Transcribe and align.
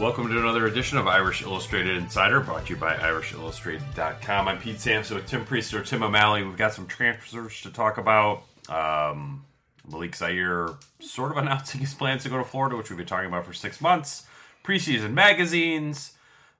Welcome 0.00 0.28
to 0.30 0.38
another 0.38 0.66
edition 0.66 0.96
of 0.96 1.06
Irish 1.06 1.42
Illustrated 1.42 1.98
Insider, 1.98 2.40
brought 2.40 2.64
to 2.64 2.70
you 2.70 2.80
by 2.80 2.94
IrishIllustrated.com. 2.94 4.48
I'm 4.48 4.58
Pete 4.58 4.80
Sampson 4.80 5.16
with 5.16 5.26
Tim 5.26 5.44
Prister, 5.44 5.86
Tim 5.86 6.02
O'Malley. 6.02 6.42
We've 6.42 6.56
got 6.56 6.72
some 6.72 6.86
transfers 6.86 7.60
to 7.60 7.70
talk 7.70 7.98
about. 7.98 8.44
Um, 8.70 9.44
Malik 9.86 10.16
Zaire 10.16 10.70
sort 11.00 11.32
of 11.32 11.36
announcing 11.36 11.82
his 11.82 11.92
plans 11.92 12.22
to 12.22 12.30
go 12.30 12.38
to 12.38 12.44
Florida, 12.44 12.76
which 12.76 12.88
we've 12.88 12.96
been 12.96 13.06
talking 13.06 13.28
about 13.28 13.44
for 13.44 13.52
six 13.52 13.78
months. 13.82 14.26
Preseason 14.64 15.12
magazines. 15.12 16.14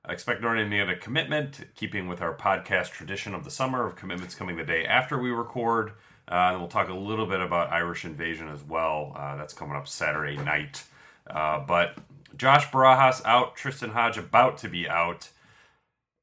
I 0.05 0.13
expect 0.13 0.43
Notre 0.43 0.57
Dame 0.57 0.69
to 0.69 0.77
get 0.77 0.89
a 0.89 0.95
commitment, 0.95 1.65
keeping 1.75 2.07
with 2.07 2.21
our 2.21 2.35
podcast 2.37 2.91
tradition 2.91 3.33
of 3.33 3.43
the 3.43 3.49
summer 3.49 3.87
of 3.87 3.95
commitments 3.95 4.35
coming 4.35 4.55
the 4.55 4.63
day 4.63 4.85
after 4.85 5.17
we 5.17 5.31
record. 5.31 5.93
Uh, 6.31 6.51
and 6.51 6.59
we'll 6.59 6.69
talk 6.69 6.89
a 6.89 6.93
little 6.93 7.25
bit 7.25 7.41
about 7.41 7.71
Irish 7.71 8.05
Invasion 8.05 8.49
as 8.49 8.63
well. 8.63 9.13
Uh, 9.15 9.35
that's 9.35 9.55
coming 9.55 9.75
up 9.75 9.87
Saturday 9.87 10.37
night. 10.37 10.83
Uh, 11.27 11.59
but 11.59 11.97
Josh 12.37 12.67
Barajas 12.69 13.21
out, 13.25 13.55
Tristen 13.55 13.91
Hoge 13.91 14.17
about 14.17 14.57
to 14.59 14.69
be 14.69 14.87
out. 14.87 15.29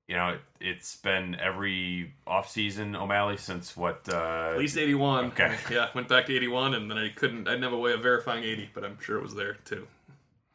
You 0.07 0.17
know, 0.17 0.39
it's 0.59 0.97
been 0.97 1.35
every 1.39 2.15
offseason 2.27 2.97
O'Malley 2.99 3.37
since 3.37 3.77
what? 3.77 4.09
Uh, 4.11 4.53
At 4.53 4.59
least 4.59 4.79
81. 4.79 5.27
Okay. 5.27 5.55
Yeah, 5.71 5.89
went 5.95 6.09
back 6.09 6.27
to 6.27 6.35
81, 6.35 6.75
and 6.75 6.91
then 6.91 6.97
I 6.97 7.11
couldn't, 7.11 7.47
I 7.47 7.51
didn't 7.53 7.65
have 7.65 7.75
a 7.75 7.79
way 7.79 7.93
of 7.93 8.01
verifying 8.03 8.43
80, 8.43 8.71
but 8.73 8.85
I'm 8.85 8.99
sure 9.01 9.19
it 9.19 9.23
was 9.23 9.35
there 9.35 9.55
too. 9.67 9.87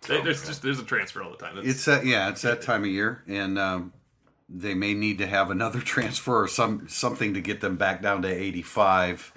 They- 0.07 0.21
There's 0.21 0.45
just, 0.45 0.63
there's 0.63 0.79
a 0.79 0.83
transfer 0.83 1.21
all 1.21 1.29
the 1.31 1.37
time. 1.37 1.55
That's, 1.55 1.67
It's 1.67 1.85
that 1.85 2.05
yeah, 2.05 2.29
it's 2.29 2.41
that 2.41 2.61
time 2.63 2.81
of 2.83 2.89
year, 2.89 3.23
and 3.27 3.57
um, 3.59 3.93
they 4.49 4.73
may 4.73 4.93
need 4.95 5.19
to 5.19 5.27
have 5.27 5.51
another 5.51 5.79
transfer 5.93 6.41
or 6.43 6.47
some 6.47 6.87
something 6.89 7.33
to 7.35 7.41
get 7.41 7.61
them 7.61 7.75
back 7.77 8.01
down 8.01 8.21
to 8.23 8.27
eighty 8.27 8.61
five. 8.63 9.31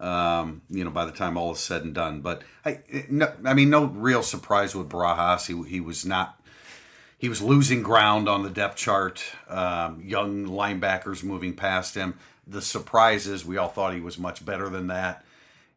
Um, 0.00 0.62
you 0.70 0.82
know, 0.82 0.90
by 0.90 1.04
the 1.04 1.12
time 1.12 1.36
all 1.36 1.52
is 1.52 1.60
said 1.60 1.84
and 1.84 1.94
done, 1.94 2.22
but 2.22 2.42
I, 2.64 2.80
no, 3.10 3.30
I 3.44 3.52
mean, 3.52 3.68
no 3.68 3.84
real 3.84 4.22
surprise 4.22 4.74
with 4.74 4.88
Barajas. 4.88 5.46
He 5.46 5.68
he 5.68 5.80
was 5.80 6.06
not. 6.06 6.40
He 7.18 7.28
was 7.28 7.42
losing 7.42 7.82
ground 7.82 8.26
on 8.26 8.42
the 8.42 8.48
depth 8.48 8.76
chart. 8.76 9.22
Um, 9.46 10.02
young 10.02 10.46
linebackers 10.46 11.22
moving 11.22 11.54
past 11.54 11.94
him. 11.94 12.14
The 12.46 12.62
surprise 12.62 13.26
is 13.26 13.44
we 13.44 13.58
all 13.58 13.68
thought 13.68 13.92
he 13.92 14.00
was 14.00 14.18
much 14.18 14.42
better 14.42 14.70
than 14.70 14.86
that, 14.86 15.22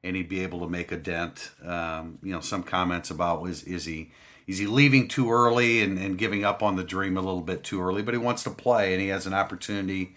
and 0.05 0.15
he'd 0.15 0.29
be 0.29 0.39
able 0.41 0.61
to 0.61 0.69
make 0.69 0.93
a 0.93 0.97
dent. 0.97 1.51
Um, 1.61 2.17
you 2.23 2.31
know, 2.31 2.39
some 2.39 2.63
comments 2.63 3.11
about 3.11 3.41
was 3.41 3.63
is 3.63 3.83
he 3.83 4.11
is 4.47 4.57
he 4.57 4.67
leaving 4.67 5.07
too 5.07 5.31
early 5.31 5.81
and, 5.81 5.97
and 5.97 6.17
giving 6.17 6.43
up 6.43 6.61
on 6.61 6.75
the 6.75 6.83
dream 6.83 7.17
a 7.17 7.21
little 7.21 7.41
bit 7.41 7.63
too 7.63 7.81
early? 7.81 8.01
But 8.01 8.13
he 8.13 8.17
wants 8.19 8.43
to 8.43 8.49
play, 8.49 8.93
and 8.93 9.01
he 9.01 9.09
has 9.09 9.25
an 9.25 9.33
opportunity 9.33 10.15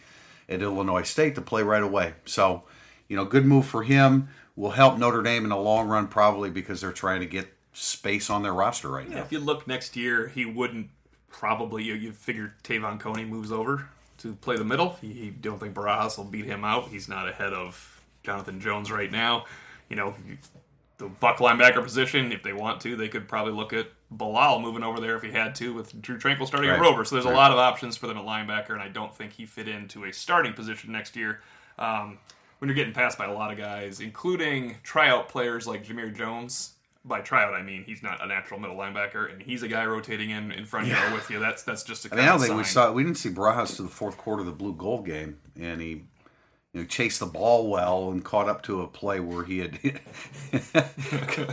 at 0.49 0.63
Illinois 0.63 1.03
State 1.03 1.35
to 1.35 1.41
play 1.41 1.63
right 1.63 1.83
away. 1.83 2.15
So, 2.25 2.65
you 3.09 3.17
know, 3.17 3.25
good 3.25 3.45
move 3.45 3.67
for 3.67 3.83
him. 3.83 4.29
Will 4.57 4.71
help 4.71 4.99
Notre 4.99 5.23
Dame 5.23 5.45
in 5.45 5.51
the 5.51 5.57
long 5.57 5.87
run 5.89 6.09
probably 6.09 6.51
because 6.51 6.81
they're 6.81 6.93
trying 6.93 7.21
to 7.21 7.27
get 7.27 7.47
space 7.75 8.31
on 8.31 8.43
their 8.43 8.55
roster 8.55 8.89
right 8.89 9.07
Yeah, 9.09 9.17
now. 9.17 9.23
if 9.23 9.31
you 9.33 9.39
look 9.39 9.67
next 9.67 9.97
year, 9.97 10.29
he 10.29 10.47
wouldn't 10.47 10.89
probably, 11.29 11.83
you, 11.85 11.93
you 11.95 12.13
figure 12.13 12.55
Te'von 12.63 12.99
Coney 12.99 13.27
moves 13.27 13.53
over 13.53 13.89
to 14.19 14.33
play 14.37 14.57
the 14.57 14.65
middle. 14.65 14.97
You, 15.03 15.11
you 15.11 15.31
don't 15.31 15.61
think 15.61 15.75
Barajas 15.75 16.17
will 16.17 16.25
beat 16.25 16.47
him 16.47 16.65
out. 16.65 16.89
He's 16.89 17.07
not 17.07 17.29
ahead 17.29 17.53
of 17.53 18.01
Jonathan 18.23 18.59
Jones 18.61 18.91
right 18.91 19.13
now. 19.13 19.45
You 19.91 19.97
know, 19.97 20.15
the 20.97 21.09
Buck 21.09 21.37
linebacker 21.37 21.83
position, 21.83 22.33
if 22.33 22.43
they 22.43 22.55
want 22.55 22.81
to, 22.81 22.97
they 22.97 23.09
could 23.09 23.29
probably 23.29 23.53
look 23.53 23.75
at 23.75 23.89
Bilal 24.11 24.61
moving 24.61 24.83
over 24.83 24.99
there 24.99 25.17
if 25.17 25.23
he 25.23 25.31
had 25.31 25.55
to, 25.57 25.75
with 25.75 26.01
Drue 26.01 26.17
Tranquill 26.17 26.47
starting 26.47 26.71
at 26.71 26.81
Rover. 26.81 27.05
So 27.05 27.17
there's 27.17 27.27
a 27.27 27.31
lot 27.31 27.53
of 27.53 27.59
options 27.59 27.99
for 27.99 28.07
them 28.07 28.17
at 28.17 28.25
linebacker, 28.25 28.71
and 28.71 28.81
I 28.81 28.89
don't 28.89 29.15
think 29.15 29.33
he 29.35 29.45
fit 29.45 29.69
into 29.69 30.05
a 30.05 30.13
starting 30.13 30.55
position 30.55 30.93
next 30.93 31.15
year. 31.15 31.41
Um, 31.79 32.19
when 32.59 32.69
you're 32.69 32.75
getting 32.75 32.95
passed 32.95 33.19
by 33.19 33.27
a 33.27 33.33
lot 33.33 33.53
of 33.53 33.59
guys, 33.59 34.01
including 34.01 34.77
tryout 34.83 35.29
players 35.29 35.67
like 35.67 35.85
Jamir 35.85 36.15
Jones. 36.15 36.73
By 37.05 37.21
tryout, 37.21 37.55
I 37.55 37.63
mean 37.63 37.85
he's 37.85 38.03
not 38.03 38.23
a 38.23 38.27
natural 38.27 38.59
middle 38.59 38.77
linebacker, 38.77 39.33
and 39.33 39.41
he's 39.41 39.63
a 39.63 39.69
guy 39.69 39.87
rotating 39.87 40.31
in 40.31 40.51
in 40.51 40.65
front 40.65 40.91
of 40.91 40.99
you. 40.99 41.15
with 41.15 41.31
you. 41.31 41.39
That's 41.39 41.63
that's 41.63 41.85
just 41.85 42.05
a 42.07 42.09
I 42.13 42.17
mean, 42.17 42.25
I 42.25 42.27
don't 42.27 42.39
common 42.39 42.49
think 42.49 42.59
we 42.59 42.65
saw 42.65 42.91
we 42.93 43.05
didn't 43.05 43.19
see 43.19 43.31
Barajas 43.31 43.77
to 43.77 43.83
the 43.83 43.89
fourth 43.89 44.17
quarter 44.19 44.41
of 44.41 44.47
the 44.47 44.53
blue 44.53 44.75
gold 44.75 45.07
game, 45.07 45.39
and 45.55 45.81
he 45.81 45.89
you 46.73 46.81
know 46.81 46.85
chased 46.85 47.21
the 47.21 47.27
ball 47.27 47.71
well 47.71 48.11
and 48.11 48.25
caught 48.25 48.49
up 48.49 48.63
to 48.63 48.83
a 48.83 48.89
play 48.89 49.21
where 49.21 49.45
he 49.45 49.59
had. 49.59 49.79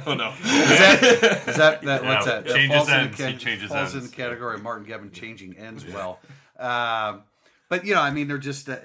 Oh 0.06 0.16
no, 0.16 0.34
Is 0.44 0.80
that 0.80 1.44
is 1.48 1.56
that, 1.58 1.82
that 1.84 2.04
what's 2.04 2.26
that? 2.26 2.48
changes 2.48 2.76
falls 2.76 2.90
in 2.90 2.94
the 2.94 3.00
ends. 3.02 3.20
He 3.20 3.38
changes 3.38 3.72
falls 3.72 3.96
in 3.96 4.02
the 4.04 4.10
category 4.10 4.56
of 4.56 4.64
Martin 4.64 4.86
Gavin 4.88 5.12
changing 5.12 5.58
ends 5.58 5.86
well. 5.86 6.20
Um, 6.58 7.22
but 7.70 7.86
you 7.86 7.94
know, 7.94 8.02
I 8.02 8.12
mean, 8.12 8.28
they're 8.28 8.38
just 8.38 8.70
uh, 8.70 8.78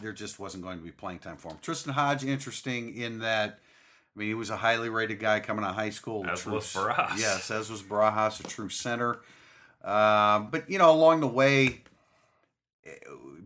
there 0.00 0.12
just 0.12 0.38
wasn't 0.38 0.62
going 0.62 0.78
to 0.78 0.84
be 0.84 0.90
playing 0.90 1.20
time 1.20 1.36
for 1.36 1.50
him. 1.52 1.58
Tristen 1.62 1.92
Hoge, 1.92 2.24
interesting 2.24 2.94
in 2.96 3.20
that. 3.20 3.58
I 4.14 4.18
mean, 4.18 4.28
he 4.28 4.34
was 4.34 4.50
a 4.50 4.56
highly 4.56 4.88
rated 4.88 5.20
guy 5.20 5.38
coming 5.40 5.64
out 5.64 5.70
of 5.70 5.76
high 5.76 5.90
school. 5.90 6.26
As 6.26 6.42
true- 6.42 6.54
was 6.54 6.72
Barajas. 6.72 7.18
Yes, 7.18 7.50
as 7.50 7.70
was 7.70 7.82
Barajas, 7.82 8.40
a 8.40 8.48
true 8.48 8.68
center. 8.68 9.20
Um, 9.84 10.48
but 10.50 10.68
you 10.68 10.78
know, 10.78 10.90
along 10.90 11.20
the 11.20 11.28
way, 11.28 11.82
eh, 12.84 12.90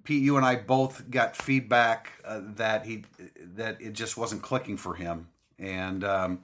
Pete, 0.05 0.23
you 0.23 0.37
and 0.37 0.47
I 0.47 0.57
both 0.57 1.11
got 1.11 1.37
feedback 1.37 2.11
uh, 2.25 2.41
that 2.57 2.87
he 2.87 3.05
that 3.55 3.81
it 3.81 3.93
just 3.93 4.17
wasn't 4.17 4.43
clicking 4.43 4.77
for 4.77 4.95
him, 4.95 5.29
and 5.59 6.03
um, 6.05 6.41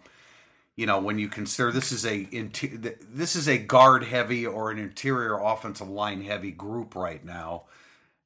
you 0.76 0.86
know, 0.86 1.00
when 1.00 1.18
you 1.18 1.28
consider 1.28 1.72
this 1.72 1.90
is 1.90 2.04
a 2.04 2.28
inter- 2.30 2.76
this 3.10 3.34
is 3.34 3.48
a 3.48 3.58
guard 3.58 4.04
heavy 4.04 4.46
or 4.46 4.70
an 4.70 4.78
interior 4.78 5.38
offensive 5.38 5.88
line 5.88 6.22
heavy 6.22 6.52
group 6.52 6.94
right 6.94 7.24
now, 7.24 7.64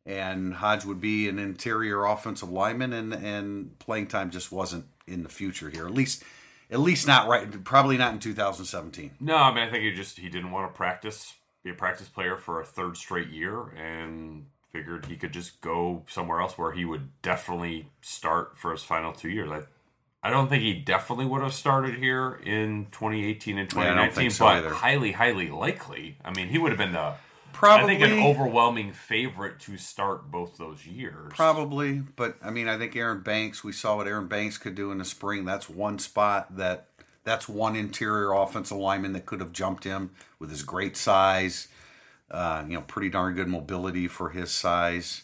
and 0.06 0.54
Hoge 0.54 0.84
would 0.84 1.00
be 1.00 1.28
an 1.28 1.38
interior 1.38 2.04
offensive 2.04 2.50
lineman, 2.50 2.92
and 2.92 3.12
and 3.12 3.78
playing 3.78 4.06
time 4.08 4.30
just 4.30 4.50
wasn't 4.52 4.86
in 5.06 5.22
the 5.22 5.28
future 5.28 5.70
here. 5.70 5.86
At 5.86 5.92
least, 5.94 6.22
at 6.70 6.80
least 6.80 7.06
not 7.06 7.28
right. 7.28 7.62
Probably 7.64 7.96
not 7.96 8.12
in 8.12 8.18
2017. 8.18 9.12
No, 9.20 9.36
I 9.36 9.54
mean 9.54 9.64
I 9.64 9.70
think 9.70 9.84
he 9.84 9.92
just 9.92 10.18
he 10.18 10.28
didn't 10.28 10.50
want 10.50 10.72
to 10.72 10.76
practice, 10.76 11.34
be 11.64 11.70
a 11.70 11.74
practice 11.74 12.08
player 12.08 12.36
for 12.36 12.60
a 12.60 12.64
third 12.64 12.96
straight 12.96 13.28
year, 13.28 13.68
and 13.76 14.46
figured 14.72 15.06
he 15.06 15.16
could 15.16 15.32
just 15.32 15.60
go 15.60 16.02
somewhere 16.08 16.40
else 16.40 16.56
where 16.56 16.72
he 16.72 16.84
would 16.84 17.08
definitely 17.20 17.86
start 18.00 18.56
for 18.56 18.72
his 18.72 18.82
final 18.82 19.12
two 19.12 19.28
years. 19.28 19.50
I, 19.50 19.62
I 20.26 20.30
don't 20.30 20.48
think 20.48 20.62
he 20.62 20.72
definitely 20.72 21.26
would 21.26 21.42
have 21.42 21.52
started 21.52 21.96
here 21.96 22.40
in 22.44 22.86
2018 22.92 23.58
and 23.58 23.70
Yeah, 23.72 23.80
I 23.80 23.84
don't 23.86 24.10
2019, 24.10 24.14
think 24.14 24.32
so 24.32 24.44
but 24.46 24.56
either. 24.56 24.70
highly, 24.70 25.12
highly 25.12 25.50
likely. 25.50 26.16
I 26.24 26.32
mean, 26.32 26.48
he 26.48 26.56
would 26.58 26.70
have 26.72 26.78
been 26.78 26.92
the 26.92 27.14
Probably, 27.52 27.96
I 27.96 27.98
think 27.98 28.12
an 28.12 28.24
overwhelming 28.24 28.92
favorite 28.92 29.60
to 29.60 29.76
start 29.76 30.30
both 30.30 30.56
those 30.58 30.86
years. 30.86 31.32
Probably, 31.34 32.00
but 32.16 32.36
I 32.42 32.50
mean, 32.50 32.68
I 32.68 32.78
think 32.78 32.96
Aaron 32.96 33.20
Banks. 33.20 33.62
We 33.62 33.72
saw 33.72 33.96
what 33.96 34.06
Aaron 34.06 34.28
Banks 34.28 34.58
could 34.58 34.74
do 34.74 34.90
in 34.90 34.98
the 34.98 35.04
spring. 35.04 35.44
That's 35.44 35.68
one 35.68 35.98
spot 35.98 36.56
that 36.56 36.88
that's 37.24 37.48
one 37.48 37.76
interior 37.76 38.32
offensive 38.32 38.76
lineman 38.76 39.12
that 39.12 39.26
could 39.26 39.40
have 39.40 39.52
jumped 39.52 39.84
him 39.84 40.10
with 40.38 40.50
his 40.50 40.62
great 40.62 40.96
size. 40.96 41.68
Uh, 42.30 42.64
you 42.66 42.74
know, 42.74 42.82
pretty 42.82 43.08
darn 43.10 43.34
good 43.34 43.48
mobility 43.48 44.08
for 44.08 44.30
his 44.30 44.50
size. 44.50 45.22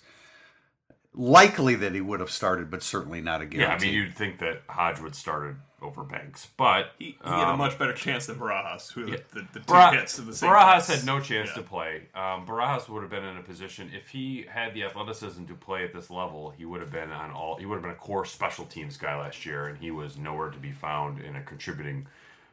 Likely 1.21 1.75
that 1.75 1.95
he 1.97 2.01
would 2.01 2.21
have 2.21 2.31
started, 2.31 2.71
but 2.71 2.81
certainly 2.83 3.21
not 3.21 3.43
a 3.43 3.47
guarantee. 3.47 3.87
Yeah, 3.87 3.91
I 3.91 3.93
mean, 3.93 3.93
you'd 3.93 4.15
think 4.15 4.39
that 4.39 4.63
Hoge 4.69 5.01
would 5.01 5.17
started 5.17 5.57
over 5.83 6.05
Banks, 6.05 6.47
but 6.57 6.93
he, 6.99 7.05
he 7.07 7.17
had 7.25 7.49
a 7.49 7.51
um, 7.51 7.59
much 7.59 7.77
better 7.79 7.93
chance 7.93 8.27
than 8.27 8.37
Barajas, 8.37 8.93
who 8.93 9.07
the, 9.07 9.23
the, 9.33 9.47
the 9.53 9.59
two 9.61 9.65
Bara- 9.67 9.97
hits 9.97 10.19
of 10.19 10.27
the 10.27 10.35
same. 10.35 10.49
Barajas 10.51 10.55
pass. 10.87 10.87
had 10.89 11.05
no 11.05 11.19
chance 11.21 11.49
Yeah. 11.51 11.55
to 11.57 11.63
play. 11.63 12.03
Um, 12.15 12.47
Barajas 12.47 12.89
would 12.89 13.03
have 13.03 13.11
been 13.11 13.25
in 13.25 13.37
a 13.37 13.43
position 13.43 13.91
if 13.93 14.09
he 14.09 14.45
had 14.49 14.75
the 14.75 14.85
athleticism 14.85 15.45
to 15.47 15.55
play 15.55 15.83
at 15.85 15.93
this 15.93 16.09
level. 16.09 16.55
He 16.57 16.65
would 16.65 16.81
have 16.81 16.93
been 16.93 17.11
on 17.11 17.33
all. 17.33 17.57
He 17.57 17.67
would 17.67 17.75
have 17.75 17.83
been 17.83 17.91
a 17.93 17.97
core 17.97 18.25
special 18.25 18.65
teams 18.67 18.97
guy 18.97 19.19
last 19.19 19.45
year, 19.45 19.67
and 19.67 19.77
he 19.79 19.91
was 19.91 20.17
nowhere 20.19 20.51
to 20.51 20.59
be 20.59 20.71
found 20.73 21.21
in 21.21 21.35
a 21.37 21.43
contributing 21.43 22.07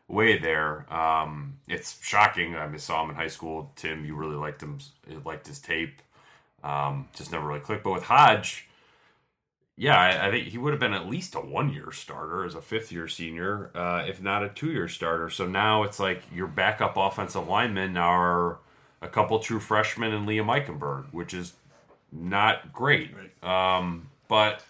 way 0.08 0.38
there. 0.40 0.92
Um, 0.94 1.58
it's 1.68 2.00
shocking. 2.04 2.56
I 2.56 2.68
mean, 2.68 2.80
saw 2.80 3.04
him 3.04 3.10
in 3.12 3.16
high 3.16 3.28
school. 3.28 3.72
Tim, 3.76 4.06
you 4.06 4.16
really 4.16 4.36
liked 4.36 4.62
him. 4.62 4.80
Liked 5.24 5.46
his 5.48 5.60
tape. 5.60 6.02
Um, 6.66 7.08
just 7.16 7.32
never 7.32 7.46
really 7.48 7.60
clicked. 7.60 7.84
But 7.84 7.94
with 7.94 8.04
Hoge, 8.06 8.68
yeah, 9.78 10.00
I, 10.00 10.28
I 10.28 10.32
think 10.32 10.48
he 10.48 10.58
would 10.58 10.74
have 10.74 10.80
been 10.80 10.94
at 10.94 11.08
least 11.08 11.36
a 11.36 11.40
one-year 11.40 11.92
starter 11.92 12.44
as 12.44 12.56
a 12.56 12.62
fifth-year 12.62 13.08
senior, 13.08 13.70
uh, 13.76 14.04
if 14.08 14.20
not 14.20 14.42
a 14.42 14.50
two-year 14.50 14.88
starter. 14.88 15.30
So 15.30 15.46
now 15.46 15.84
it's 15.84 16.00
like 16.00 16.24
your 16.34 16.48
backup 16.48 16.98
offensive 16.98 17.48
linemen 17.48 17.98
are 17.98 18.58
a 19.00 19.08
couple 19.08 19.38
true 19.38 19.60
freshmen 19.60 20.12
and 20.12 20.28
Liam 20.28 20.48
Eichenberg, 20.48 21.14
which 21.14 21.36
is 21.36 21.54
not 22.12 22.74
great. 22.74 23.12
Um, 23.44 24.10
but 24.28 24.64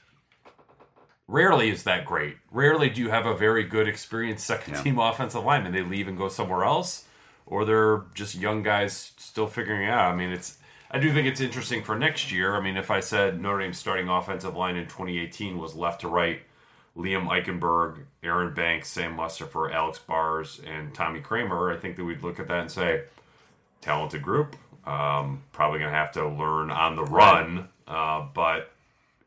rarely 1.30 1.70
is 1.70 1.84
that 1.84 2.04
great. 2.04 2.36
Rarely 2.52 2.90
do 2.90 3.00
you 3.00 3.10
have 3.10 3.26
a 3.26 3.38
very 3.38 3.64
good, 3.64 3.88
experienced 3.88 4.46
second 4.46 4.74
team 4.84 5.00
offensive 5.00 5.46
lineman. 5.46 5.72
They 5.72 5.82
leave 5.82 6.10
and 6.10 6.18
go 6.18 6.28
somewhere 6.28 6.66
else, 6.66 7.06
or 7.46 7.64
they're 7.64 8.02
just 8.14 8.36
young 8.36 8.64
guys 8.64 9.14
still 9.16 9.48
figuring 9.48 9.84
it 9.88 9.92
out. 9.92 10.12
I 10.12 10.16
mean, 10.18 10.32
it's. 10.32 10.58
I 10.96 10.98
do 10.98 11.12
think 11.12 11.28
it's 11.28 11.42
interesting 11.42 11.84
for 11.84 12.00
next 12.00 12.32
year. 12.32 12.56
I 12.56 12.62
mean, 12.62 12.78
if 12.78 12.90
I 12.90 13.02
said 13.02 13.42
Notre 13.42 13.60
Dame's 13.60 13.78
starting 13.78 14.08
offensive 14.08 14.56
line 14.56 14.78
in 14.78 14.86
2018 14.86 15.58
was 15.58 15.76
left 15.76 16.00
to 16.02 16.08
right, 16.08 16.40
Liam 16.96 17.28
Eichenberg, 17.28 18.06
Aaron 18.24 18.54
Banks, 18.54 18.88
Sam 18.88 19.18
Mustipher, 19.18 19.74
Alex 19.74 20.00
Bars, 20.00 20.62
and 20.66 20.94
Tommy 20.94 21.20
Kramer, 21.20 21.70
I 21.70 21.76
think 21.76 21.98
that 21.98 22.06
we'd 22.06 22.24
look 22.24 22.40
at 22.40 22.48
that 22.48 22.62
and 22.62 22.72
say, 22.72 23.04
talented 23.82 24.22
group. 24.22 24.56
Um, 24.86 25.44
probably 25.52 25.80
going 25.80 25.92
to 25.92 25.98
have 25.98 26.14
to 26.14 26.30
learn 26.30 26.72
on 26.72 26.96
the 26.96 27.04
run, 27.04 27.68
uh, 27.90 28.28
but 28.34 28.72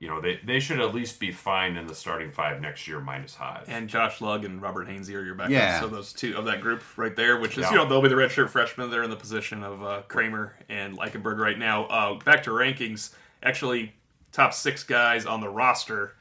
you 0.00 0.06
know 0.08 0.20
they, 0.20 0.38
they 0.44 0.60
should 0.60 0.80
at 0.80 0.94
least 0.94 1.18
be 1.18 1.30
fine 1.32 1.76
in 1.76 1.86
the 1.86 1.94
starting 1.94 2.30
five 2.30 2.60
next 2.60 2.86
year 2.86 3.00
minus 3.00 3.34
Hoge. 3.34 3.64
And 3.68 3.88
Josh 3.88 4.20
Lugg 4.20 4.44
and 4.44 4.62
Robert 4.62 4.86
Hainsey 4.88 5.14
are 5.14 5.24
your 5.24 5.34
backups. 5.34 5.50
Yeah. 5.50 5.80
So 5.80 5.88
those 5.88 6.12
two 6.12 6.36
of 6.36 6.44
that 6.44 6.60
group 6.60 6.82
right 6.96 7.14
there, 7.16 7.38
which 7.40 7.52
is 7.58 7.64
Yeah. 7.64 7.70
you 7.70 7.76
know 7.76 7.88
they'll 7.88 8.02
be 8.02 8.08
the 8.08 8.14
redshirt 8.14 8.50
freshmen. 8.50 8.90
They're 8.90 9.02
in 9.02 9.10
the 9.10 9.16
position 9.16 9.62
of 9.64 9.82
uh, 9.82 10.02
Kramer 10.08 10.54
and 10.68 10.96
Leichenberg 10.96 11.38
right 11.38 11.58
now. 11.58 11.84
Uh, 11.86 12.14
back 12.24 12.42
to 12.44 12.50
rankings. 12.50 13.12
Actually, 13.42 13.92
top 14.32 14.52
six 14.54 14.84
guys 14.84 15.26
on 15.26 15.40
the 15.40 15.48
roster 15.48 16.14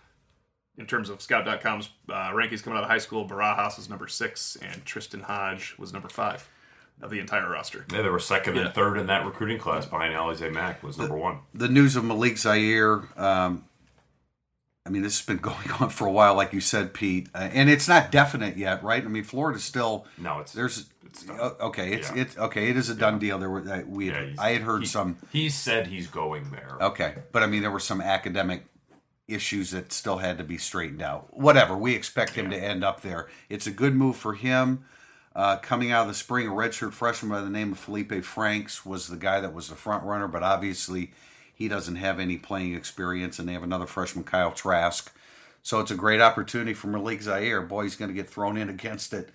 in 0.77 0.85
terms 0.85 1.09
of 1.09 1.21
Scout.com's 1.21 1.89
uh, 2.09 2.29
rankings 2.31 2.63
coming 2.63 2.77
out 2.77 2.83
of 2.83 2.89
high 2.89 2.97
school. 2.99 3.27
Barajas 3.27 3.77
was 3.77 3.89
number 3.89 4.07
six, 4.07 4.55
and 4.61 4.85
Tristen 4.85 5.21
Hoge 5.21 5.75
was 5.79 5.91
number 5.93 6.07
five 6.09 6.47
of 7.01 7.09
the 7.11 7.19
entire 7.19 7.47
roster. 7.49 7.85
Yeah, 7.91 8.01
they 8.01 8.09
were 8.09 8.19
second 8.19 8.55
Yeah. 8.55 8.65
and 8.65 8.73
third 8.73 8.97
in 8.97 9.05
that 9.07 9.23
recruiting 9.25 9.59
class 9.59 9.85
behind 9.85 10.13
Alize 10.15 10.51
Mack 10.51 10.81
was 10.83 10.97
number 10.97 11.15
one. 11.15 11.39
the 11.53 11.67
news 11.67 11.95
of 11.95 12.03
Malik 12.03 12.37
Zaire. 12.39 13.03
Um, 13.15 13.65
I 14.87 14.89
mean, 14.89 15.01
this 15.03 15.19
has 15.19 15.25
been 15.25 15.37
going 15.41 15.69
on 15.79 15.89
for 15.89 16.07
a 16.07 16.11
while, 16.11 16.33
like 16.35 16.53
you 16.53 16.61
said, 16.61 16.93
Pete, 16.93 17.27
uh, 17.35 17.49
and 17.51 17.69
it's 17.69 17.87
not 17.87 18.09
definite 18.11 18.57
yet, 18.57 18.81
right? 18.83 19.03
I 19.03 19.07
mean, 19.07 19.23
Florida's 19.25 19.63
still 19.63 20.05
No, 20.17 20.39
it's 20.39 20.53
there's 20.53 20.87
it's 21.05 21.29
uh, 21.29 21.53
okay, 21.61 21.91
it's 21.93 22.09
Yeah. 22.09 22.21
it's 22.23 22.37
okay, 22.37 22.69
it 22.69 22.77
is 22.77 22.89
a 22.89 22.95
done 22.95 23.19
deal. 23.19 23.37
There 23.37 23.49
were 23.49 23.67
uh, 23.69 23.81
we 23.85 24.09
Yeah, 24.09 24.29
I 24.39 24.51
had 24.51 24.61
heard 24.61 24.81
he- 24.83 24.87
some 24.87 25.17
He 25.31 25.49
said 25.49 25.87
he's 25.87 26.07
going 26.07 26.49
there. 26.51 26.77
okay, 26.81 27.15
but 27.31 27.43
I 27.43 27.47
mean, 27.47 27.61
there 27.61 27.71
were 27.71 27.79
some 27.79 28.01
academic 28.01 28.63
issues 29.27 29.71
that 29.71 29.91
still 29.91 30.19
had 30.19 30.37
to 30.37 30.43
be 30.45 30.57
straightened 30.57 31.01
out. 31.01 31.35
Whatever, 31.37 31.75
we 31.75 31.93
expect 31.93 32.31
him 32.35 32.49
to 32.49 32.57
end 32.57 32.83
up 32.83 33.01
there. 33.01 33.27
It's 33.49 33.67
a 33.67 33.71
good 33.71 33.93
move 33.93 34.15
for 34.15 34.33
him. 34.35 34.85
Uh, 35.35 35.57
coming 35.57 35.91
out 35.91 36.03
of 36.03 36.07
the 36.07 36.13
spring, 36.13 36.47
a 36.47 36.51
redshirt 36.51 36.93
freshman 36.93 37.29
by 37.29 37.41
the 37.41 37.49
name 37.49 37.73
of 37.73 37.85
Feleipe 37.85 38.23
Franks 38.23 38.85
was 38.85 39.07
the 39.09 39.17
guy 39.17 39.39
that 39.41 39.53
was 39.53 39.67
the 39.69 39.75
front 39.75 40.03
runner, 40.03 40.27
but 40.27 40.41
obviously 40.43 41.11
he 41.57 41.67
doesn't 41.67 41.95
have 41.95 42.19
any 42.19 42.37
playing 42.37 42.75
experience, 42.75 43.39
and 43.39 43.49
they 43.49 43.53
have 43.53 43.63
another 43.63 43.87
freshman, 43.87 44.23
Kyle 44.23 44.51
Trask. 44.51 45.11
So 45.63 45.79
it's 45.79 45.89
a 45.89 45.95
great 45.95 46.21
opportunity 46.21 46.75
for 46.75 46.85
Malik 46.85 47.19
Zaire. 47.23 47.63
Boy, 47.63 47.83
he's 47.83 47.95
going 47.95 48.09
to 48.09 48.13
get 48.15 48.29
thrown 48.29 48.57
in 48.57 48.69
against 48.69 49.11
it, 49.11 49.29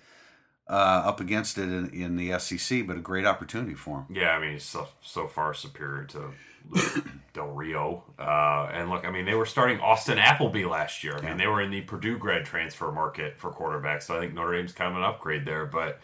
uh, 0.69 1.03
up 1.05 1.19
against 1.19 1.57
it 1.57 1.63
in, 1.63 1.89
in 1.89 2.15
the 2.15 2.39
SEC, 2.39 2.87
but 2.87 2.95
a 2.95 3.01
great 3.01 3.25
opportunity 3.25 3.73
for 3.73 3.99
him. 3.99 4.15
Yeah, 4.15 4.29
I 4.29 4.39
mean, 4.39 4.53
he's 4.53 4.63
so, 4.63 4.87
so 5.01 5.27
far 5.27 5.53
superior 5.53 6.05
to 6.05 6.31
Del 7.33 7.47
Rio. 7.47 8.05
Uh, 8.17 8.69
and 8.71 8.89
look, 8.89 9.03
I 9.03 9.11
mean, 9.11 9.25
they 9.25 9.35
were 9.35 9.45
starting 9.45 9.81
Austin 9.81 10.17
Appleby 10.17 10.63
last 10.63 11.03
year. 11.03 11.17
I 11.17 11.21
mean, 11.21 11.35
they 11.35 11.47
were 11.47 11.61
in 11.61 11.71
the 11.71 11.81
Purdue 11.81 12.17
grad 12.17 12.45
transfer 12.45 12.89
market 12.89 13.37
for 13.37 13.51
quarterbacks. 13.51 14.03
So 14.03 14.15
I 14.15 14.21
think 14.21 14.33
Notre 14.33 14.55
Dame's 14.55 14.71
kind 14.71 14.91
of 14.91 14.97
an 14.97 15.03
upgrade 15.03 15.43
there. 15.43 15.65
But 15.65 15.99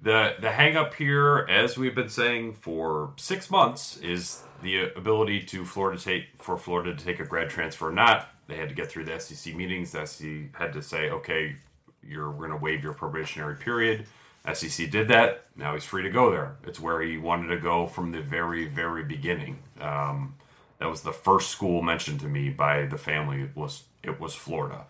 the 0.00 0.34
the 0.40 0.52
hang 0.52 0.76
up 0.76 0.94
here, 0.94 1.46
as 1.48 1.78
we've 1.78 1.94
been 1.94 2.08
saying 2.08 2.54
for 2.54 3.12
six 3.16 3.50
months, 3.50 3.96
is 3.98 4.42
the 4.62 4.90
ability 4.96 5.42
to 5.44 5.64
Florida 5.64 6.00
take 6.00 6.24
for 6.38 6.56
Florida 6.58 6.94
to 6.94 7.04
take 7.04 7.20
a 7.20 7.24
grad 7.24 7.50
transfer 7.50 7.88
or 7.88 7.92
not. 7.92 8.28
They 8.46 8.56
had 8.56 8.68
to 8.68 8.74
get 8.74 8.90
through 8.90 9.04
the 9.04 9.18
SEC 9.18 9.54
meetings. 9.54 9.92
The 9.92 10.06
SEC 10.06 10.54
had 10.54 10.72
to 10.74 10.82
say, 10.82 11.10
okay, 11.10 11.56
you're 12.02 12.32
going 12.32 12.50
to 12.50 12.56
waive 12.56 12.82
your 12.82 12.92
probationary 12.92 13.56
period. 13.56 14.06
SEC 14.52 14.90
did 14.90 15.08
that. 15.08 15.46
Now 15.56 15.74
he's 15.74 15.84
free 15.84 16.02
to 16.04 16.10
go 16.10 16.30
there. 16.30 16.56
It's 16.64 16.78
where 16.78 17.02
he 17.02 17.18
wanted 17.18 17.48
to 17.48 17.58
go 17.60 17.86
from 17.88 18.12
the 18.12 18.20
very, 18.20 18.66
very 18.68 19.02
beginning. 19.02 19.58
Um, 19.80 20.36
that 20.78 20.88
was 20.88 21.00
the 21.00 21.12
first 21.12 21.50
school 21.50 21.82
mentioned 21.82 22.20
to 22.20 22.28
me 22.28 22.50
by 22.50 22.86
the 22.86 22.98
family. 22.98 23.42
It 23.42 23.56
Was 23.56 23.84
it 24.02 24.20
was 24.20 24.34
Florida? 24.34 24.84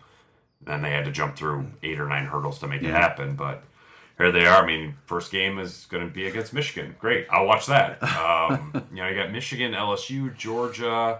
Then 0.61 0.81
they 0.81 0.91
had 0.91 1.05
to 1.05 1.11
jump 1.11 1.35
through 1.35 1.67
eight 1.81 1.99
or 1.99 2.07
nine 2.07 2.25
hurdles 2.25 2.59
to 2.59 2.67
make 2.67 2.83
it 2.83 2.91
happen. 2.91 3.35
But 3.35 3.63
here 4.17 4.31
they 4.31 4.45
are. 4.45 4.63
I 4.63 4.65
mean, 4.65 4.95
first 5.05 5.31
game 5.31 5.59
is 5.59 5.85
going 5.89 6.07
to 6.07 6.13
be 6.13 6.27
against 6.27 6.53
Michigan. 6.53 6.95
Great, 6.99 7.27
I'll 7.29 7.45
watch 7.45 7.65
that. 7.67 7.99
Um, 8.27 8.71
you 8.91 8.97
know, 8.97 9.07
you 9.07 9.15
got 9.15 9.31
Michigan, 9.31 9.73
LSU, 9.73 10.35
Georgia, 10.35 11.19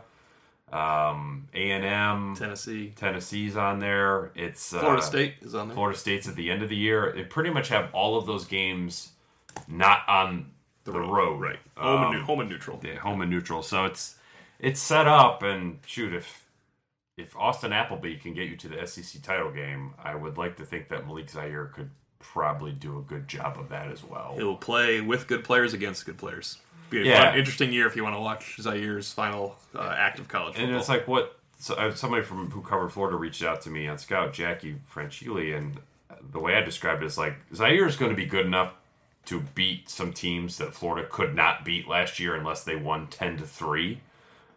um, 0.71 1.47
A 1.53 1.71
and 1.71 1.85
M, 1.85 2.35
Tennessee, 2.37 2.93
Tennessee's 2.95 3.55
on 3.55 3.79
there. 3.79 4.31
It's 4.35 4.73
uh, 4.73 4.79
Florida 4.79 5.01
State 5.01 5.35
is 5.41 5.55
on 5.55 5.67
there. 5.69 5.75
Florida 5.75 5.97
State's 5.97 6.27
at 6.27 6.35
the 6.35 6.49
end 6.51 6.61
of 6.63 6.69
the 6.69 6.75
year. 6.75 7.13
They 7.15 7.23
pretty 7.23 7.49
much 7.49 7.69
have 7.69 7.89
all 7.93 8.17
of 8.17 8.25
those 8.25 8.45
games 8.45 9.11
not 9.67 9.99
on 10.07 10.51
the, 10.83 10.91
road, 10.93 11.41
right? 11.41 11.59
Home, 11.75 12.13
and, 12.13 12.15
Um, 12.21 12.25
home 12.25 12.39
and 12.41 12.49
neutral. 12.49 12.79
yeah, 12.83 12.95
home 12.95 13.21
and 13.21 13.29
neutral. 13.29 13.61
So 13.61 13.85
it's 13.85 14.15
it's 14.59 14.81
set 14.81 15.07
up 15.07 15.43
and 15.43 15.79
shoot 15.85 16.13
if 16.13 16.45
if 17.17 17.35
Austin 17.35 17.73
Appleby 17.73 18.15
can 18.17 18.33
get 18.33 18.47
you 18.47 18.55
to 18.57 18.67
the 18.69 18.85
SEC 18.85 19.21
title 19.21 19.51
game, 19.51 19.93
I 20.01 20.15
would 20.15 20.37
like 20.37 20.55
to 20.57 20.65
think 20.65 20.89
that 20.89 21.05
Malik 21.07 21.29
Zaire 21.29 21.65
could 21.65 21.89
probably 22.19 22.71
do 22.71 22.97
a 22.97 23.01
good 23.01 23.27
job 23.27 23.57
of 23.59 23.69
that 23.69 23.89
as 23.89 24.03
well. 24.03 24.33
He'll 24.37 24.55
play 24.55 25.01
with 25.01 25.27
good 25.27 25.43
players 25.43 25.73
against 25.73 26.05
good 26.05 26.17
players. 26.17 26.57
Be 26.89 27.01
a 27.01 27.03
Yeah. 27.05 27.29
fun, 27.31 27.39
interesting 27.39 27.71
year 27.73 27.87
if 27.87 27.95
you 27.95 28.03
want 28.03 28.15
to 28.15 28.19
watch 28.21 28.57
Zaire's 28.59 29.11
final 29.11 29.57
uh, 29.75 29.93
act 29.97 30.19
of 30.19 30.27
college 30.27 30.55
football. 30.55 30.69
And 30.69 30.77
it's 30.77 30.89
like 30.89 31.07
what 31.07 31.37
so, 31.59 31.73
uh, 31.75 31.93
somebody 31.93 32.23
from 32.23 32.51
who 32.51 32.61
covered 32.61 32.89
Florida 32.89 33.17
reached 33.17 33.43
out 33.43 33.61
to 33.61 33.69
me 33.69 33.87
on 33.87 33.97
Scout, 33.97 34.31
Jackie 34.33 34.75
Franchili, 34.93 35.57
and 35.57 35.79
the 36.31 36.39
way 36.39 36.55
I 36.55 36.61
described 36.61 37.03
it 37.03 37.07
is 37.07 37.17
like 37.17 37.35
Zaire 37.53 37.87
is 37.87 37.95
going 37.95 38.11
to 38.11 38.15
be 38.15 38.25
good 38.25 38.45
enough 38.45 38.73
to 39.25 39.41
beat 39.55 39.89
some 39.89 40.13
teams 40.13 40.57
that 40.57 40.73
Florida 40.73 41.07
could 41.11 41.35
not 41.35 41.65
beat 41.65 41.87
last 41.87 42.19
year 42.19 42.35
unless 42.35 42.63
they 42.63 42.75
won 42.75 43.07
ten 43.07 43.37
to 43.37 43.45
three. 43.45 43.99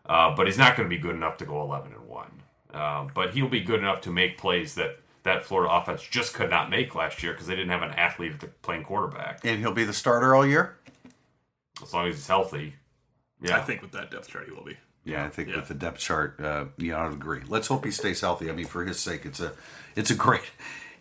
Uh, 0.07 0.35
but 0.35 0.47
he's 0.47 0.59
not 0.59 0.77
going 0.77 0.89
to 0.89 0.95
be 0.95 1.01
good 1.01 1.15
enough 1.15 1.37
to 1.39 1.45
go 1.47 1.61
eleven 1.63 1.93
and 1.93 2.07
one. 2.09 2.31
Um, 2.73 3.11
but 3.15 3.31
he'll 3.31 3.49
be 3.49 3.61
good 3.61 3.81
enough 3.81 4.01
to 4.03 4.11
make 4.11 4.39
plays 4.39 4.75
that 4.77 5.01
that 5.23 5.45
Florida 5.45 5.73
offense 5.73 6.03
just 6.03 6.35
could 6.35 6.51
not 6.51 6.71
make 6.71 6.95
last 6.95 7.23
year 7.23 7.33
because 7.33 7.47
they 7.47 7.55
didn't 7.57 7.71
have 7.71 7.83
an 7.83 7.91
athlete 7.91 8.41
to- 8.41 8.47
playing 8.63 8.85
quarterback. 8.85 9.41
And 9.45 9.59
he'll 9.61 9.73
be 9.73 9.85
the 9.85 9.93
starter 9.93 10.35
all 10.35 10.47
year? 10.47 10.77
As 11.83 11.93
long 11.93 12.09
as 12.09 12.15
he's 12.17 12.27
healthy, 12.27 12.75
yeah. 13.41 13.57
I 13.57 13.63
think 13.63 13.83
with 13.83 13.93
that 13.93 14.11
depth 14.11 14.29
chart, 14.29 14.47
he 14.47 14.53
will 14.53 14.65
be. 14.65 14.77
Yeah, 15.05 15.25
I 15.25 15.29
think 15.31 15.49
Yeah. 15.49 15.57
with 15.57 15.69
the 15.69 15.75
depth 15.75 15.99
chart, 15.99 16.39
uh, 16.41 16.67
yeah, 16.77 16.97
I 16.99 17.05
would 17.05 17.15
agree. 17.15 17.41
Let's 17.49 17.69
hope 17.69 17.85
he 17.85 17.91
stays 17.91 18.21
healthy. 18.21 18.51
I 18.51 18.53
mean, 18.53 18.67
for 18.67 18.85
his 18.85 18.99
sake, 19.01 19.25
it's 19.25 19.41
a, 19.41 19.53
it's 19.97 20.11
a 20.11 20.15
great. 20.15 20.43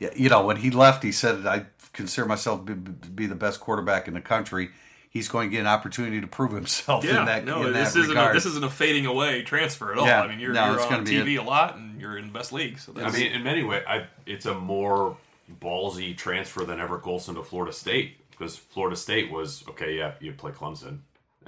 Yeah, 0.02 0.12
you 0.16 0.30
know, 0.30 0.46
when 0.46 0.56
he 0.56 0.72
left, 0.72 1.04
he 1.04 1.12
said, 1.12 1.46
"I 1.46 1.66
consider 1.92 2.26
myself 2.26 2.66
to 2.68 2.74
be, 2.74 2.92
to 3.02 3.10
be 3.10 3.26
the 3.26 3.36
best 3.36 3.60
quarterback 3.60 4.08
in 4.08 4.14
the 4.14 4.22
country." 4.22 4.70
He's 5.10 5.28
going 5.28 5.50
to 5.50 5.52
get 5.52 5.62
an 5.62 5.68
opportunity 5.68 6.22
to 6.22 6.28
prove 6.28 6.52
himself 6.52 7.04
Yeah, 7.04 7.22
in 7.22 7.26
that, 7.26 7.46
no, 7.46 7.66
in 7.66 7.74
this 7.74 7.94
that 7.94 8.00
isn't 8.02 8.18
a, 8.18 8.34
this 8.34 8.46
isn't 8.46 8.64
a 8.64 8.70
fading 8.70 9.06
away 9.06 9.42
transfer 9.42 9.92
at 9.92 9.98
all. 9.98 10.06
Yeah, 10.06 10.22
I 10.22 10.28
mean, 10.28 10.40
you're, 10.40 10.54
no, 10.54 10.68
you're 10.68 10.76
it's 10.76 10.86
on 10.86 11.04
be 11.04 11.12
TV 11.12 11.40
a 11.40 11.42
lot 11.42 11.78
and 11.78 12.00
you're 12.00 12.18
in 12.18 12.28
the 12.28 12.32
best 12.32 12.54
league. 12.54 12.78
So 12.80 12.94
I 12.96 13.10
mean, 13.10 13.32
in 13.32 13.44
many 13.44 13.64
ways, 13.64 13.84
I, 13.88 14.06
it's 14.26 14.46
a 14.46 14.54
more 14.54 15.18
ballsy 15.60 16.16
transfer 16.16 16.64
than 16.64 16.80
Everett 16.80 17.02
Golson 17.04 17.36
to 17.36 17.44
Florida 17.44 17.74
State 17.74 18.18
because 18.32 18.56
Florida 18.56 18.96
State 18.96 19.32
was 19.32 19.64
okay. 19.70 19.98
Yeah, 19.98 20.14
you 20.20 20.34
play 20.34 20.52
Clemson 20.52 21.00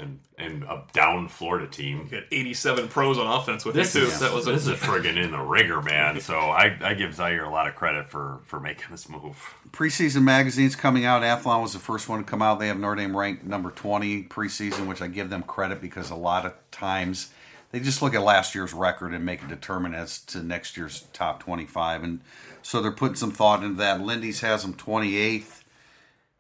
and 0.01 0.20
and 0.38 0.63
a 0.63 0.84
down 0.93 1.27
Florida 1.27 1.67
team. 1.67 2.08
you 2.10 2.17
had 2.17 2.25
87 2.31 2.88
pros 2.88 3.17
on 3.17 3.27
offense 3.27 3.63
with 3.63 3.75
This 3.75 3.93
you 3.96 4.01
too. 4.01 4.08
is 4.08 4.20
that 4.20 4.34
was 4.34 4.48
a, 4.48 4.51
this 4.53 4.67
is 4.67 4.77
friggin' 4.79 5.15
in 5.24 5.31
the 5.31 5.39
ringer, 5.39 5.81
man. 5.81 6.20
So 6.20 6.36
I, 6.36 6.75
I 6.81 6.93
give 6.96 7.13
Zaire 7.15 7.43
a 7.46 7.50
lot 7.50 7.67
of 7.67 7.75
credit 7.75 8.10
for 8.10 8.39
for 8.46 8.60
making 8.60 8.86
this 8.91 9.08
move. 9.08 9.53
preseason 9.72 10.24
magazines 10.24 10.75
coming 10.75 11.05
out. 11.05 11.22
Athlon 11.22 11.62
was 11.62 11.74
the 11.74 11.79
first 11.79 12.10
one 12.10 12.20
to 12.20 12.25
come 12.25 12.41
out. 12.41 12.60
They 12.60 12.67
have 12.67 12.79
Notre 12.79 12.96
Dame 12.96 13.15
ranked 13.15 13.46
number 13.46 13.72
20 13.72 14.24
preseason, 14.24 14.88
which 14.88 15.01
I 15.01 15.08
give 15.08 15.29
them 15.29 15.43
credit 15.43 15.79
because 15.79 16.10
a 16.10 16.15
lot 16.15 16.46
of 16.46 16.53
times 16.72 17.29
they 17.72 17.79
just 17.79 18.01
look 18.01 18.13
at 18.13 18.22
last 18.22 18.53
year's 18.55 18.74
record 18.74 19.13
and 19.13 19.25
make 19.25 19.43
a 19.43 19.48
determine 19.48 19.93
as 19.93 20.20
to 20.25 20.43
next 20.43 20.75
year's 20.75 21.05
top 21.13 21.41
25. 21.41 22.03
And 22.03 22.20
so 22.62 22.81
they're 22.81 22.91
putting 22.91 23.15
some 23.15 23.31
thought 23.31 23.63
into 23.63 23.77
that. 23.77 24.01
Lindy's 24.01 24.41
has 24.41 24.63
them 24.63 24.74
28th. 24.74 25.61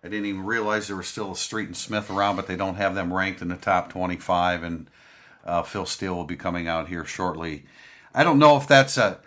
I 0.03 0.07
didn't 0.07 0.25
even 0.25 0.45
realize 0.45 0.87
there 0.87 0.97
was 0.97 1.07
still 1.07 1.31
a 1.31 1.35
Street 1.35 1.67
and 1.67 1.77
Smith 1.77 2.09
around, 2.09 2.35
but 2.35 2.47
they 2.47 2.55
don't 2.55 2.75
have 2.75 2.95
them 2.95 3.13
ranked 3.13 3.41
in 3.41 3.49
the 3.49 3.55
top 3.55 3.89
25. 3.91 4.63
And 4.63 4.89
uh, 5.45 5.63
Phil 5.63 5.85
Steele 5.85 6.15
will 6.15 6.23
be 6.23 6.35
coming 6.35 6.67
out 6.67 6.89
here 6.89 7.05
shortly. 7.05 7.65
I 8.13 8.23
don't 8.23 8.39
know 8.39 8.57
if 8.57 8.67
that's 8.67 8.97
a 8.97 9.19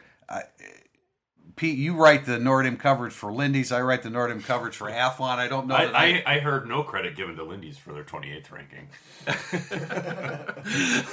Pete, 1.57 1.79
you 1.79 1.95
write 1.95 2.27
the 2.27 2.39
Notre 2.41 2.65
Dame 2.65 2.77
coverage 2.77 3.13
for 3.13 3.33
Lindy's. 3.33 3.71
I 3.71 3.81
write 3.81 4.03
the 4.03 4.11
Notre 4.11 4.33
Dame 4.33 4.43
coverage 4.43 4.77
for 4.77 4.91
Athlon. 4.91 5.39
I 5.39 5.47
don't 5.47 5.69
know. 5.69 5.77
I, 5.77 5.85
I, 5.85 6.23
I 6.27 6.39
heard 6.41 6.69
no 6.69 6.83
credit 6.83 7.15
given 7.15 7.37
to 7.37 7.45
Lindy's 7.45 7.79
for 7.79 7.93
their 7.93 8.03
28th 8.03 8.51
ranking. 8.51 8.89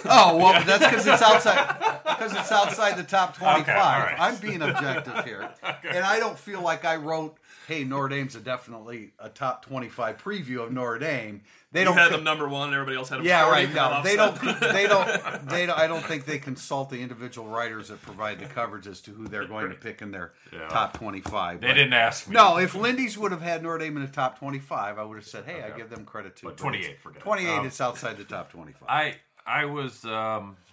Oh 0.03 0.38
well, 0.38 0.63
that's 0.65 0.84
because 0.84 1.06
it's 1.06 1.22
outside. 1.22 1.77
Because 2.03 2.34
it's 2.34 2.51
outside 2.51 2.98
the 2.98 3.03
top 3.03 3.36
twenty-five. 3.38 3.62
Okay, 3.62 3.74
all 3.74 4.00
right. 4.00 4.15
I'm 4.18 4.38
being 4.38 4.62
objective 4.62 5.24
here, 5.25 5.50
and 5.84 6.03
I 6.06 6.20
don't 6.20 6.38
feel 6.38 6.62
like 6.62 6.86
I 6.86 6.96
wrote, 6.96 7.38
"Hey, 7.72 7.84
Notre 7.84 8.08
Dame's 8.10 8.36
a 8.36 8.40
definitely 8.40 9.12
a 9.20 9.30
top 9.30 9.66
twenty-five 9.66 10.18
preview 10.18 10.63
of 10.63 10.72
Notre 10.72 11.00
Dame." 11.00 11.42
They 11.74 11.80
You 11.82 11.86
don't. 11.86 11.96
had 11.98 12.10
co- 12.10 12.18
them 12.18 12.25
number 12.25 12.50
one, 12.50 12.68
and 12.68 12.74
everybody 12.74 12.98
else 12.98 13.08
had 13.10 13.20
them. 13.20 13.25
yeah, 13.25 13.50
right. 13.50 13.74
No, 13.74 14.01
they 14.04 14.16
don't. 14.18 14.36
They 14.60 14.88
don't. 14.88 15.08
They 15.50 15.66
don't. 15.66 15.80
I 15.80 15.88
don't 15.88 16.04
think 16.04 16.25
they 16.25 16.38
consult 16.38 16.90
the 16.90 17.01
individual 17.01 17.48
writers 17.48 17.88
that 17.88 18.01
provide 18.01 18.40
the 18.40 18.46
coverage 18.46 18.88
as 18.88 19.00
to 19.01 19.12
who 19.12 19.28
they're 19.28 19.48
going 19.48 19.70
to 19.70 19.75
pick 19.75 20.01
in 20.01 20.12
their 20.12 20.34
Yeah. 20.51 20.68
top 20.68 20.98
twenty-five. 20.98 21.62
They 21.62 21.68
But- 21.68 21.74
didn't 21.75 21.94
ask 21.94 22.28
me. 22.28 22.34
No, 22.36 22.58
if 22.58 22.75
Lindy's 22.75 23.18
would 23.18 23.32
have 23.32 23.42
had 23.42 23.63
Notre 23.63 23.78
Dame 23.78 23.96
in 23.98 24.04
the 24.06 24.12
top 24.12 24.40
twenty-five, 24.40 25.00
I 25.00 25.04
would 25.04 25.16
have 25.18 25.25
said, 25.28 25.46
"Hey, 25.46 25.63
I 25.63 25.70
give 25.75 25.90
them 25.90 26.04
credit 26.06 26.36
too." 26.36 26.48
But 26.48 26.58
But 26.58 26.62
28, 26.63 26.84
it's- 26.86 27.01
forget. 27.01 27.22
Twenty-eight, 27.24 27.58
Um, 27.60 27.66
it's 27.66 27.80
outside 27.82 28.18
the 28.18 28.25
top 28.25 28.51
twenty-five. 28.51 28.90
I 28.90 29.16
I 29.46 29.66
was 29.66 30.04
um 30.06 30.58
like 30.68 30.71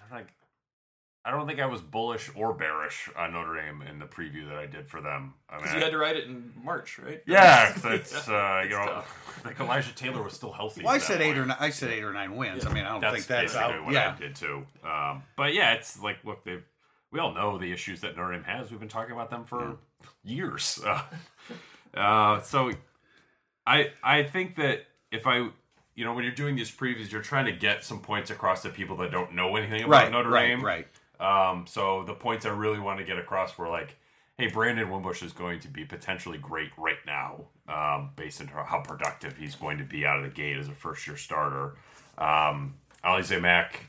I 1.24 1.30
don't 1.30 1.46
think 1.46 1.60
I 1.60 1.66
was 1.66 1.82
bullish 1.82 2.30
or 2.34 2.54
bearish 2.54 3.10
on 3.14 3.32
Notre 3.32 3.54
Dame 3.60 3.82
in 3.82 3.98
the 3.98 4.06
preview 4.06 4.48
that 4.48 4.56
I 4.56 4.64
did 4.66 4.88
for 4.88 5.00
them. 5.02 5.34
I 5.50 5.56
mean, 5.62 5.74
you 5.74 5.80
had 5.80 5.90
to 5.90 5.98
write 5.98 6.16
it 6.16 6.24
in 6.24 6.52
March, 6.64 6.98
right? 6.98 7.22
yeah, 7.26 7.72
'cause 7.74 7.84
it's 7.86 8.28
uh, 8.28 8.62
you 8.64 8.70
know, 8.70 8.84
tough. 8.86 9.42
like 9.44 9.60
Elijah 9.60 9.94
Taylor 9.94 10.22
was 10.22 10.32
still 10.32 10.52
healthy. 10.52 10.82
Well, 10.84 10.94
I 10.94 10.98
said 10.98 11.20
eight 11.20 11.26
point. 11.34 11.38
or 11.38 11.46
nine, 11.46 11.56
I 11.60 11.70
said 11.70 11.90
eight 11.90 12.04
or 12.04 12.12
nine 12.12 12.36
wins. 12.36 12.64
I 12.64 12.72
mean, 12.72 12.84
I 12.84 12.90
don't 12.92 13.00
That's 13.02 13.14
think 13.16 13.26
that's 13.26 13.56
out. 13.56 13.84
what 13.84 13.92
Yeah, 13.92 14.14
I 14.16 14.18
did 14.20 14.36
too. 14.36 14.64
Um, 14.82 15.22
but 15.36 15.52
yeah, 15.54 15.74
it's 15.74 16.00
like 16.02 16.24
look, 16.24 16.44
they 16.44 16.58
we 17.10 17.20
all 17.20 17.34
know 17.34 17.58
the 17.58 17.72
issues 17.72 18.00
that 18.02 18.16
Notre 18.16 18.32
Dame 18.32 18.44
has. 18.44 18.70
We've 18.70 18.80
been 18.80 18.88
talking 18.88 19.12
about 19.12 19.28
them 19.28 19.44
for 19.44 19.76
years. 20.24 20.80
Uh, 20.86 21.02
uh, 21.98 22.40
so 22.40 22.70
I 23.66 23.90
I 24.02 24.22
think 24.22 24.56
that 24.56 24.86
if 25.10 25.26
I 25.26 25.48
you 25.94 26.04
know 26.04 26.14
when 26.14 26.24
you're 26.24 26.32
doing 26.34 26.56
these 26.56 26.70
previews, 26.70 27.10
you're 27.10 27.22
trying 27.22 27.46
to 27.46 27.52
get 27.52 27.84
some 27.84 28.00
points 28.00 28.30
across 28.30 28.62
to 28.62 28.70
people 28.70 28.96
that 28.98 29.10
don't 29.10 29.34
know 29.34 29.56
anything 29.56 29.82
about 29.82 29.90
right, 30.04 30.12
Notre 30.12 30.30
right, 30.30 30.46
Dame. 30.48 30.64
right. 30.64 30.86
Um, 31.20 31.66
so 31.66 32.04
the 32.04 32.14
points 32.14 32.46
I 32.46 32.50
really 32.50 32.78
want 32.78 32.98
to 32.98 33.04
get 33.04 33.18
across 33.18 33.58
were 33.58 33.68
like, 33.68 33.96
hey, 34.38 34.48
Brandon 34.48 34.88
Wimbush 34.88 35.22
is 35.22 35.32
going 35.32 35.60
to 35.60 35.68
be 35.68 35.84
potentially 35.84 36.38
great 36.38 36.70
right 36.78 36.98
now, 37.06 37.46
um, 37.68 38.10
based 38.16 38.40
on 38.40 38.46
how 38.46 38.80
productive 38.80 39.36
he's 39.36 39.56
going 39.56 39.78
to 39.78 39.84
be 39.84 40.06
out 40.06 40.18
of 40.18 40.24
the 40.24 40.30
gate 40.30 40.56
as 40.56 40.68
a 40.68 40.72
first 40.72 41.06
year 41.06 41.16
starter. 41.16 41.74
Um, 42.16 42.74
Alize 43.04 43.40
Mack, 43.40 43.86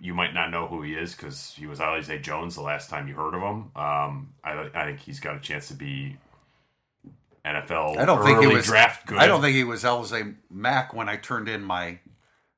you 0.00 0.14
might 0.14 0.34
not 0.34 0.50
know 0.50 0.66
who 0.66 0.82
he 0.82 0.92
is 0.94 1.14
because 1.14 1.54
he 1.56 1.66
was 1.66 1.78
Alize 1.78 2.22
Jones 2.22 2.54
the 2.54 2.62
last 2.62 2.90
time 2.90 3.08
you 3.08 3.14
heard 3.14 3.34
of 3.34 3.42
him. 3.42 3.70
Um, 3.74 4.34
I, 4.44 4.70
I 4.74 4.84
think 4.84 5.00
he's 5.00 5.20
got 5.20 5.36
a 5.36 5.40
chance 5.40 5.68
to 5.68 5.74
be 5.74 6.16
NFL. 7.44 7.96
I 7.96 8.04
don't 8.04 8.24
think 8.24 8.40
he 8.40 8.46
was 8.46 8.66
draft 8.66 9.06
good. 9.06 9.18
I 9.18 9.26
don't 9.26 9.40
think 9.40 9.56
he 9.56 9.64
was 9.64 9.82
Alize 9.82 10.34
Mack 10.50 10.92
when 10.92 11.08
I 11.08 11.16
turned 11.16 11.48
in 11.48 11.62
my 11.62 11.98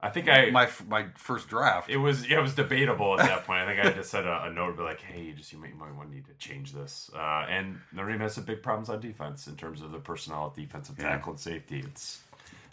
I 0.02 0.09
think 0.09 0.28
I 0.28 0.50
my 0.50 0.69
my 0.88 1.07
first 1.16 1.49
draft. 1.49 1.90
It 1.90 1.99
was 1.99 2.28
yeah, 2.28 2.38
it 2.38 2.42
was 2.42 2.54
debatable 2.54 3.21
at 3.21 3.26
that 3.26 3.45
point. 3.45 3.61
I 3.61 3.66
think 3.75 3.87
I 3.87 3.90
just 3.97 4.11
said 4.11 4.25
a, 4.26 4.45
a 4.45 4.50
note, 4.52 4.76
be 4.76 4.83
like, 4.83 5.00
"Hey, 5.02 5.23
you 5.25 5.33
just 5.35 5.52
you 5.52 5.59
might, 5.59 5.76
might 5.76 5.95
want 5.95 6.09
to 6.09 6.14
need 6.14 6.26
to 6.26 6.33
change 6.35 6.73
this." 6.73 7.11
Uh, 7.14 7.47
and 7.49 7.80
Notre 7.92 8.11
Dame 8.11 8.21
has 8.21 8.35
some 8.35 8.45
big 8.45 8.62
problems 8.62 8.88
on 8.88 9.00
defense 9.00 9.47
in 9.47 9.57
terms 9.57 9.83
of 9.83 9.92
the 9.92 9.99
personnel 9.99 10.47
at 10.47 10.54
defensive 10.54 10.97
tackle 10.97 11.33
and 11.33 11.40
safety. 11.40 11.80
It's 11.85 12.21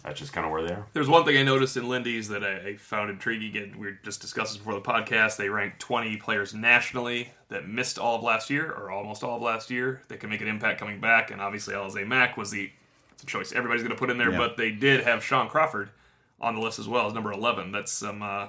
that's 0.04 0.20
just 0.20 0.32
kind 0.32 0.46
of 0.46 0.54
where 0.54 0.62
they 0.66 0.74
are. 0.74 0.86
There's 0.94 1.10
one 1.10 1.26
thing 1.26 1.38
I 1.38 1.44
noticed 1.44 1.76
in 1.76 1.90
Lindy's 1.90 2.30
that 2.30 2.44
I, 2.46 2.70
I 2.70 2.76
found 2.78 3.10
intriguing, 3.10 3.62
and 3.62 3.76
we 3.76 3.88
were 3.88 4.00
just 4.06 4.22
discussing 4.22 4.54
this 4.54 4.58
before 4.60 4.76
the 4.76 4.82
podcast. 4.82 5.36
They 5.36 5.50
ranked 5.50 5.80
20 5.82 6.16
players 6.18 6.54
nationally 6.54 7.32
that 7.50 7.68
missed 7.68 8.00
all 8.00 8.16
of 8.16 8.24
last 8.24 8.50
year, 8.50 8.72
or 8.72 8.90
almost 8.90 9.24
all 9.24 9.36
of 9.36 9.42
last 9.42 9.70
year, 9.70 10.02
that 10.08 10.22
can 10.22 10.30
make 10.30 10.40
an 10.40 10.48
impact 10.48 10.80
coming 10.80 11.02
back. 11.02 11.30
And 11.32 11.42
obviously, 11.42 11.74
Alize 11.74 12.08
Mack 12.08 12.38
was 12.38 12.52
the 12.52 12.70
it's 13.12 13.24
a 13.24 13.26
choice 13.26 13.52
everybody's 13.52 13.82
going 13.84 13.94
to 13.96 14.00
put 14.00 14.10
in 14.12 14.18
there, 14.18 14.32
Yeah. 14.32 14.38
but 14.38 14.56
they 14.56 14.72
did 14.72 15.02
have 15.04 15.24
Shaun 15.24 15.50
Crawford 15.50 15.90
on 16.40 16.56
the 16.56 16.62
list 16.62 16.80
as 16.80 16.88
well 16.88 17.08
as 17.08 17.14
number 17.14 17.32
11. 17.32 17.72
That's 17.72 17.92
some 17.92 18.22
uh, 18.22 18.48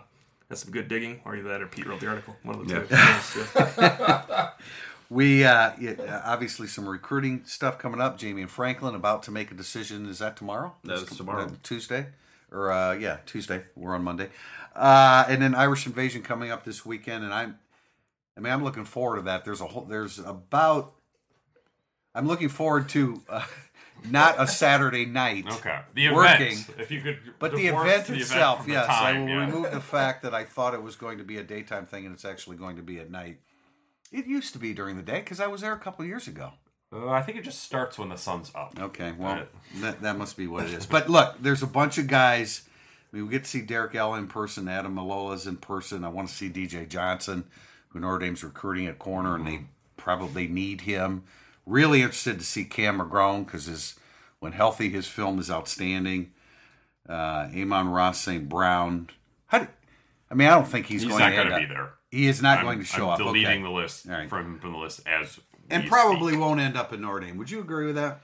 that's 0.48 0.62
some 0.62 0.72
good 0.72 0.88
digging, 0.88 1.20
or 1.24 1.36
either 1.36 1.48
that 1.48 1.60
or 1.62 1.66
Pete 1.66 1.86
wrote 1.86 2.00
the 2.00 2.08
article. 2.08 2.36
One 2.42 2.60
of 2.60 2.68
the 2.68 2.86
two. 3.76 4.48
We 5.10 5.42
uh, 5.42 5.72
yeah, 5.80 6.22
obviously 6.24 6.66
some 6.66 6.86
recruiting 6.86 7.42
stuff 7.46 7.78
coming 7.78 8.00
up. 8.00 8.18
Ja'Mion 8.18 8.48
Franklin 8.48 8.94
about 8.94 9.22
to 9.22 9.30
make 9.30 9.50
a 9.50 9.54
decision. 9.54 10.06
Is 10.06 10.18
that 10.18 10.36
tomorrow? 10.36 10.74
That 10.84 10.94
is 10.98 11.10
Is 11.10 11.16
tomorrow. 11.16 11.46
that 11.46 11.64
Tuesday, 11.64 12.08
or 12.52 12.70
uh, 12.70 12.92
yeah, 12.92 13.18
Tuesday. 13.24 13.62
We're 13.74 13.94
on 13.94 14.04
Monday, 14.04 14.28
uh, 14.76 15.24
and 15.26 15.40
then 15.40 15.54
Irish 15.54 15.86
Invasion 15.86 16.22
coming 16.22 16.50
up 16.50 16.64
this 16.64 16.84
weekend. 16.84 17.24
And 17.24 17.32
I'm, 17.32 17.58
I 18.36 18.40
mean, 18.40 18.52
I'm 18.52 18.62
looking 18.62 18.84
forward 18.84 19.16
to 19.16 19.22
that. 19.22 19.46
There's 19.46 19.62
a 19.62 19.66
whole. 19.66 19.84
There's 19.84 20.18
about. 20.18 20.92
I'm 22.14 22.26
looking 22.26 22.50
forward 22.50 22.90
to 22.90 23.22
uh, 23.30 23.46
not 24.04 24.36
a 24.40 24.46
Saturday 24.46 25.04
night. 25.06 25.46
Okay, 25.50 25.78
the 25.94 26.10
Working. 26.10 26.52
event. 26.52 26.70
If 26.78 26.90
you 26.90 27.00
could, 27.00 27.18
But 27.38 27.54
the 27.54 27.66
event 27.68 28.06
the 28.06 28.16
itself, 28.16 28.64
the 28.66 28.72
yes, 28.72 28.86
I 28.88 29.12
will 29.18 29.28
yeah. 29.28 29.46
remove 29.46 29.70
the 29.72 29.80
fact 29.96 30.22
that 30.22 30.34
I 30.34 30.44
thought 30.44 30.74
it 30.74 30.82
was 30.82 30.96
going 30.96 31.18
to 31.18 31.24
be 31.24 31.38
a 31.38 31.42
daytime 31.42 31.86
thing 31.86 32.04
and 32.06 32.14
it's 32.14 32.24
actually 32.24 32.56
going 32.56 32.76
to 32.76 32.82
be 32.82 32.98
at 33.00 33.10
night. 33.10 33.38
It 34.10 34.26
used 34.26 34.52
to 34.54 34.58
be 34.58 34.72
during 34.72 34.96
the 34.96 35.02
day 35.02 35.20
because 35.20 35.40
I 35.40 35.46
was 35.48 35.60
there 35.60 35.72
a 35.72 35.78
couple 35.78 36.02
of 36.02 36.08
years 36.08 36.26
ago. 36.26 36.52
Uh, 36.90 37.08
I 37.10 37.20
think 37.20 37.36
it 37.36 37.44
just 37.44 37.62
starts 37.62 37.98
when 37.98 38.08
the 38.08 38.16
sun's 38.16 38.50
up. 38.54 38.72
Okay, 38.80 39.12
well, 39.12 39.34
Right. 39.34 39.48
that, 39.82 40.00
that 40.02 40.16
must 40.16 40.36
be 40.38 40.46
what 40.46 40.64
it 40.64 40.72
is. 40.72 40.86
But 40.90 41.10
look, 41.10 41.36
there's 41.40 41.62
a 41.62 41.66
bunch 41.66 41.98
of 41.98 42.06
guys. 42.06 42.62
I 43.12 43.16
mean, 43.16 43.26
we 43.26 43.32
get 43.32 43.44
to 43.44 43.50
see 43.50 43.60
Derek 43.60 43.94
L 43.94 44.14
in 44.14 44.26
person, 44.26 44.64
Ademilola's 44.64 45.46
in 45.46 45.56
person. 45.58 46.04
I 46.04 46.08
want 46.08 46.28
to 46.28 46.34
see 46.34 46.48
DJ 46.48 46.88
Johnson, 46.88 47.44
who 47.88 48.00
Notre 48.00 48.18
Dame's 48.18 48.42
recruiting 48.42 48.86
at 48.86 48.98
corner, 48.98 49.34
and 49.34 49.46
they 49.46 49.64
probably 49.98 50.48
need 50.48 50.82
him. 50.82 51.24
Really 51.68 52.00
interested 52.02 52.38
to 52.38 52.44
see 52.44 52.64
Cam 52.64 52.98
McGrone 52.98 53.44
because 53.44 53.66
his 53.66 53.94
when 54.40 54.52
healthy, 54.52 54.88
his 54.88 55.06
film 55.06 55.38
is 55.38 55.50
outstanding. 55.50 56.32
Uh, 57.08 57.48
Amon-Ra 57.54 58.12
St. 58.12 58.48
Brown. 58.48 59.08
How 59.46 59.60
do, 59.60 59.66
I 60.30 60.34
mean, 60.34 60.48
I 60.48 60.52
don't 60.52 60.68
think 60.68 60.86
he's, 60.86 61.02
He's 61.02 61.10
going 61.10 61.20
not 61.20 61.30
to 61.30 61.36
going 61.36 61.46
end 61.52 61.54
to 61.54 61.58
be 61.60 61.64
up- 61.64 61.70
there. 61.70 61.90
He 62.10 62.26
is 62.26 62.40
not 62.42 62.58
I'm- 62.58 62.66
going 62.66 62.78
to 62.78 62.84
show 62.84 63.06
I'm 63.06 63.12
up. 63.12 63.18
Deleting 63.18 63.46
okay. 63.46 63.62
the 63.62 63.70
list 63.70 64.06
right. 64.06 64.28
from 64.28 64.58
from 64.60 64.72
the 64.72 64.78
list 64.78 65.00
as 65.06 65.38
and 65.70 65.86
probably 65.88 66.32
speak. 66.32 66.40
won't 66.40 66.60
end 66.60 66.76
up 66.76 66.92
in 66.94 67.02
Notre 67.02 67.20
Dame. 67.26 67.36
Would 67.36 67.50
you 67.50 67.60
agree 67.60 67.84
with 67.86 67.96
that? 67.96 68.20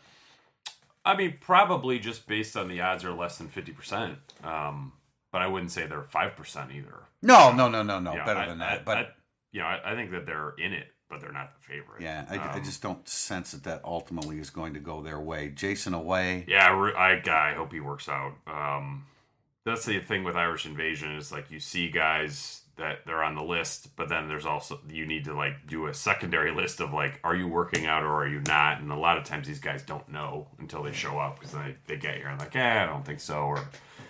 I 1.05 1.15
mean, 1.17 1.37
probably 1.41 1.99
just 1.99 2.27
based 2.27 2.57
on 2.57 2.69
the 2.69 2.81
odds 2.81 3.05
are 3.05 3.13
less 3.13 3.37
than 3.37 3.49
fifty 3.49 3.73
percent. 3.73 4.19
Um, 4.43 4.93
but 5.33 5.43
I 5.43 5.49
wouldn't 5.49 5.71
say 5.71 5.87
they're 5.87 6.03
five 6.05 6.35
percent 6.37 6.73
either. 6.73 7.03
No, 7.21 7.53
no, 7.53 7.69
no, 7.69 7.83
no, 7.83 8.01
no. 8.01 8.13
Better 8.25 8.41
I- 8.41 8.47
than 8.49 8.63
I- 8.63 8.77
that. 8.77 8.85
but 8.87 8.97
I, 8.97 9.09
you 9.53 9.61
know, 9.61 9.67
I, 9.67 9.93
I 9.93 9.95
think 9.95 10.11
that 10.13 10.25
they're 10.25 10.55
in 10.59 10.73
it, 10.73 10.87
but 11.15 11.21
they're 11.21 11.33
not 11.33 11.53
the 11.55 11.65
favorite. 11.65 12.03
Yeah, 12.03 12.25
I, 12.29 12.39
I 12.39 12.55
Um, 12.55 12.65
just 12.65 12.83
don't 12.83 13.09
sense 13.09 13.53
that 13.53 13.63
that 13.63 13.83
ultimately 13.85 14.41
is 14.41 14.51
going 14.51 14.75
to 14.75 14.81
go 14.81 15.01
their 15.01 15.21
way. 15.21 15.53
Jayson 15.55 15.93
Oweh. 15.95 16.45
Yeah, 16.49 16.69
I, 16.69 17.13
I, 17.15 17.51
I 17.51 17.55
hope 17.55 17.73
he 17.73 17.79
works 17.79 18.09
out. 18.09 18.33
Um, 18.49 19.07
that's 19.65 19.85
the 19.85 20.01
thing 20.01 20.25
with 20.25 20.35
Irish 20.35 20.67
Invasion 20.67 21.15
is 21.15 21.31
like 21.31 21.53
you 21.53 21.61
see 21.61 21.89
guys 21.89 22.63
that 22.77 23.07
they're 23.07 23.23
on 23.23 23.37
the 23.37 23.43
list, 23.43 23.95
but 23.95 24.09
then 24.09 24.27
there's 24.27 24.45
also 24.45 24.81
you 24.91 25.07
need 25.07 25.25
to 25.27 25.35
like 25.35 25.69
do 25.69 25.87
a 25.87 25.95
secondary 25.95 26.51
list 26.51 26.81
of 26.81 26.93
like, 26.93 27.21
are 27.23 27.37
you 27.37 27.47
working 27.47 27.87
out 27.87 28.03
or 28.03 28.13
are 28.13 28.27
you 28.27 28.41
not? 28.49 28.81
And 28.81 28.91
a 28.91 28.97
lot 28.97 29.17
of 29.17 29.23
times 29.23 29.47
these 29.47 29.61
guys 29.61 29.85
don't 29.85 30.09
know 30.09 30.49
until 30.59 30.83
they 30.83 30.93
show 30.93 31.21
up 31.21 31.39
because 31.39 31.55
they, 31.55 31.77
they 31.87 31.97
get 31.97 32.17
here 32.17 32.27
and 32.27 32.41
like, 32.41 32.55
yeah, 32.55 32.83
I 32.83 32.87
don't 32.87 33.07
think 33.07 33.21
so, 33.21 33.43
or 33.43 33.69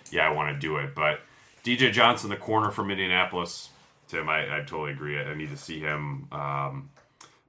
yeah, 0.09 0.27
I 0.27 0.31
want 0.31 0.51
to 0.55 0.59
do 0.59 0.77
it. 0.77 0.95
But 0.95 1.19
DJ 1.63 1.91
Johnson, 1.91 2.31
the 2.31 2.37
corner 2.37 2.71
from 2.71 2.89
Indianapolis, 2.89 3.69
Tim, 4.07 4.29
I, 4.29 4.57
I 4.57 4.59
totally 4.61 4.91
agree. 4.91 5.19
I 5.19 5.33
need 5.35 5.49
to 5.49 5.57
see 5.57 5.79
him. 5.79 6.27
Um, 6.31 6.89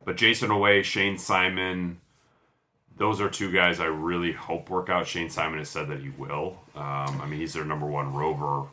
but 0.06 0.16
Jayson 0.16 0.50
Oweh, 0.50 0.84
Shayne 0.84 1.18
Simon, 1.18 2.00
those 2.96 3.20
are 3.20 3.28
two 3.28 3.50
guys 3.50 3.80
I 3.80 3.86
really 3.86 4.32
hope 4.32 4.70
work 4.70 4.88
out. 4.88 5.06
Shayne 5.08 5.28
Simon 5.28 5.58
has 5.58 5.68
said 5.68 5.88
that 5.88 5.98
he 5.98 6.10
will. 6.10 6.60
Um, 6.76 7.20
I 7.20 7.26
mean, 7.26 7.40
he's 7.40 7.52
their 7.52 7.64
number 7.64 7.86
one 7.86 8.14
rover 8.14 8.68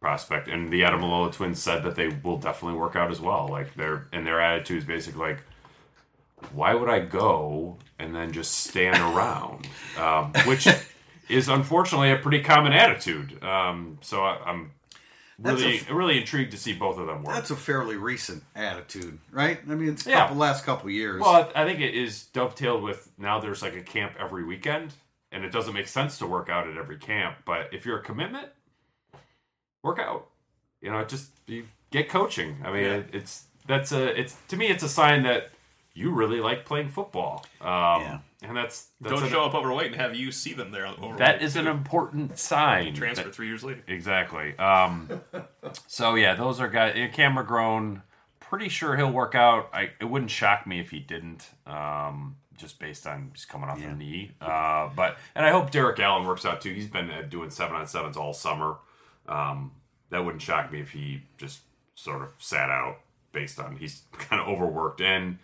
prospect, 0.00 0.48
and 0.48 0.70
the 0.70 0.82
Ademilola 0.82 1.32
twins 1.32 1.62
said 1.62 1.82
that 1.84 1.96
they 1.96 2.08
will 2.22 2.36
definitely 2.36 2.78
work 2.78 2.94
out 2.94 3.10
as 3.10 3.22
well. 3.22 3.48
Like 3.48 3.74
their 3.74 4.06
and 4.12 4.26
their 4.26 4.38
attitude 4.38 4.78
is 4.78 4.84
basically 4.84 5.20
like, 5.20 5.40
why 6.52 6.74
would 6.74 6.90
I 6.90 7.00
go 7.00 7.78
and 7.98 8.14
then 8.14 8.30
just 8.30 8.52
stand 8.52 8.98
around? 9.16 9.66
Um, 9.98 10.34
which 10.46 10.68
is 11.30 11.48
unfortunately 11.48 12.10
a 12.10 12.18
pretty 12.18 12.42
common 12.42 12.74
attitude. 12.74 13.42
Um, 13.42 13.96
so 14.02 14.22
I, 14.22 14.36
I'm 14.44 14.72
That's 15.38 15.62
a 15.62 15.92
really 15.94 16.18
intrigued 16.18 16.52
to 16.52 16.56
see 16.58 16.72
both 16.72 16.98
of 16.98 17.06
them 17.06 17.22
work. 17.24 17.34
That's 17.34 17.50
a 17.50 17.56
fairly 17.56 17.96
recent 17.96 18.44
attitude, 18.54 19.18
right? 19.32 19.58
I 19.68 19.74
mean, 19.74 19.88
it's 19.90 20.06
a 20.06 20.10
Yeah. 20.10 20.18
couple 20.20 20.36
last 20.36 20.64
couple 20.64 20.90
years. 20.90 21.20
Well, 21.20 21.50
I 21.54 21.62
I 21.62 21.64
think 21.66 21.80
it 21.80 21.94
is 21.94 22.24
dovetailed 22.32 22.82
with 22.82 23.10
now 23.18 23.40
there's 23.40 23.60
like 23.62 23.74
a 23.74 23.82
camp 23.82 24.12
every 24.18 24.44
weekend, 24.44 24.94
and 25.32 25.44
it 25.44 25.50
doesn't 25.50 25.74
make 25.74 25.88
sense 25.88 26.18
to 26.18 26.26
work 26.26 26.48
out 26.48 26.68
at 26.68 26.76
every 26.76 26.98
camp. 26.98 27.38
But 27.44 27.70
if 27.72 27.84
you're 27.84 27.98
a 27.98 28.02
commitment, 28.02 28.48
work 29.82 29.98
out. 29.98 30.28
You 30.80 30.90
know, 30.90 31.04
just 31.04 31.30
you 31.46 31.66
get 31.90 32.08
coaching. 32.08 32.58
I 32.64 32.70
mean, 32.72 32.84
Yeah. 32.84 32.94
it, 32.96 33.08
it's 33.12 33.44
that's 33.66 33.92
a 33.92 34.18
it's 34.20 34.36
to 34.48 34.56
me 34.56 34.66
it's 34.68 34.82
a 34.82 34.88
sign 34.88 35.22
that 35.24 35.50
you 35.94 36.10
really 36.10 36.40
like 36.40 36.64
playing 36.66 36.88
football. 36.88 37.44
Um, 37.60 37.68
Yeah. 38.02 38.18
and 38.42 38.56
that's, 38.56 38.88
that's 39.00 39.14
Don't 39.14 39.22
an- 39.24 39.30
show 39.30 39.44
up 39.44 39.54
overweight 39.54 39.92
and 39.92 39.96
have 40.00 40.14
you 40.16 40.32
see 40.32 40.52
them 40.52 40.70
there 40.72 40.86
overweight. 40.86 41.18
That 41.18 41.40
is 41.42 41.56
an 41.56 41.66
important 41.68 42.38
sign. 42.38 42.94
transfer 42.94 43.24
That- 43.26 43.34
three 43.34 43.46
years 43.46 43.62
later. 43.62 43.82
Exactly. 43.86 44.58
Um, 44.58 45.08
so 45.86 46.14
yeah, 46.16 46.34
those 46.34 46.60
are 46.60 46.68
guys. 46.68 46.94
Cam 47.12 47.36
McGrone, 47.36 48.02
pretty 48.40 48.68
sure 48.68 48.96
he'll 48.96 49.12
work 49.12 49.34
out. 49.34 49.70
I 49.72 49.90
it 50.00 50.04
wouldn't 50.06 50.30
shock 50.30 50.66
me 50.66 50.80
if 50.80 50.90
he 50.90 50.98
didn't. 51.00 51.48
Um, 51.66 52.36
just 52.56 52.78
based 52.78 53.06
on 53.06 53.30
just 53.34 53.48
coming 53.48 53.68
off 53.68 53.80
Yeah. 53.80 53.88
the 53.90 53.94
knee. 53.96 54.30
Uh, 54.40 54.88
but 54.94 55.16
and 55.34 55.44
I 55.46 55.50
hope 55.50 55.70
Derek 55.70 55.98
Allen 56.00 56.26
works 56.26 56.44
out 56.44 56.60
too. 56.60 56.72
He's 56.72 56.88
been 56.88 57.10
uh, 57.10 57.22
doing 57.22 57.50
seven 57.50 57.74
on 57.76 57.86
sevens 57.86 58.16
all 58.16 58.32
summer. 58.32 58.76
Um, 59.28 59.72
that 60.10 60.24
wouldn't 60.24 60.42
shock 60.42 60.70
me 60.70 60.80
if 60.80 60.90
he 60.90 61.22
just 61.38 61.60
sort 61.94 62.22
of 62.22 62.28
sat 62.38 62.68
out 62.70 62.98
based 63.32 63.58
on 63.58 63.76
he's 63.76 64.02
kind 64.12 64.40
of 64.42 64.46
overworked. 64.48 65.00
And 65.00 65.38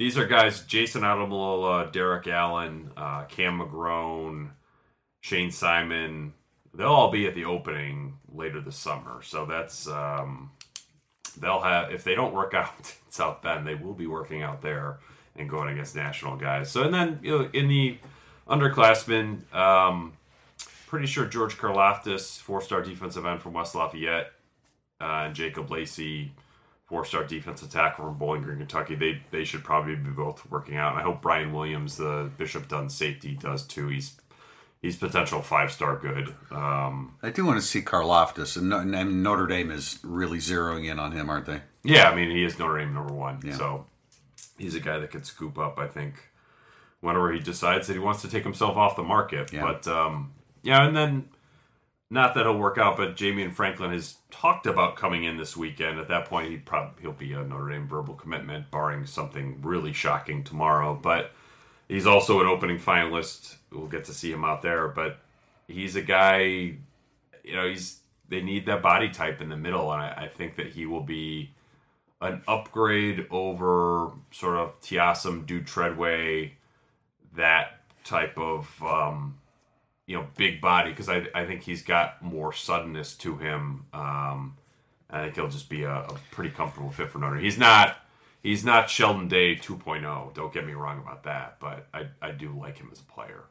these 0.00 0.16
are 0.16 0.24
guys: 0.24 0.62
Jayson 0.62 1.02
Ademilola, 1.02 1.92
Derek 1.92 2.26
Allen, 2.26 2.90
uh, 2.96 3.24
Cam 3.24 3.58
McGrone, 3.58 4.48
Shayne 5.20 5.50
Simon. 5.50 6.32
They'll 6.72 6.88
all 6.88 7.10
be 7.10 7.26
at 7.26 7.34
the 7.34 7.44
opening 7.44 8.14
later 8.32 8.62
this 8.62 8.76
summer. 8.76 9.20
So 9.22 9.44
that's 9.44 9.86
um, 9.86 10.52
they'll 11.38 11.60
have 11.60 11.92
if 11.92 12.02
they 12.02 12.14
don't 12.14 12.32
work 12.32 12.54
out 12.54 12.72
in 12.78 12.84
South 13.10 13.42
Bend, 13.42 13.66
they 13.66 13.74
will 13.74 13.92
be 13.92 14.06
working 14.06 14.42
out 14.42 14.62
there 14.62 15.00
and 15.36 15.50
going 15.50 15.68
against 15.68 15.94
national 15.94 16.36
guys. 16.38 16.70
So 16.70 16.82
and 16.82 16.94
then 16.94 17.20
you 17.22 17.38
know 17.38 17.50
in 17.52 17.68
the 17.68 17.98
underclassmen, 18.48 19.52
um, 19.54 20.14
pretty 20.86 21.08
sure 21.08 21.26
George 21.26 21.58
Karlaftis, 21.58 22.38
four-star 22.38 22.80
defensive 22.80 23.26
end 23.26 23.42
from 23.42 23.52
West 23.52 23.74
Lafayette, 23.74 24.32
uh, 24.98 25.24
and 25.26 25.34
Jacob 25.34 25.70
Lacey, 25.70 26.32
four-star 26.90 27.22
defensive 27.24 27.70
tackle 27.70 28.04
from 28.04 28.18
Bowling 28.18 28.42
Green, 28.42 28.58
Kentucky. 28.58 28.96
They 28.96 29.22
they 29.30 29.44
should 29.44 29.62
probably 29.64 29.94
be 29.94 30.10
both 30.10 30.44
working 30.50 30.76
out. 30.76 30.90
And 30.92 31.00
I 31.00 31.02
hope 31.04 31.22
Brian 31.22 31.52
Williams, 31.52 31.96
the 31.96 32.28
Bishop 32.36 32.68
Dunne 32.68 32.90
safety, 32.90 33.36
does 33.40 33.64
too. 33.66 33.88
He's 33.88 34.20
he's 34.82 34.96
potential 34.96 35.40
five-star 35.40 35.96
good. 35.98 36.34
Um, 36.50 37.14
I 37.22 37.30
do 37.30 37.44
want 37.46 37.60
to 37.60 37.66
see 37.66 37.80
Karlaftis, 37.80 38.56
and, 38.56 38.72
and 38.94 39.22
Notre 39.22 39.46
Dame 39.46 39.70
is 39.70 40.00
really 40.02 40.38
zeroing 40.38 40.90
in 40.90 40.98
on 40.98 41.12
him, 41.12 41.30
aren't 41.30 41.46
they? 41.46 41.60
Yeah, 41.84 42.10
I 42.10 42.14
mean 42.14 42.30
he 42.30 42.42
is 42.44 42.58
Notre 42.58 42.78
Dame 42.78 42.92
number 42.92 43.14
one, 43.14 43.40
Yeah. 43.44 43.56
so 43.56 43.86
he's 44.58 44.74
a 44.74 44.80
guy 44.80 44.98
that 44.98 45.10
could 45.12 45.24
scoop 45.24 45.58
up. 45.58 45.78
I 45.78 45.86
think 45.86 46.14
whenever 47.00 47.32
he 47.32 47.38
decides 47.38 47.86
that 47.86 47.92
he 47.94 47.98
wants 48.00 48.20
to 48.22 48.28
take 48.28 48.42
himself 48.42 48.76
off 48.76 48.96
the 48.96 49.02
market. 49.04 49.52
Yeah. 49.52 49.62
But 49.62 49.86
um, 49.86 50.32
yeah, 50.62 50.84
and 50.86 50.94
then 50.96 51.28
not 52.10 52.34
that 52.34 52.44
he'll 52.44 52.58
work 52.58 52.76
out, 52.76 52.96
but 52.96 53.16
Ja'Mion 53.16 53.52
Franklin 53.52 53.92
has 53.92 54.16
talked 54.30 54.66
about 54.66 54.96
coming 54.96 55.22
in 55.22 55.36
this 55.36 55.56
weekend. 55.56 56.00
At 56.00 56.08
that 56.08 56.26
point, 56.26 56.50
he 56.50 56.56
probably 56.56 57.02
he'll 57.02 57.12
be 57.12 57.32
a 57.32 57.44
Notre 57.44 57.70
Dame 57.70 57.86
verbal 57.86 58.14
commitment, 58.14 58.70
barring 58.70 59.06
something 59.06 59.60
really 59.62 59.92
shocking 59.92 60.42
tomorrow. 60.42 60.98
But 61.00 61.32
he's 61.88 62.06
also 62.06 62.40
an 62.40 62.48
opening 62.48 62.78
finalist. 62.78 63.56
We'll 63.70 63.86
get 63.86 64.04
to 64.06 64.12
see 64.12 64.32
him 64.32 64.44
out 64.44 64.62
there, 64.62 64.88
but 64.88 65.20
he's 65.68 65.94
a 65.94 66.02
guy. 66.02 66.40
You 67.44 67.54
know, 67.54 67.68
he's 67.68 68.00
they 68.28 68.42
need 68.42 68.66
that 68.66 68.82
body 68.82 69.10
type 69.10 69.40
in 69.40 69.48
the 69.48 69.56
middle, 69.56 69.92
and 69.92 70.02
I, 70.02 70.24
I 70.24 70.28
think 70.28 70.56
that 70.56 70.68
he 70.68 70.86
will 70.86 71.02
be 71.02 71.52
an 72.20 72.42
upgrade 72.48 73.26
over 73.30 74.10
sort 74.30 74.56
of 74.56 74.80
Tiassum, 74.80 75.46
Dude 75.46 75.66
Treadway, 75.66 76.54
that 77.36 77.80
type 78.04 78.36
of 78.36 78.82
um, 78.82 79.39
you 80.10 80.16
know 80.16 80.26
big 80.36 80.60
body 80.60 80.90
because 80.90 81.08
I, 81.08 81.28
I 81.32 81.46
think 81.46 81.62
he's 81.62 81.82
got 81.82 82.20
more 82.20 82.52
suddenness 82.52 83.14
to 83.18 83.36
him. 83.36 83.84
Um, 83.94 84.56
I 85.08 85.22
think 85.22 85.36
he'll 85.36 85.48
just 85.48 85.68
be 85.68 85.84
a, 85.84 85.98
a 85.98 86.14
pretty 86.32 86.50
comfortable 86.50 86.90
fit 86.90 87.10
for 87.10 87.20
Notre. 87.20 87.38
He's 87.38 87.56
not 87.56 87.96
he's 88.42 88.64
not 88.64 88.90
Sheldon 88.90 89.28
Day 89.28 89.54
2.0. 89.54 90.34
Don't 90.34 90.52
get 90.52 90.66
me 90.66 90.72
wrong 90.72 90.98
about 90.98 91.22
that, 91.22 91.58
but 91.60 91.86
I, 91.94 92.08
I 92.20 92.32
do 92.32 92.50
like 92.60 92.78
him 92.78 92.88
as 92.90 92.98
a 92.98 93.04
player. 93.04 93.44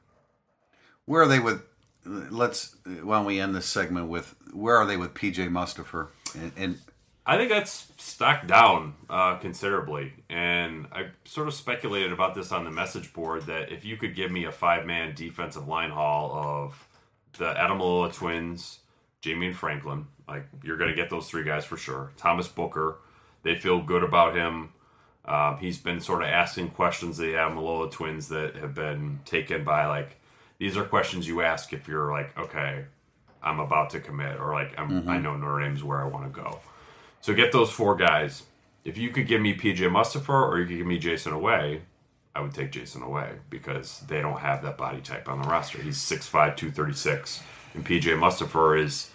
Where 1.06 1.22
are 1.22 1.30
they 1.30 1.40
with? 1.40 1.62
Let's 2.04 2.76
why 2.86 3.16
don't 3.20 3.26
we 3.26 3.40
end 3.40 3.56
this 3.56 3.66
segment 3.66 4.10
with 4.10 4.36
where 4.52 4.76
are 4.76 4.86
they 4.86 4.98
with 4.98 5.14
PJ 5.14 5.50
Mustipher? 5.50 6.10
And, 6.36 6.52
and 6.58 6.80
I 7.30 7.38
think 7.38 7.52
that's 7.52 7.86
stocked 7.98 8.48
down 8.48 8.96
uh, 9.08 9.36
considerably, 9.36 10.14
and 10.32 10.88
I 10.92 11.10
sort 11.26 11.48
of 11.48 11.54
speculated 11.54 12.12
about 12.12 12.34
this 12.34 12.52
on 12.52 12.64
the 12.64 12.72
message 12.72 13.14
board 13.14 13.44
that 13.44 13.72
if 13.72 13.86
you 13.86 13.98
could 13.98 14.16
give 14.16 14.32
me 14.32 14.46
a 14.46 14.52
five-man 14.52 15.14
defensive 15.14 15.68
line 15.68 15.92
haul 15.92 16.32
of 16.34 16.88
the 17.38 17.54
Ademilola 17.54 18.12
twins, 18.12 18.80
Ja'Mion 19.22 19.54
Franklin, 19.54 20.08
like 20.28 20.48
you're 20.64 20.78
going 20.78 20.90
to 20.90 20.96
get 20.96 21.12
those 21.12 21.30
three 21.30 21.44
guys 21.44 21.66
for 21.66 21.78
sure. 21.78 22.14
Thomas 22.18 22.48
Booker, 22.48 22.98
they 23.44 23.54
feel 23.54 23.80
good 23.80 24.04
about 24.04 24.36
him. 24.36 24.70
Um, 25.24 25.58
he's 25.60 25.78
been 25.78 26.00
sort 26.00 26.24
of 26.24 26.30
asking 26.30 26.72
questions 26.72 27.20
of 27.20 27.28
the 27.28 27.34
Ademilola 27.34 27.92
twins 27.92 28.30
that 28.30 28.56
have 28.56 28.74
been 28.74 29.20
taken 29.26 29.64
by 29.64 29.86
like 29.86 30.20
these 30.58 30.76
are 30.76 30.84
questions 30.84 31.28
you 31.28 31.44
ask 31.44 31.74
if 31.74 31.88
you're 31.88 32.12
like 32.12 32.36
okay, 32.40 32.86
I'm 33.44 33.60
about 33.60 33.92
to 33.92 34.00
commit 34.00 34.40
or 34.40 34.52
like 34.52 34.74
I'm, 34.80 35.08
I 35.08 35.20
know 35.20 35.38
Notre 35.38 35.62
Dame's 35.62 35.84
where 35.84 36.02
I 36.02 36.08
want 36.08 36.26
to 36.26 36.42
go. 36.42 36.60
So 37.22 37.34
get 37.34 37.52
those 37.52 37.72
four 37.72 37.96
guys. 37.96 38.44
If 38.84 38.98
you 38.98 39.10
could 39.10 39.28
give 39.28 39.42
me 39.42 39.56
PJ 39.56 39.78
Mustipher 39.90 40.30
or 40.30 40.60
you 40.60 40.66
could 40.68 40.78
give 40.78 40.88
me 40.88 41.00
Jayson 41.00 41.34
Oweh, 41.34 41.82
I 42.36 42.42
would 42.42 42.54
take 42.54 42.72
Jayson 42.72 43.02
Oweh 43.02 43.40
because 43.50 44.00
they 44.08 44.22
don't 44.22 44.40
have 44.40 44.64
that 44.64 44.78
body 44.78 45.02
type 45.02 45.28
on 45.28 45.42
the 45.42 45.48
roster. 45.48 45.82
He's 45.82 45.98
6'5", 45.98 46.56
236. 46.56 47.44
And 47.74 47.86
PJ 47.86 48.04
Mustipher 48.18 48.82
is 48.82 49.12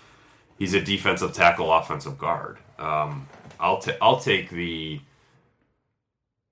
he's 0.58 0.74
a 0.74 0.80
defensive 0.80 1.32
tackle, 1.32 1.72
offensive 1.72 2.18
guard. 2.18 2.58
Um, 2.78 3.26
I'll 3.58 3.78
ta- 3.78 3.96
I'll 4.02 4.20
take 4.20 4.50
the 4.50 5.00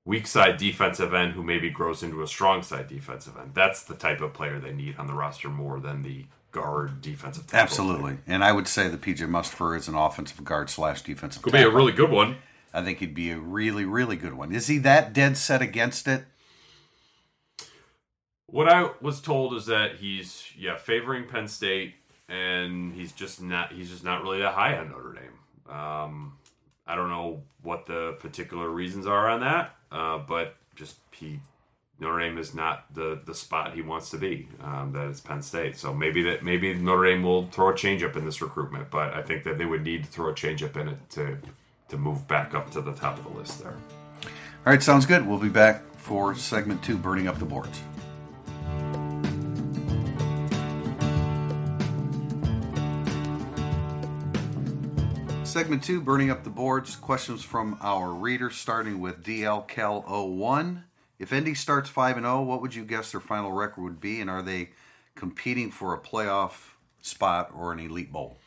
weak 0.04 0.26
side 0.26 0.56
defensive 0.56 1.14
end 1.14 1.32
who 1.34 1.42
maybe 1.42 1.70
grows 1.70 2.02
into 2.02 2.22
a 2.22 2.26
strong 2.26 2.62
side 2.62 2.88
defensive 2.88 3.36
end. 3.36 3.52
That's 3.54 3.82
the 3.82 3.94
type 3.94 4.20
of 4.20 4.32
player 4.32 4.58
they 4.58 4.72
need 4.72 4.96
on 4.98 5.06
the 5.06 5.14
roster 5.14 5.48
more 5.48 5.78
than 5.80 6.02
the 6.02 6.26
guard 6.52 7.00
defensive 7.00 7.46
tackle. 7.46 7.60
absolutely, 7.60 8.18
and 8.26 8.44
I 8.44 8.52
would 8.52 8.68
say 8.68 8.88
that 8.88 9.00
PJ 9.00 9.18
Mustipher 9.18 9.76
is 9.76 9.88
an 9.88 9.94
offensive 9.94 10.44
guard 10.44 10.70
slash 10.70 11.02
defensive. 11.02 11.42
Could 11.42 11.52
be 11.52 11.62
a 11.62 11.70
really 11.70 11.92
good 11.92 12.10
one. 12.10 12.36
I 12.74 12.82
think 12.82 12.98
he'd 12.98 13.14
be 13.14 13.30
a 13.30 13.38
really 13.38 13.84
really 13.84 14.16
good 14.16 14.34
one. 14.34 14.52
Is 14.52 14.66
he 14.68 14.78
that 14.78 15.12
dead 15.12 15.36
set 15.36 15.62
against 15.62 16.06
it? 16.06 16.24
What 18.46 18.68
I 18.68 18.90
was 19.00 19.20
told 19.20 19.54
is 19.54 19.66
that 19.66 19.96
he's 19.96 20.44
yeah 20.56 20.76
favoring 20.76 21.26
Penn 21.26 21.48
State, 21.48 21.94
and 22.28 22.94
he's 22.94 23.12
just 23.12 23.42
not 23.42 23.72
he's 23.72 23.90
just 23.90 24.04
not 24.04 24.22
really 24.22 24.40
that 24.40 24.54
high 24.54 24.76
on 24.76 24.90
Notre 24.90 25.14
Dame. 25.14 25.74
Um, 25.74 26.38
I 26.86 26.94
don't 26.94 27.08
know 27.08 27.42
what 27.62 27.86
the 27.86 28.16
particular 28.20 28.68
reasons 28.68 29.06
are 29.06 29.28
on 29.30 29.40
that, 29.40 29.74
uh, 29.90 30.18
but 30.18 30.56
just 30.74 30.96
he 31.12 31.40
Notre 32.02 32.18
Dame 32.18 32.36
is 32.36 32.52
not 32.52 32.92
the 32.92 33.20
the 33.24 33.34
spot 33.34 33.74
he 33.74 33.80
wants 33.80 34.10
to 34.10 34.18
be. 34.18 34.48
Um, 34.60 34.92
that 34.92 35.06
is 35.06 35.20
Penn 35.20 35.40
State, 35.40 35.78
so 35.78 35.94
maybe 35.94 36.22
that 36.24 36.42
maybe 36.42 36.74
Notre 36.74 37.04
Dame 37.04 37.22
will 37.22 37.46
throw 37.46 37.68
a 37.68 37.72
changeup 37.72 38.16
in 38.16 38.24
this 38.24 38.42
recruitment, 38.42 38.90
but 38.90 39.14
I 39.14 39.22
think 39.22 39.44
that 39.44 39.56
they 39.56 39.64
would 39.64 39.84
need 39.84 40.04
to 40.04 40.10
throw 40.10 40.30
a 40.30 40.34
changeup 40.34 40.76
in 40.76 40.88
it 40.88 41.10
to 41.10 41.38
to 41.88 41.96
move 41.96 42.26
back 42.26 42.54
up 42.54 42.70
to 42.72 42.80
the 42.80 42.92
top 42.92 43.18
of 43.18 43.24
the 43.24 43.38
list 43.38 43.62
there. 43.62 43.76
All 44.24 44.72
right, 44.72 44.82
sounds 44.82 45.06
good. 45.06 45.26
We'll 45.26 45.38
be 45.38 45.48
back 45.48 45.82
for 45.96 46.34
segment 46.34 46.82
two, 46.82 46.98
burning 46.98 47.28
up 47.28 47.38
the 47.38 47.44
boards. 47.44 47.80
Segment 55.44 55.84
two, 55.84 56.00
burning 56.00 56.30
up 56.30 56.42
the 56.42 56.50
boards. 56.50 56.96
Questions 56.96 57.44
from 57.44 57.78
our 57.80 58.12
readers, 58.12 58.56
starting 58.56 59.00
with 59.00 59.22
DL 59.22 59.68
Cal 59.68 60.00
01. 60.00 60.82
If 61.22 61.32
ND 61.32 61.56
starts 61.56 61.88
5 61.88 62.16
and 62.16 62.26
0, 62.26 62.42
what 62.42 62.60
would 62.60 62.74
you 62.74 62.84
guess 62.84 63.12
their 63.12 63.20
final 63.20 63.52
record 63.52 63.82
would 63.82 64.00
be? 64.00 64.20
And 64.20 64.28
are 64.28 64.42
they 64.42 64.70
competing 65.14 65.70
for 65.70 65.94
a 65.94 65.98
playoff 65.98 66.72
spot 67.00 67.52
or 67.54 67.72
an 67.72 67.78
elite 67.78 68.12
bowl? 68.12 68.38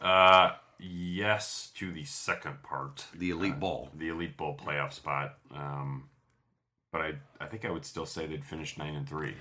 Uh, 0.00 0.52
yes 0.78 1.72
to 1.74 1.90
the 1.90 2.04
second 2.04 2.62
part. 2.62 3.06
The 3.12 3.30
elite 3.30 3.58
bowl. 3.58 3.90
the 3.96 4.08
Elite 4.08 4.36
Bowl 4.36 4.56
playoff 4.56 4.92
spot. 4.92 5.38
Um, 5.52 6.04
but 6.92 7.00
I, 7.00 7.14
I 7.40 7.46
think 7.46 7.64
I 7.64 7.70
would 7.70 7.84
still 7.84 8.06
say 8.06 8.26
they'd 8.26 8.44
finish 8.44 8.78
nine 8.78 8.94
and 8.94 9.08
three. 9.08 9.34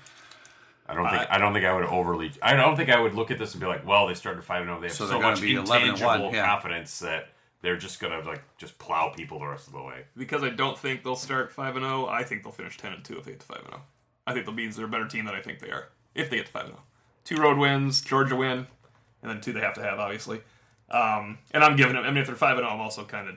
I 0.88 0.94
don't 0.96 1.10
think 1.10 1.28
I 1.30 1.38
don't 1.38 1.54
think 1.54 1.66
I 1.66 1.74
would 1.74 1.86
overly. 1.86 2.32
I 2.42 2.56
don't 2.56 2.76
think 2.76 2.90
I 2.90 3.00
would 3.00 3.16
look 3.16 3.32
at 3.32 3.40
this 3.40 3.54
and 3.54 3.62
be 3.62 3.68
like, 3.68 3.86
well, 3.88 4.08
they 4.08 4.14
started 4.14 4.44
five 4.44 4.62
and 4.62 4.70
zero. 4.70 4.80
They 4.80 4.88
have 4.88 4.96
So 4.96 5.08
so, 5.08 5.20
much 5.20 5.42
be 5.42 5.56
11 5.56 5.90
and 5.90 6.00
one, 6.00 6.20
intangible 6.20 6.34
yeah. 6.36 6.46
confidence 6.46 7.00
that 7.00 7.30
they're 7.66 7.78
just 7.78 8.00
gonna 8.00 8.20
like 8.22 8.44
just 8.58 8.78
plow 8.78 9.10
people 9.10 9.40
the 9.40 9.48
rest 9.48 9.68
of 9.68 9.74
the 9.74 9.82
way. 9.82 10.06
Because 10.16 10.44
I 10.44 10.50
don't 10.50 10.78
think 10.78 11.04
they'll 11.04 11.16
start 11.16 11.52
five 11.52 11.76
and 11.76 11.86
zero. 11.86 12.08
I 12.08 12.24
think 12.24 12.44
they'll 12.44 12.52
finish 12.52 12.78
ten 12.78 12.94
and 12.94 13.04
two 13.04 13.18
if 13.18 13.26
they 13.26 13.32
get 13.32 13.40
to 13.42 13.46
five 13.46 13.60
and 13.60 13.70
zero. 13.70 13.82
I 14.28 14.34
think 14.34 14.46
the 14.46 14.52
Beans 14.52 14.76
they're 14.76 14.86
a 14.86 14.90
better 14.90 15.08
team 15.08 15.26
than 15.26 15.36
I 15.36 15.42
think 15.42 15.60
they 15.60 15.72
are 15.72 15.90
if 16.14 16.30
they 16.30 16.38
get 16.38 16.48
to 16.48 16.52
five 16.52 16.66
and 16.66 16.74
zero. 16.74 16.84
Two 17.24 17.38
road 17.38 17.58
wins, 17.58 18.02
Georgia 18.02 18.36
win, 18.36 18.68
and 19.22 19.32
then 19.32 19.42
two 19.42 19.54
they 19.54 19.62
have 19.62 19.74
to 19.76 19.84
have 19.84 20.00
obviously. 20.00 20.42
Um, 20.90 21.40
and 21.52 21.64
I'm 21.64 21.76
giving 21.76 21.96
them. 21.96 22.04
I 22.04 22.10
mean, 22.10 22.18
if 22.18 22.28
they're 22.28 22.36
five 22.36 22.58
and 22.58 22.66
zero, 22.66 22.74
I'm 22.74 22.82
also 22.82 23.04
kind 23.04 23.28
of 23.28 23.36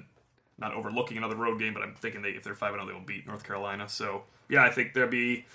not 0.59 0.75
overlooking 0.75 1.17
another 1.17 1.37
road 1.37 1.59
game, 1.59 1.73
but 1.73 1.83
I'm 1.83 1.95
thinking 1.95 2.23
they 2.23 2.31
if 2.31 2.45
they're 2.45 2.55
five 2.55 2.75
and 2.75 2.81
zero, 2.81 2.87
they 2.87 2.93
will 2.93 3.07
beat 3.07 3.27
North 3.27 3.45
Carolina. 3.45 3.89
So 3.89 4.25
yeah, 4.49 4.65
I 4.65 4.71
think 4.71 4.95
there'll 4.95 5.11
be 5.11 5.47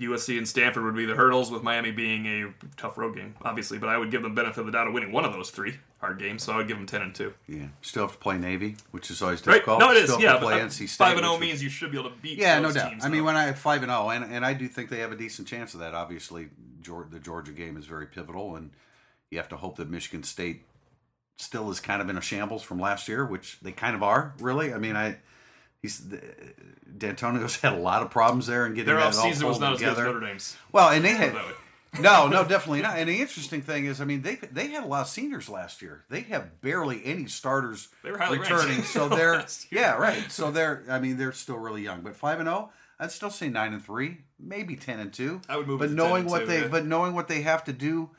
USC 0.00 0.36
and 0.36 0.46
Stanford 0.46 0.84
would 0.84 0.96
be 0.96 1.06
the 1.06 1.14
hurdles, 1.14 1.50
with 1.50 1.62
Miami 1.62 1.90
being 1.90 2.26
a 2.26 2.54
tough 2.76 2.98
road 2.98 3.14
game, 3.14 3.34
obviously. 3.42 3.78
But 3.78 3.88
I 3.88 3.96
would 3.98 4.10
give 4.10 4.22
them 4.22 4.34
benefit 4.34 4.60
of 4.60 4.66
the 4.66 4.72
doubt 4.72 4.88
of 4.88 4.92
winning 4.92 5.12
one 5.12 5.24
of 5.24 5.32
those 5.32 5.50
three 5.50 5.76
hard 5.98 6.18
game, 6.18 6.38
So 6.38 6.52
I 6.52 6.56
would 6.56 6.68
give 6.68 6.76
them 6.76 6.86
ten 6.86 7.02
and 7.02 7.14
two. 7.14 7.32
Yeah. 7.48 7.68
Still 7.80 8.02
have 8.04 8.12
to 8.12 8.18
play 8.18 8.36
Navy, 8.38 8.76
which 8.90 9.10
is 9.10 9.22
always 9.22 9.44
Right? 9.46 9.54
difficult. 9.54 9.80
No, 9.80 9.90
it 9.92 9.96
is. 9.98 10.10
Still 10.10 10.20
Yeah, 10.20 10.38
play 10.38 10.60
NC 10.60 10.86
State. 10.88 10.90
five 11.04 11.16
and 11.16 11.24
oh 11.26 11.30
zero 11.30 11.40
means 11.40 11.62
you 11.62 11.70
should 11.70 11.90
be 11.90 11.98
able 11.98 12.10
to 12.10 12.16
beat. 12.16 12.38
Yeah, 12.38 12.58
no 12.60 12.70
doubt. 12.72 12.90
Teams, 12.90 13.04
I 13.04 13.08
mean, 13.08 13.24
when 13.24 13.36
I 13.36 13.44
have 13.44 13.58
five 13.58 13.82
and 13.82 13.90
zero, 13.90 14.10
and 14.10 14.24
and 14.24 14.44
I 14.44 14.52
do 14.54 14.68
think 14.68 14.90
they 14.90 14.98
have 15.00 15.12
a 15.12 15.16
decent 15.16 15.48
chance 15.48 15.74
of 15.74 15.80
that. 15.80 15.94
Obviously, 15.94 16.48
Geor- 16.82 17.10
the 17.10 17.18
Georgia 17.18 17.52
game 17.52 17.76
is 17.76 17.86
very 17.86 18.06
pivotal, 18.06 18.56
and 18.56 18.70
you 19.30 19.38
have 19.38 19.48
to 19.48 19.56
hope 19.56 19.76
that 19.76 19.88
Michigan 19.90 20.22
State 20.22 20.62
still 21.38 21.70
is 21.70 21.80
kind 21.80 22.00
of 22.00 22.08
in 22.08 22.16
a 22.16 22.20
shambles 22.20 22.62
from 22.62 22.78
last 22.80 23.08
year, 23.08 23.24
which 23.24 23.58
they 23.60 23.72
kind 23.72 23.94
of 23.96 24.02
are, 24.02 24.34
really. 24.40 24.72
I 24.72 24.78
mean, 24.78 24.96
I 24.96 25.16
he's 25.82 25.98
D'Antonio's 26.98 27.56
had 27.60 27.72
a 27.72 27.76
lot 27.76 28.02
of 28.02 28.10
problems 28.10 28.46
there 28.46 28.64
and 28.66 28.74
getting 28.74 28.86
Their 28.94 29.02
that 29.02 29.16
all 29.16 29.24
offseason 29.26 29.44
was 29.44 29.58
not 29.60 29.72
as 29.74 29.78
good 29.78 29.86
together. 29.86 30.08
as 30.08 30.14
Notre 30.14 30.26
Dame's. 30.26 30.56
Well, 30.72 30.90
and 30.90 31.04
they 31.04 31.14
had. 31.14 31.34
No, 32.00 32.28
no, 32.28 32.44
definitely 32.44 32.82
not. 32.82 32.98
And 32.98 33.08
the 33.08 33.20
interesting 33.20 33.62
thing 33.62 33.86
is, 33.86 34.00
I 34.00 34.04
mean, 34.04 34.22
they 34.22 34.36
they 34.36 34.68
had 34.68 34.84
a 34.84 34.86
lot 34.86 35.02
of 35.02 35.08
seniors 35.08 35.48
last 35.48 35.82
year. 35.82 36.04
They 36.08 36.20
have 36.22 36.60
barely 36.60 37.02
any 37.04 37.26
starters 37.26 37.88
They 38.02 38.10
were 38.10 38.18
highly 38.18 38.38
ranked 38.38 38.50
returning. 38.52 38.82
So 38.82 39.08
they're 39.10 39.36
last 39.36 39.70
year. 39.72 39.82
yeah, 39.82 39.92
right. 39.96 40.30
So 40.30 40.50
they're 40.50 40.84
I 40.88 40.98
mean 40.98 41.16
they're 41.16 41.32
still 41.32 41.58
really 41.58 41.82
young. 41.82 42.00
But 42.02 42.16
five 42.16 42.38
and 42.40 42.46
zero, 42.46 42.70
I'd 42.98 43.12
still 43.12 43.30
say 43.30 43.48
nine 43.48 43.72
and 43.72 43.84
three, 43.84 44.18
maybe 44.38 44.76
ten 44.76 44.98
and 45.00 45.12
two. 45.12 45.40
I 45.48 45.56
would 45.56 45.66
move 45.66 45.78
But 45.80 45.86
it 45.86 45.88
to 45.90 45.96
10 45.96 46.08
knowing 46.08 46.26
what 46.26 46.40
two, 46.40 46.46
they 46.46 46.60
yeah. 46.62 46.68
but 46.68 46.86
knowing 46.86 47.14
what 47.14 47.28
they 47.28 47.42
have 47.42 47.64
to 47.64 47.72
do, 47.72 48.10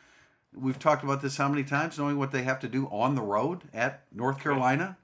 we've 0.56 0.80
talked 0.80 1.04
about 1.04 1.22
this 1.22 1.38
how 1.38 1.48
many 1.48 1.64
times? 1.64 1.98
Knowing 1.98 2.18
what 2.18 2.32
they 2.32 2.44
have 2.44 2.60
to 2.62 2.68
do 2.68 2.88
on 2.88 3.16
the 3.16 3.22
road 3.22 3.64
at 3.74 4.04
North 4.14 4.40
Carolina, 4.40 4.98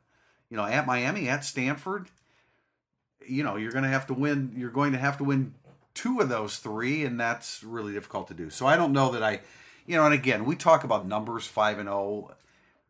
you 0.50 0.58
know, 0.58 0.66
at 0.66 0.86
Miami, 0.86 1.30
at 1.30 1.44
Stanford. 1.46 2.08
You 3.26 3.44
know, 3.44 3.56
you're 3.56 3.72
going 3.72 3.86
to 3.86 3.90
have 3.90 4.08
to 4.08 4.14
win. 4.14 4.54
You're 4.58 4.70
going 4.70 4.92
to 4.92 4.98
have 4.98 5.18
to 5.20 5.24
win 5.24 5.54
two 5.94 6.20
of 6.20 6.30
those 6.30 6.58
three, 6.58 7.04
and 7.04 7.20
that's 7.20 7.64
really 7.64 7.94
difficult 7.94 8.28
to 8.28 8.34
do. 8.34 8.50
So 8.50 8.66
I 8.66 8.76
don't 8.76 8.94
know 8.94 9.12
that 9.12 9.24
I, 9.24 9.42
you 9.86 9.96
know, 9.98 10.06
and 10.06 10.14
again, 10.14 10.46
we 10.46 10.56
talk 10.56 10.84
about 10.84 11.08
numbers 11.08 11.46
five 11.46 11.80
and 11.80 11.88
zero. 11.88 12.36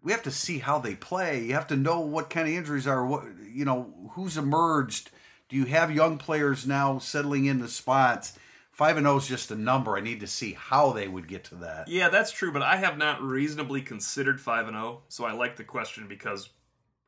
We 0.02 0.12
have 0.12 0.24
to 0.24 0.32
see 0.32 0.60
how 0.60 0.80
they 0.80 0.96
play. 0.96 1.44
You 1.46 1.54
have 1.54 1.68
to 1.68 1.78
know 1.78 2.00
what 2.00 2.30
kind 2.30 2.48
of 2.48 2.54
injuries 2.54 2.88
are. 2.88 3.06
What 3.06 3.24
you 3.52 3.66
know, 3.66 3.94
who's 4.12 4.38
emerged. 4.38 5.10
Do 5.50 5.56
you 5.56 5.66
have 5.66 5.92
young 5.92 6.18
players 6.18 6.66
now 6.66 7.00
settling 7.00 7.46
into 7.46 7.68
spots? 7.68 8.38
Five 8.72 8.98
and 8.98 9.06
zero 9.06 9.18
is 9.18 9.28
just 9.28 9.52
a 9.52 9.56
number. 9.56 9.96
I 9.96 10.02
need 10.02 10.20
to 10.22 10.28
see 10.28 10.54
how 10.54 10.94
they 10.94 11.08
would 11.08 11.28
get 11.28 11.44
to 11.46 11.56
that. 11.56 11.88
Yeah, 11.88 12.10
that's 12.10 12.32
true, 12.32 12.52
but 12.52 12.64
I 12.64 12.78
have 12.78 12.98
not 12.98 13.22
reasonably 13.22 13.82
considered 13.82 14.42
5 14.42 14.68
and 14.68 14.76
0, 14.76 15.02
so 15.10 15.26
I 15.26 15.34
like 15.34 15.58
the 15.58 15.64
question 15.64 16.08
because 16.08 16.50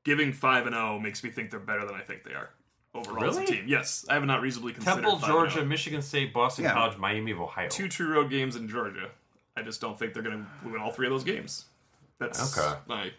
giving 0.03 0.31
5 0.31 0.67
and 0.67 0.75
0 0.75 0.99
makes 0.99 1.23
me 1.23 1.31
think 1.31 1.49
they're 1.49 1.59
better 1.59 1.83
than 1.83 1.95
I 1.95 2.01
think 2.01 2.23
they 2.23 2.33
are 2.33 2.51
overall 2.95 3.25
as 3.25 3.37
a 3.37 3.41
Really? 3.41 3.55
team. 3.57 3.65
Yes, 3.67 4.05
I 4.09 4.13
have 4.15 4.23
not 4.25 4.41
reasonably 4.41 4.73
considered 4.73 5.01
Temple, 5.01 5.19
5 5.19 5.29
Georgia, 5.29 5.53
0. 5.55 5.65
Michigan 5.65 6.01
State, 6.01 6.33
Boston 6.33 6.65
Yeah. 6.65 6.73
College, 6.73 6.97
Miami 6.97 7.31
of 7.31 7.41
Ohio. 7.41 7.67
two 7.69 7.87
true 7.87 8.13
road 8.13 8.29
games 8.29 8.55
in 8.55 8.67
Georgia. 8.67 9.09
I 9.55 9.61
just 9.61 9.81
don't 9.81 9.97
think 9.97 10.13
they're 10.13 10.23
going 10.23 10.45
to 10.63 10.69
win 10.69 10.81
all 10.81 10.91
three 10.91 11.07
of 11.07 11.11
those 11.13 11.23
games. 11.23 11.65
That's 12.19 12.57
Okay. 12.57 12.79
my 12.87 13.11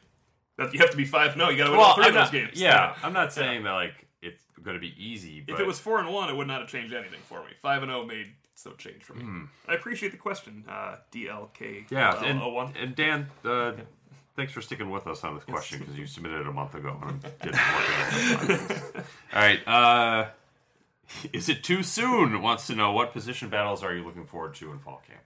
that 0.59 0.73
you 0.73 0.81
have 0.81 0.91
to 0.91 0.97
be 0.97 1.05
5 1.05 1.37
No, 1.37 1.51
You 1.51 1.59
got 1.59 1.65
to 1.67 1.71
win 1.73 1.81
all 1.81 1.95
3 1.95 2.05
I'm 2.07 2.09
of 2.11 2.15
those 2.15 2.31
games. 2.31 2.59
yeah, 2.61 2.97
I'm 3.03 3.13
not 3.13 3.33
saying 3.33 3.65
that 3.65 3.73
like 3.73 4.07
it's 4.23 4.43
going 4.63 4.75
to 4.75 4.81
be 4.81 4.95
easy. 5.03 5.43
But 5.43 5.55
If 5.55 5.61
it 5.61 5.67
was 5.67 5.79
4 5.79 5.99
and 6.01 6.09
1, 6.13 6.31
it 6.31 6.35
would 6.37 6.47
not 6.47 6.61
have 6.63 6.69
changed 6.71 6.95
anything 6.95 7.21
for 7.29 7.41
me. 7.45 7.51
5 7.61 7.83
and 7.83 7.91
0 7.91 8.05
made 8.07 8.33
no 8.65 8.73
change 8.73 9.05
for 9.05 9.13
me. 9.15 9.23
Hmm. 9.23 9.45
I 9.69 9.75
appreciate 9.75 10.13
the 10.13 10.19
question, 10.19 10.65
uh, 10.67 10.97
DLK. 11.13 11.87
yeah, 11.91 12.25
and, 12.25 12.41
01. 12.41 12.73
and 12.75 12.97
Dan, 12.97 13.29
uh, 13.45 13.73
thanks 14.37 14.53
for 14.53 14.61
sticking 14.61 14.91
with 14.91 15.07
us 15.07 15.25
on 15.25 15.35
this 15.35 15.45
question 15.45 15.79
because 15.81 15.97
you 15.97 16.07
submitted 16.07 16.43
it 16.43 16.47
a 16.47 16.53
month 16.53 16.75
ago 16.75 16.97
and 17.03 17.11
I'm 17.11 17.21
getting 17.43 17.61
working 17.77 18.51
on 18.51 18.51
it. 18.61 19.05
All 19.35 19.41
right, 19.41 19.69
uh, 19.69 20.27
is 21.33 21.49
it 21.49 21.65
too 21.65 21.83
soon? 21.83 22.43
Wants 22.43 22.67
to 22.69 22.75
know 22.75 22.93
what 22.93 23.13
position 23.13 23.49
battles 23.49 23.83
are 23.83 23.95
you 23.95 24.05
looking 24.05 24.27
forward 24.27 24.55
to 24.57 24.71
in 24.73 24.79
fall 24.79 25.03
camp? 25.09 25.21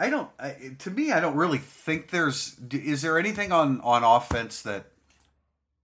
I 0.00 0.10
don't. 0.10 0.30
I, 0.38 0.54
to 0.80 0.90
me, 0.90 1.10
I 1.12 1.18
don't 1.20 1.34
really 1.36 1.58
think 1.58 2.10
there's. 2.10 2.56
Is 2.70 3.02
there 3.02 3.18
anything 3.18 3.50
on 3.50 3.80
on 3.80 4.04
offense 4.04 4.62
that 4.62 4.86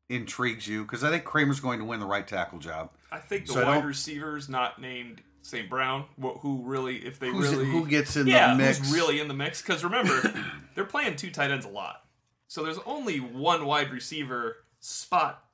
intrigues 0.08 0.68
you? 0.68 0.82
Because 0.82 1.02
I 1.02 1.10
think 1.10 1.24
Kramer's 1.24 1.58
going 1.58 1.80
to 1.80 1.84
win 1.84 1.98
the 1.98 2.06
right 2.06 2.26
tackle 2.26 2.60
job. 2.60 2.90
I 3.10 3.18
think 3.18 3.46
the 3.46 3.54
So 3.54 3.64
wide 3.64 3.74
don't- 3.74 3.86
receivers 3.86 4.48
not 4.48 4.80
named 4.80 5.20
St. 5.44 5.68
Brown, 5.68 6.06
wh- 6.20 6.38
who 6.40 6.62
really, 6.64 6.96
if 6.96 7.18
they 7.18 7.28
Who's 7.28 7.50
really, 7.50 7.66
who 7.66 7.86
gets 7.86 8.16
in 8.16 8.26
yeah, 8.26 8.52
the 8.52 8.56
mix? 8.62 8.78
who's 8.78 8.92
really 8.92 9.20
in 9.20 9.28
the 9.28 9.34
mix? 9.34 9.60
Because 9.60 9.84
remember, 9.84 10.32
they're 10.74 10.84
playing 10.84 11.16
two 11.16 11.30
tight 11.30 11.50
ends 11.50 11.66
a 11.66 11.68
lot, 11.68 12.02
so 12.48 12.64
there's 12.64 12.78
only 12.86 13.18
one 13.18 13.66
wide 13.66 13.90
receiver 13.92 14.56
spot 14.80 15.44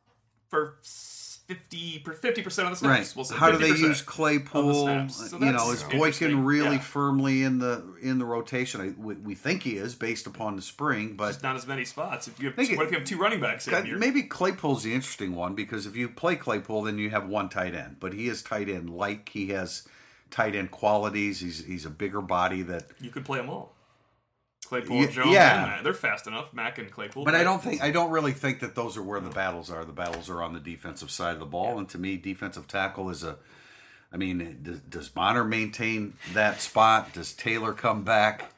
for 0.49 0.77
fifty 1.55 1.99
per 1.99 2.13
fifty 2.13 2.43
percent 2.43 2.67
of 2.67 2.73
the 2.73 2.77
snaps. 2.77 2.99
Right. 2.99 3.17
We'll 3.17 3.25
say 3.25 3.35
How 3.37 3.51
do 3.51 3.59
they 3.59 3.69
use 3.69 4.01
of 4.01 4.07
the 4.07 4.13
Claypool? 4.13 5.09
So 5.09 5.39
you 5.39 5.53
know, 5.53 5.71
is. 5.73 5.83
Boykin 5.83 6.45
really 6.45 6.77
Yeah. 6.77 6.81
firmly 6.81 7.43
in 7.43 7.59
the 7.59 7.95
in 8.01 8.19
the 8.19 8.25
rotation? 8.25 8.81
I, 8.81 9.01
we, 9.01 9.15
we 9.15 9.35
think 9.35 9.63
he 9.63 9.77
is 9.77 9.95
based 9.95 10.27
upon 10.27 10.57
the 10.57 10.63
spring, 10.63 11.15
but 11.17 11.25
There's 11.25 11.43
not 11.43 11.57
as 11.57 11.67
many 11.67 11.85
spots. 11.85 12.29
If 12.29 12.39
you 12.41 12.47
have, 12.47 12.55
Think 12.57 12.71
it- 12.73 12.77
what 12.77 12.87
if 12.87 12.93
you 12.93 12.99
have 12.99 13.07
two 13.07 13.19
running 13.19 13.41
backs 13.41 13.67
in? 13.67 13.73
God, 13.73 13.89
maybe 13.99 14.23
Claypool's 14.23 14.83
the 14.85 14.95
interesting 14.95 15.35
one 15.35 15.55
because 15.55 15.87
if 15.87 15.97
you 15.97 16.09
play 16.09 16.37
Claypool, 16.37 16.83
then 16.83 16.99
you 16.99 17.11
have 17.11 17.29
one 17.29 17.49
tight 17.49 17.75
end. 17.75 17.97
But 18.01 18.13
he 18.15 18.29
is 18.29 18.43
tight 18.43 18.69
end 18.69 18.91
like 18.91 19.29
he 19.31 19.49
has 19.49 19.87
tight 20.31 20.55
end 20.55 20.71
qualities. 20.71 21.41
He's 21.41 21.65
he's 21.65 21.85
a 21.85 21.91
bigger 21.91 22.21
body 22.21 22.63
that 22.63 22.85
You 23.01 23.11
could 23.11 23.25
play 23.25 23.39
them 23.39 23.51
all. 23.51 23.75
Claypool, 24.71 25.09
Jones, 25.09 25.33
yeah. 25.33 25.79
and. 25.79 25.85
They're 25.85 25.93
fast 25.93 26.29
enough. 26.29 26.55
Mack 26.55 26.79
and 26.79 26.89
Claypool. 26.89 27.25
But 27.25 27.35
I 27.35 27.43
don't 27.43 27.61
think 27.61 27.83
I 27.83 27.91
don't 27.91 28.13
really 28.13 28.31
think 28.31 28.61
that 28.61 28.77
those 28.77 28.97
are 28.97 29.03
where 29.03 29.19
the 29.19 29.29
battles 29.29 29.69
are. 29.69 29.85
The 29.85 29.93
battles 29.93 30.31
are 30.31 30.43
on 30.45 30.55
the 30.55 30.61
defensive 30.61 31.11
side 31.11 31.35
of 31.35 31.41
the 31.41 31.47
ball, 31.47 31.77
and 31.79 31.89
to 31.89 31.99
me, 31.99 32.17
defensive 32.17 32.69
tackle 32.69 33.11
is 33.11 33.25
a. 33.25 33.37
I 34.13 34.17
mean, 34.17 34.61
does, 34.63 34.81
does 34.81 35.09
Bonner 35.09 35.43
maintain 35.43 36.15
that 36.35 36.61
spot? 36.61 37.13
Does 37.13 37.33
Taylor 37.33 37.73
come 37.73 38.05
back? 38.05 38.53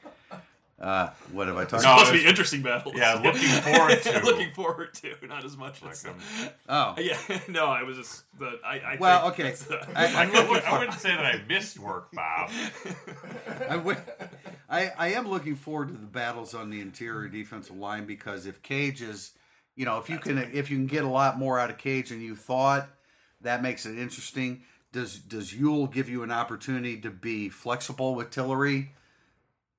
Uh, 0.79 1.09
what 1.31 1.47
have 1.47 1.55
I 1.55 1.61
talked 1.61 1.73
It's 1.75 1.83
No, 1.83 1.97
supposed 1.99 2.11
to 2.13 2.17
be 2.23 2.27
interesting 2.27 2.61
battles. 2.61 2.95
yeah, 2.97 3.13
looking 3.13 3.41
forward 3.61 4.01
to. 4.03 4.19
looking 4.25 4.51
forward 4.53 4.93
to, 4.95 5.13
not 5.27 5.45
as 5.45 5.55
much 5.55 5.81
as. 5.83 6.03
um, 6.05 6.15
Oh, 6.69 6.95
Yeah, 6.97 7.17
no, 7.47 7.67
I 7.67 7.83
was 7.83 7.95
just 7.97 8.23
the. 8.39 8.59
I, 8.65 8.79
I 8.79 8.97
Well, 8.99 9.21
think 9.29 9.33
okay. 9.33 9.43
that's, 9.43 9.69
uh, 9.69 9.85
I, 9.95 10.05
I, 10.07 10.21
I'm 10.23 10.31
wouldn't- 10.31 10.65
I 10.67 10.77
wouldn't 10.79 10.99
say 10.99 11.15
that 11.15 11.25
I 11.25 11.41
missed 11.47 11.79
work, 11.79 12.11
Bob. 12.11 12.49
I, 13.69 13.77
would- 13.77 14.01
I, 14.69 14.91
I 14.97 15.07
am 15.13 15.27
looking 15.29 15.55
forward 15.55 15.89
to 15.89 15.93
the 15.93 16.07
battles 16.07 16.53
on 16.53 16.69
the 16.69 16.81
interior 16.81 17.29
defensive 17.29 17.77
line 17.77 18.05
because 18.05 18.45
if 18.47 18.61
Cage 18.63 19.01
is, 19.01 19.31
you 19.75 19.85
know, 19.85 19.99
if 19.99 20.09
you 20.09 20.17
can 20.17 20.37
if 20.37 20.69
you 20.71 20.77
can 20.77 20.87
get 20.87 21.03
a 21.03 21.07
lot 21.09 21.37
more 21.37 21.59
out 21.59 21.69
of 21.69 21.77
Cage 21.77 22.09
than 22.09 22.19
you 22.21 22.35
thought, 22.35 22.89
that 23.41 23.61
makes 23.61 23.85
it 23.85 23.97
interesting. 23.97 24.63
Does 24.91 25.17
does 25.19 25.53
Ewell 25.53 25.87
give 25.87 26.09
you 26.09 26.23
an 26.23 26.31
opportunity 26.31 26.97
to 27.01 27.09
be 27.11 27.49
flexible 27.49 28.15
with 28.15 28.31
Tillery? 28.31 28.91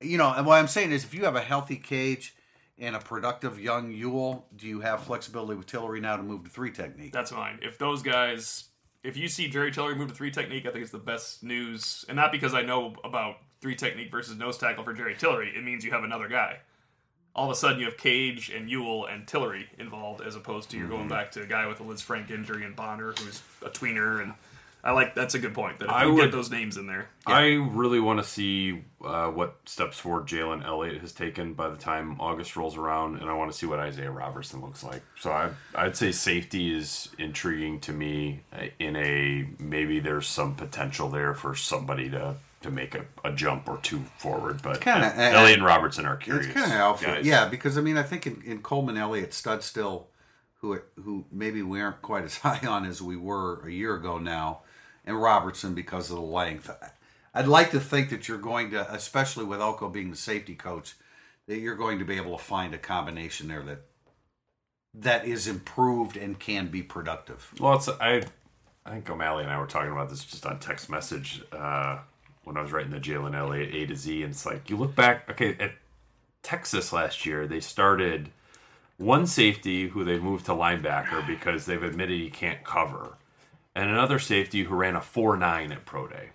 You 0.01 0.17
know, 0.17 0.31
and 0.35 0.45
what 0.45 0.59
I'm 0.59 0.67
saying 0.67 0.91
is, 0.91 1.03
if 1.03 1.13
you 1.13 1.23
have 1.25 1.35
a 1.35 1.41
healthy 1.41 1.77
Cage 1.77 2.35
and 2.77 2.95
a 2.95 2.99
productive 2.99 3.59
young 3.59 3.91
Ewell, 3.91 4.45
do 4.55 4.67
you 4.67 4.81
have 4.81 5.03
flexibility 5.03 5.55
with 5.55 5.67
Tillery 5.67 6.01
now 6.01 6.17
to 6.17 6.23
move 6.23 6.43
to 6.43 6.49
three 6.49 6.71
technique? 6.71 7.13
that's 7.13 7.31
mine. 7.31 7.59
If 7.61 7.77
those 7.77 8.01
guys, 8.03 8.65
if 9.03 9.15
you 9.15 9.27
see 9.29 9.47
Jerry 9.47 9.71
Tillery 9.71 9.95
move 9.95 10.09
to 10.09 10.13
three 10.13 10.31
technique, 10.31 10.65
I 10.65 10.71
think 10.71 10.83
it's 10.83 10.91
the 10.91 10.97
best 10.97 11.43
news, 11.43 12.03
and 12.09 12.15
not 12.15 12.31
because 12.31 12.53
I 12.53 12.61
know 12.61 12.95
about 13.05 13.37
three 13.61 13.75
technique 13.75 14.11
versus 14.11 14.37
nose 14.37 14.57
tackle 14.57 14.83
for 14.83 14.93
Jerry 14.93 15.15
Tillery. 15.15 15.53
It 15.55 15.63
means 15.63 15.85
you 15.85 15.91
have 15.91 16.03
another 16.03 16.27
guy. 16.27 16.57
All 17.33 17.45
of 17.45 17.51
a 17.51 17.55
sudden, 17.55 17.79
you 17.79 17.85
have 17.85 17.97
Cage 17.97 18.49
and 18.49 18.69
Ewell 18.69 19.05
and 19.07 19.25
Tillery 19.27 19.67
involved, 19.79 20.21
as 20.21 20.35
opposed 20.35 20.69
to 20.71 20.77
you're 20.77 20.87
Mm-hmm. 20.87 20.95
going 20.95 21.07
back 21.09 21.31
to 21.31 21.41
a 21.41 21.45
guy 21.45 21.67
with 21.67 21.79
a 21.79 21.83
Lisfranc 21.83 22.29
injury 22.31 22.63
and 22.65 22.75
Bonner, 22.75 23.13
who's 23.13 23.41
a 23.65 23.69
tweener, 23.69 24.21
and 24.21 24.33
I 24.85 24.91
like 24.91 25.15
that's 25.15 25.33
a 25.33 25.39
good 25.39 25.55
point. 25.55 25.79
That 25.79 25.85
if 25.85 25.91
I 25.91 26.03
you 26.05 26.13
would- 26.13 26.21
get 26.21 26.31
those 26.31 26.51
names 26.51 26.77
in 26.77 26.85
there, 26.85 27.09
I 27.25 27.53
really 27.53 27.99
want 27.99 28.19
to 28.19 28.23
see 28.23 28.83
uh, 29.03 29.29
what 29.29 29.57
steps 29.65 29.97
forward 29.99 30.27
Jalen 30.27 30.63
Elliott 30.63 31.01
has 31.01 31.11
taken 31.11 31.53
by 31.55 31.69
the 31.69 31.75
time 31.75 32.21
August 32.21 32.55
rolls 32.55 32.77
around, 32.77 33.17
and 33.19 33.27
I 33.29 33.33
want 33.33 33.51
to 33.51 33.57
see 33.57 33.65
what 33.65 33.79
Isaiah 33.79 34.11
Robertson 34.11 34.61
looks 34.61 34.83
like. 34.83 35.01
So 35.19 35.31
I, 35.31 35.49
I'd 35.73 35.97
say 35.97 36.11
safety 36.11 36.71
is 36.75 37.09
intriguing 37.17 37.79
to 37.81 37.91
me. 37.93 38.41
uh, 38.53 38.65
In 38.77 38.95
a 38.95 39.47
maybe 39.57 39.99
there's 39.99 40.27
some 40.27 40.53
potential 40.55 41.09
there 41.09 41.33
for 41.33 41.55
somebody 41.55 42.09
to 42.11 42.35
to 42.61 42.71
make 42.71 42.95
a, 42.95 43.05
a 43.23 43.31
jump 43.31 43.67
or 43.67 43.77
two 43.83 44.03
forward, 44.17 44.61
but 44.63 44.81
Kinda, 44.81 45.07
uh, 45.07 45.09
uh, 45.09 45.39
Elliott 45.39 45.57
and 45.59 45.65
Robertson 45.65 46.05
are 46.05 46.15
curious. 46.15 46.45
It's 46.47 46.53
kind 46.55 46.71
of 46.71 46.77
outfit, 46.77 47.07
guys. 47.07 47.25
yeah. 47.25 47.47
Because 47.47 47.77
I 47.77 47.81
mean, 47.81 47.97
I 47.97 48.03
think 48.03 48.25
in, 48.27 48.41
in 48.43 48.61
Coleman 48.61 48.97
Elliott, 48.97 49.31
Studstill, 49.31 50.05
who 50.61 50.79
who 51.03 51.25
maybe 51.31 51.61
we 51.63 51.81
aren't 51.81 52.01
quite 52.01 52.23
as 52.23 52.37
high 52.45 52.65
on 52.67 52.85
as 52.85 53.01
we 53.01 53.17
were 53.17 53.65
a 53.67 53.71
year 53.71 53.95
ago 53.95 54.17
now, 54.17 54.61
and 55.05 55.21
Robertson 55.21 55.73
because 55.73 56.09
of 56.09 56.17
the 56.17 56.23
length. 56.23 56.69
I'd 57.33 57.47
like 57.47 57.71
to 57.71 57.79
think 57.79 58.09
that 58.09 58.27
you're 58.27 58.37
going 58.37 58.71
to, 58.71 58.91
especially 58.93 59.45
with 59.45 59.59
Elko 59.59 59.89
being 59.89 60.11
the 60.11 60.17
safety 60.17 60.55
coach, 60.55 60.95
that 61.47 61.59
you're 61.59 61.75
going 61.75 61.99
to 61.99 62.05
be 62.05 62.15
able 62.15 62.37
to 62.37 62.43
find 62.43 62.73
a 62.73 62.77
combination 62.77 63.47
there 63.47 63.63
that 63.63 63.81
that 64.97 65.25
is 65.25 65.47
improved 65.47 66.15
and 66.15 66.39
can 66.39 66.67
be 66.67 66.81
productive. 66.81 67.53
Well, 67.59 67.75
it's 67.75 67.89
I. 67.89 68.23
I 68.87 68.91
think 68.91 69.09
O'Malley 69.09 69.43
and 69.43 69.51
I 69.51 69.59
were 69.59 69.65
talking 69.65 69.91
about 69.91 70.11
this 70.11 70.23
just 70.23 70.45
on 70.45 70.59
text 70.59 70.91
message 70.91 71.41
uh, 71.51 71.97
when 72.43 72.55
I 72.55 72.61
was 72.61 72.71
writing 72.71 72.91
the 72.91 72.99
Jalen 72.99 73.35
Elliott 73.35 73.73
A 73.73 73.87
to 73.87 73.95
Z, 73.95 74.21
and 74.21 74.31
it's 74.31 74.45
like 74.45 74.69
you 74.69 74.77
look 74.77 74.95
back. 74.95 75.29
Okay, 75.29 75.57
at 75.59 75.71
Texas 76.43 76.93
last 76.93 77.25
year, 77.25 77.47
they 77.47 77.59
started 77.59 78.29
one 78.97 79.25
safety 79.25 79.89
who 79.89 80.03
they 80.03 80.19
moved 80.19 80.45
to 80.45 80.51
linebacker 80.51 81.25
because 81.25 81.65
they've 81.65 81.81
admitted 81.81 82.19
he 82.19 82.29
can't 82.29 82.63
cover, 82.63 83.17
and 83.75 83.89
another 83.89 84.19
safety 84.19 84.63
who 84.63 84.75
ran 84.75 84.95
a 84.95 85.01
four 85.01 85.35
nine 85.37 85.71
at 85.71 85.85
pro 85.85 86.07
day, 86.07 86.29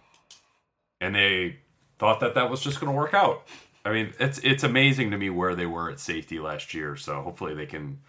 and 1.00 1.14
they 1.14 1.56
thought 1.98 2.20
that 2.20 2.34
that 2.34 2.50
was 2.50 2.60
just 2.60 2.80
going 2.80 2.92
to 2.92 2.96
work 2.96 3.14
out. 3.14 3.46
I 3.84 3.92
mean, 3.92 4.12
it's 4.18 4.38
it's 4.40 4.62
amazing 4.62 5.10
to 5.10 5.18
me 5.18 5.30
where 5.30 5.54
they 5.54 5.66
were 5.66 5.90
at 5.90 6.00
safety 6.00 6.38
last 6.38 6.74
year. 6.74 6.96
So 6.96 7.22
hopefully 7.22 7.54
they 7.54 7.66
can 7.66 8.00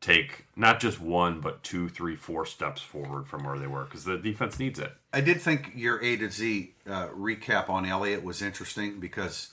take 0.00 0.46
not 0.56 0.80
just 0.80 1.00
one 1.00 1.40
but 1.40 1.62
two, 1.62 1.88
three, 1.88 2.16
four 2.16 2.44
steps 2.44 2.82
forward 2.82 3.28
from 3.28 3.44
where 3.44 3.58
they 3.58 3.68
were 3.68 3.84
because 3.84 4.04
the 4.04 4.18
defense 4.18 4.58
needs 4.58 4.80
it. 4.80 4.92
I 5.12 5.20
did 5.20 5.40
think 5.40 5.72
your 5.76 6.02
A 6.02 6.16
to 6.16 6.30
Z 6.30 6.74
uh, 6.88 7.08
recap 7.08 7.68
on 7.68 7.86
Elliott 7.86 8.24
was 8.24 8.42
interesting 8.42 8.98
because, 8.98 9.50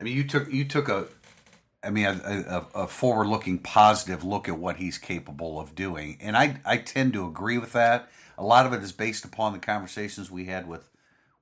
I 0.00 0.04
mean, 0.04 0.16
you 0.16 0.24
took 0.24 0.50
you 0.52 0.64
took 0.64 0.88
a 0.88 1.06
I 1.82 1.90
mean, 1.90 2.06
a, 2.06 2.66
a, 2.74 2.82
a 2.82 2.86
forward-looking, 2.88 3.60
positive 3.60 4.24
look 4.24 4.48
at 4.48 4.58
what 4.58 4.76
he's 4.76 4.98
capable 4.98 5.60
of 5.60 5.74
doing, 5.74 6.18
and 6.20 6.36
I 6.36 6.60
I 6.64 6.78
tend 6.78 7.12
to 7.14 7.26
agree 7.26 7.58
with 7.58 7.72
that. 7.72 8.08
A 8.38 8.44
lot 8.44 8.64
of 8.66 8.72
it 8.72 8.82
is 8.82 8.92
based 8.92 9.24
upon 9.24 9.52
the 9.52 9.58
conversations 9.58 10.30
we 10.30 10.46
had 10.46 10.66
with 10.68 10.88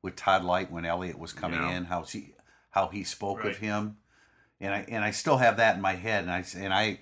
with 0.03 0.17
Todd 0.17 0.43
Lyght 0.45 0.71
when 0.71 0.85
Elliott 0.85 1.19
was 1.19 1.33
coming 1.33 1.61
Yeah. 1.61 1.71
in, 1.77 1.85
how 1.85 2.03
he 2.03 2.35
how 2.71 2.89
he 2.89 3.05
spoke 3.05 3.39
Right. 3.45 3.53
of 3.53 3.59
him, 3.59 3.99
and 4.61 4.75
I 4.75 4.85
and 4.89 5.05
I 5.05 5.11
still 5.11 5.37
have 5.39 5.57
that 5.59 5.77
in 5.77 5.83
my 5.83 5.95
head, 5.95 6.25
and 6.25 6.33
I 6.33 6.45
and 6.57 6.73
I. 6.75 7.01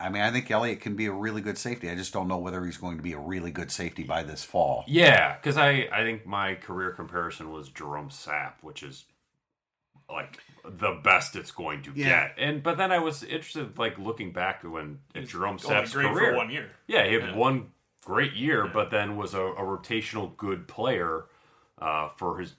I 0.00 0.10
mean, 0.10 0.22
I 0.22 0.30
think 0.30 0.48
Elliott 0.48 0.80
can 0.80 0.94
be 0.94 1.06
a 1.06 1.12
really 1.12 1.40
good 1.40 1.58
safety. 1.58 1.90
I 1.90 1.96
just 1.96 2.12
don't 2.12 2.28
know 2.28 2.38
whether 2.38 2.64
he's 2.64 2.76
going 2.76 2.98
to 2.98 3.02
be 3.02 3.14
a 3.14 3.18
really 3.18 3.50
good 3.50 3.72
safety 3.72 4.04
by 4.04 4.22
this 4.22 4.44
fall. 4.44 4.84
Yeah, 4.86 5.34
because 5.34 5.56
I 5.56 5.88
I 5.92 6.04
think 6.04 6.24
my 6.24 6.54
career 6.54 6.92
comparison 6.92 7.50
was 7.50 7.68
Jerome 7.68 8.10
Sapp, 8.10 8.52
which 8.62 8.84
is 8.84 9.06
like 10.08 10.38
the 10.64 10.92
best 11.02 11.34
it's 11.34 11.50
going 11.50 11.82
to 11.82 11.92
Yeah. 11.96 12.28
get. 12.28 12.34
And 12.38 12.62
but 12.62 12.78
then 12.78 12.92
I 12.92 13.00
was 13.00 13.24
interested, 13.24 13.76
like 13.76 13.98
looking 13.98 14.32
back 14.32 14.62
when 14.62 15.00
at 15.16 15.26
Jerome 15.26 15.58
Only 15.64 15.64
Sapp's 15.64 15.92
career, 15.94 16.12
for 16.14 16.36
one 16.36 16.50
year. 16.50 16.70
Yeah, 16.86 17.04
he 17.04 17.14
had 17.14 17.22
Yeah. 17.30 17.34
one 17.34 17.72
great 18.08 18.32
year, 18.32 18.66
but 18.66 18.90
then 18.90 19.18
was 19.18 19.34
a, 19.34 19.42
a 19.42 19.60
rotational 19.62 20.34
good 20.38 20.66
player 20.66 21.26
uh, 21.78 22.08
for 22.16 22.38
his 22.38 22.54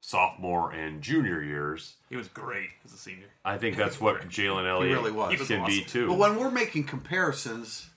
sophomore 0.00 0.72
and 0.72 1.02
junior 1.02 1.42
years. 1.42 1.96
He 2.08 2.16
was 2.16 2.28
great 2.28 2.70
as 2.82 2.94
a 2.94 2.96
senior. 2.96 3.26
I 3.44 3.58
think 3.58 3.76
that's 3.76 4.00
what 4.04 4.22
Jalen 4.30 4.66
Elliott 4.66 4.96
really 4.96 5.12
was. 5.12 5.32
He 5.32 5.38
was 5.38 5.48
can 5.48 5.66
be 5.66 5.82
too. 5.84 6.08
But 6.08 6.16
when 6.16 6.36
we're 6.36 6.50
making 6.50 6.84
comparisons, 6.84 7.90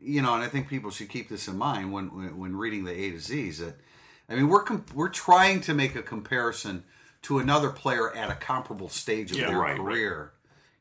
you 0.00 0.20
know, 0.20 0.34
and 0.34 0.42
I 0.42 0.48
think 0.48 0.68
people 0.68 0.90
should 0.90 1.08
keep 1.08 1.28
this 1.28 1.46
in 1.46 1.56
mind 1.56 1.92
when 1.92 2.06
when, 2.14 2.36
when 2.36 2.56
reading 2.56 2.84
the 2.84 2.92
A 2.92 3.12
to 3.12 3.20
Z's. 3.20 3.58
That 3.58 3.76
I 4.28 4.34
mean, 4.34 4.48
we're 4.48 4.64
com- 4.64 4.84
we're 4.92 5.08
trying 5.08 5.60
to 5.62 5.74
make 5.74 5.94
a 5.94 6.02
comparison 6.02 6.82
to 7.22 7.38
another 7.38 7.70
player 7.70 8.12
at 8.16 8.30
a 8.30 8.34
comparable 8.34 8.88
stage 8.88 9.30
of 9.30 9.38
Yeah, 9.38 9.46
their 9.48 9.58
right, 9.58 9.78
right. 9.78 9.78
career. 9.78 10.32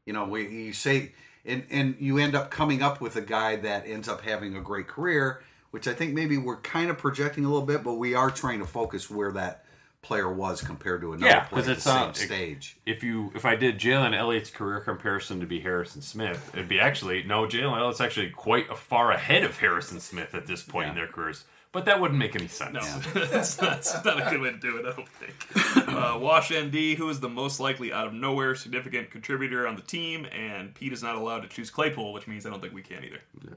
You 0.07 0.13
know, 0.13 0.25
we 0.25 0.47
you 0.49 0.73
say, 0.73 1.11
and 1.45 1.63
and 1.69 1.95
you 1.99 2.17
end 2.17 2.35
up 2.35 2.51
coming 2.51 2.81
up 2.81 3.01
with 3.01 3.15
a 3.15 3.21
guy 3.21 3.55
that 3.57 3.87
ends 3.87 4.07
up 4.07 4.21
having 4.21 4.55
a 4.55 4.61
great 4.61 4.87
career, 4.87 5.41
which 5.71 5.87
I 5.87 5.93
think 5.93 6.13
maybe 6.13 6.37
we're 6.37 6.57
kind 6.57 6.89
of 6.89 6.97
projecting 6.97 7.45
a 7.45 7.49
little 7.49 7.65
bit, 7.65 7.83
but 7.83 7.93
we 7.95 8.13
are 8.15 8.29
trying 8.31 8.59
to 8.59 8.65
focus 8.65 9.09
where 9.09 9.31
that 9.33 9.65
player 10.01 10.31
was 10.31 10.61
compared 10.61 11.01
to 11.01 11.11
another 11.11 11.27
Yeah, 11.29 11.41
player 11.41 11.59
at 11.71 11.75
the 11.75 11.81
same 11.81 12.13
stage. 12.13 12.77
if 12.85 13.03
you 13.03 13.31
if 13.35 13.45
I 13.45 13.55
did 13.57 13.77
Jalen 13.77 14.15
Elliott's 14.17 14.49
career 14.49 14.79
comparison 14.79 15.41
to 15.41 15.45
be 15.45 15.59
Harrison 15.59 16.01
Smith, 16.01 16.51
it'd 16.53 16.69
be 16.69 16.79
actually 16.79 17.23
no 17.23 17.45
Jalen 17.45 17.77
Elliott's 17.77 17.99
actually 17.99 18.29
quite 18.29 18.69
a 18.69 18.75
far 18.75 19.11
ahead 19.11 19.43
of 19.43 19.57
Harrison 19.59 19.99
Smith 19.99 20.33
at 20.33 20.47
this 20.47 20.63
point 20.63 20.89
in 20.89 20.95
their 20.95 21.07
careers. 21.07 21.43
But 21.71 21.85
that 21.85 22.01
wouldn't 22.01 22.19
make 22.19 22.35
any 22.35 22.47
sense. 22.47 22.73
No, 22.73 22.81
that's, 23.25 23.61
not, 23.61 23.71
that's 23.71 24.03
not 24.03 24.25
a 24.25 24.29
good 24.31 24.41
way 24.41 24.51
to 24.51 24.57
do 24.57 24.77
it, 24.77 24.85
I 24.87 24.95
don't 24.95 25.07
think. 25.07 25.87
Uh, 25.87 26.17
Wash 26.19 26.51
ND, 26.51 26.97
who 26.97 27.09
is 27.09 27.19
the 27.19 27.29
most 27.29 27.59
likely 27.59 27.93
out 27.93 28.07
of 28.07 28.13
nowhere 28.13 28.55
significant 28.55 29.11
contributor 29.11 29.67
on 29.67 29.75
the 29.75 29.83
team, 29.83 30.25
and 30.25 30.73
Pete 30.73 30.93
is 30.93 31.03
not 31.03 31.15
allowed 31.15 31.41
to 31.41 31.47
choose 31.47 31.69
Claypool, 31.69 32.11
which 32.13 32.27
means 32.27 32.45
I 32.47 32.49
don't 32.49 32.59
think 32.59 32.73
we 32.73 32.81
can 32.81 33.03
either. 33.03 33.19
Yeah. 33.43 33.51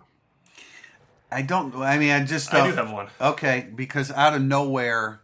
I 1.31 1.40
don't. 1.40 1.75
I 1.77 1.96
mean, 1.96 2.11
I 2.11 2.22
just 2.25 2.53
I 2.53 2.59
don't. 2.59 2.70
do 2.70 2.77
have 2.77 2.92
one. 2.92 3.09
Okay, 3.18 3.66
because 3.75 4.11
out 4.11 4.35
of 4.35 4.42
nowhere, 4.42 5.22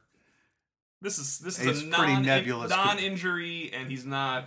This 1.03 1.19
is 1.19 1.39
this 1.41 1.59
is 1.59 1.83
a 1.83 1.87
pretty 1.87 2.15
non, 2.15 2.23
nebulous. 2.23 2.71
non-injury, 2.71 3.71
and 3.75 3.91
he's 3.91 4.07
not 4.07 4.47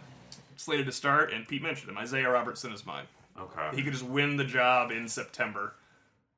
slated 0.57 0.87
to 0.87 0.91
start. 0.91 1.31
And 1.31 1.47
Pete 1.47 1.61
mentioned 1.61 1.91
him. 1.91 1.99
Isaiah 1.99 2.31
Robertson 2.31 2.71
is 2.71 2.83
mine. 2.83 3.05
Okay. 3.39 3.75
He 3.75 3.83
could 3.83 3.93
just 3.93 4.05
win 4.05 4.37
the 4.37 4.43
job 4.43 4.89
in 4.89 5.07
September, 5.07 5.75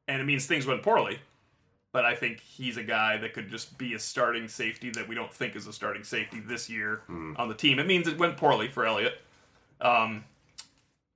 and 0.09 0.21
it 0.21 0.25
means 0.25 0.45
things 0.45 0.65
went 0.65 0.83
poorly. 0.83 1.19
But 1.93 2.03
I 2.05 2.15
think 2.15 2.41
he's 2.41 2.75
a 2.77 2.83
guy 2.83 3.17
that 3.17 3.33
could 3.33 3.49
just 3.49 3.77
be 3.77 3.93
a 3.93 3.99
starting 3.99 4.47
safety 4.49 4.89
that 4.89 5.07
we 5.07 5.13
don't 5.15 5.31
think 5.31 5.55
is 5.55 5.67
a 5.67 5.71
starting 5.73 6.03
safety 6.03 6.39
this 6.41 6.69
year 6.69 7.03
on 7.37 7.47
the 7.47 7.53
team. 7.53 7.77
It 7.79 7.85
means 7.87 8.07
it 8.07 8.17
went 8.17 8.35
poorly 8.35 8.67
for 8.67 8.83
Elliott. 8.85 9.13
Um, 9.79 10.23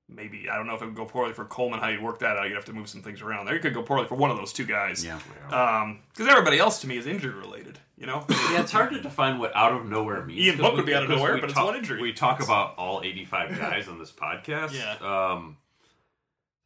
maybe 0.07 0.47
I 0.49 0.55
don't 0.55 0.67
know 0.67 0.75
if 0.75 0.81
it 0.81 0.85
would 0.85 0.95
go 0.95 1.05
poorly 1.05 1.33
for 1.33 1.45
Coleman. 1.45 1.79
How 1.79 1.87
you 1.89 2.01
work 2.01 2.19
that 2.19 2.37
out? 2.37 2.47
You'd 2.47 2.55
have 2.55 2.65
to 2.65 2.73
move 2.73 2.87
some 2.89 3.01
things 3.01 3.21
around 3.21 3.45
there. 3.47 3.55
It 3.55 3.61
could 3.61 3.73
go 3.73 3.81
poorly 3.81 4.07
for 4.07 4.15
one 4.15 4.29
of 4.31 4.37
those 4.37 4.53
two 4.53 4.65
guys. 4.65 5.03
Yeah. 5.03 5.19
Because 5.49 6.27
everybody 6.31 6.59
else 6.59 6.79
to 6.81 6.87
me 6.87 6.97
is 6.97 7.07
injury 7.07 7.33
related. 7.33 7.79
You 7.97 8.05
know. 8.05 8.25
Yeah, 8.51 8.61
it's 8.61 8.71
hard 8.71 8.91
to 8.91 9.01
define 9.01 9.39
what 9.39 9.55
out 9.55 9.73
of 9.73 9.89
nowhere 9.89 10.23
means. 10.23 10.39
Ian 10.39 10.55
'cause 10.57 10.65
Book 10.65 10.75
would 10.77 10.85
be 10.85 10.93
out 10.95 11.03
of 11.03 11.09
nowhere, 11.09 11.33
we 11.35 11.41
but 11.41 11.49
it's 11.49 11.59
one 11.59 11.75
injury. 11.75 12.01
We 12.01 12.13
talk 12.13 12.41
about 12.41 12.75
all 12.77 13.01
85 13.03 13.57
guys 13.57 13.87
on 13.87 13.97
this 13.99 14.11
podcast. 14.11 14.73
Yeah. 14.73 14.95
Um, 15.01 15.57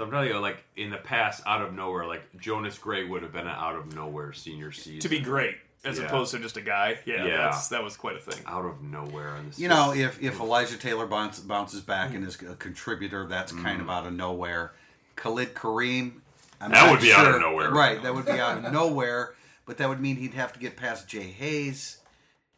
so 0.02 0.06
I'm 0.06 0.12
telling 0.12 0.30
you, 0.30 0.40
like 0.40 0.64
in 0.76 0.90
the 0.90 0.98
past, 0.98 1.44
out 1.46 1.62
of 1.62 1.74
nowhere, 1.76 2.08
like 2.08 2.24
Jonas 2.40 2.76
Gray 2.80 3.04
would 3.06 3.22
have 3.22 3.32
been 3.32 3.42
an 3.46 3.56
out 3.56 3.76
of 3.76 3.94
nowhere 3.94 4.34
senior 4.34 4.72
season. 4.72 5.00
to 5.02 5.10
be 5.10 5.20
great 5.20 5.58
as 5.86 6.00
Yeah. 6.00 6.06
opposed 6.06 6.32
to 6.32 6.40
just 6.40 6.58
a 6.58 6.62
guy. 6.62 6.98
Yeah, 7.06 7.24
Yeah. 7.26 7.38
That's, 7.38 7.68
that 7.70 7.84
was 7.84 7.96
quite 7.98 8.16
a 8.16 8.20
thing. 8.20 8.44
out 8.48 8.66
of 8.66 8.82
nowhere. 8.82 9.36
And 9.36 9.56
you 9.60 9.68
know, 9.68 9.94
if 9.94 10.20
if 10.20 10.40
Elijah 10.40 10.78
Taylor 10.78 11.06
bounce, 11.06 11.40
bounces 11.40 11.82
back 11.82 12.16
and 12.16 12.26
is 12.26 12.42
a 12.42 12.56
contributor, 12.56 13.28
that's 13.28 13.52
kind 13.52 13.80
Mm. 13.80 13.84
of 13.84 13.90
out 13.92 14.08
of 14.08 14.14
nowhere. 14.14 14.72
Khalid 15.16 15.54
Kareem, 15.54 16.14
I'm 16.60 16.72
That 16.72 16.86
not 16.86 16.92
would 16.94 17.02
be 17.02 17.14
out 17.14 17.28
of 17.28 17.40
nowhere. 17.40 17.70
right? 17.70 18.02
That 18.02 18.16
would 18.16 18.26
be 18.26 18.40
out 18.40 18.58
of 18.66 18.72
nowhere, 18.74 19.36
but 19.68 19.78
that 19.78 19.88
would 19.88 20.00
mean 20.02 20.16
he'd 20.16 20.34
have 20.34 20.52
to 20.54 20.60
get 20.60 20.78
past 20.78 21.08
Jay 21.08 21.24
Hayes, 21.32 21.98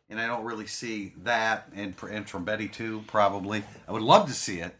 and 0.10 0.20
I 0.22 0.28
don't 0.28 0.46
really 0.46 0.68
see 0.68 1.14
that. 1.24 1.68
And 1.76 1.94
and 2.10 2.26
Trombetti 2.26 2.72
too, 2.72 3.04
probably. 3.08 3.64
I 3.88 3.92
would 3.92 4.02
love 4.02 4.28
to 4.28 4.34
see 4.34 4.60
it. 4.60 4.76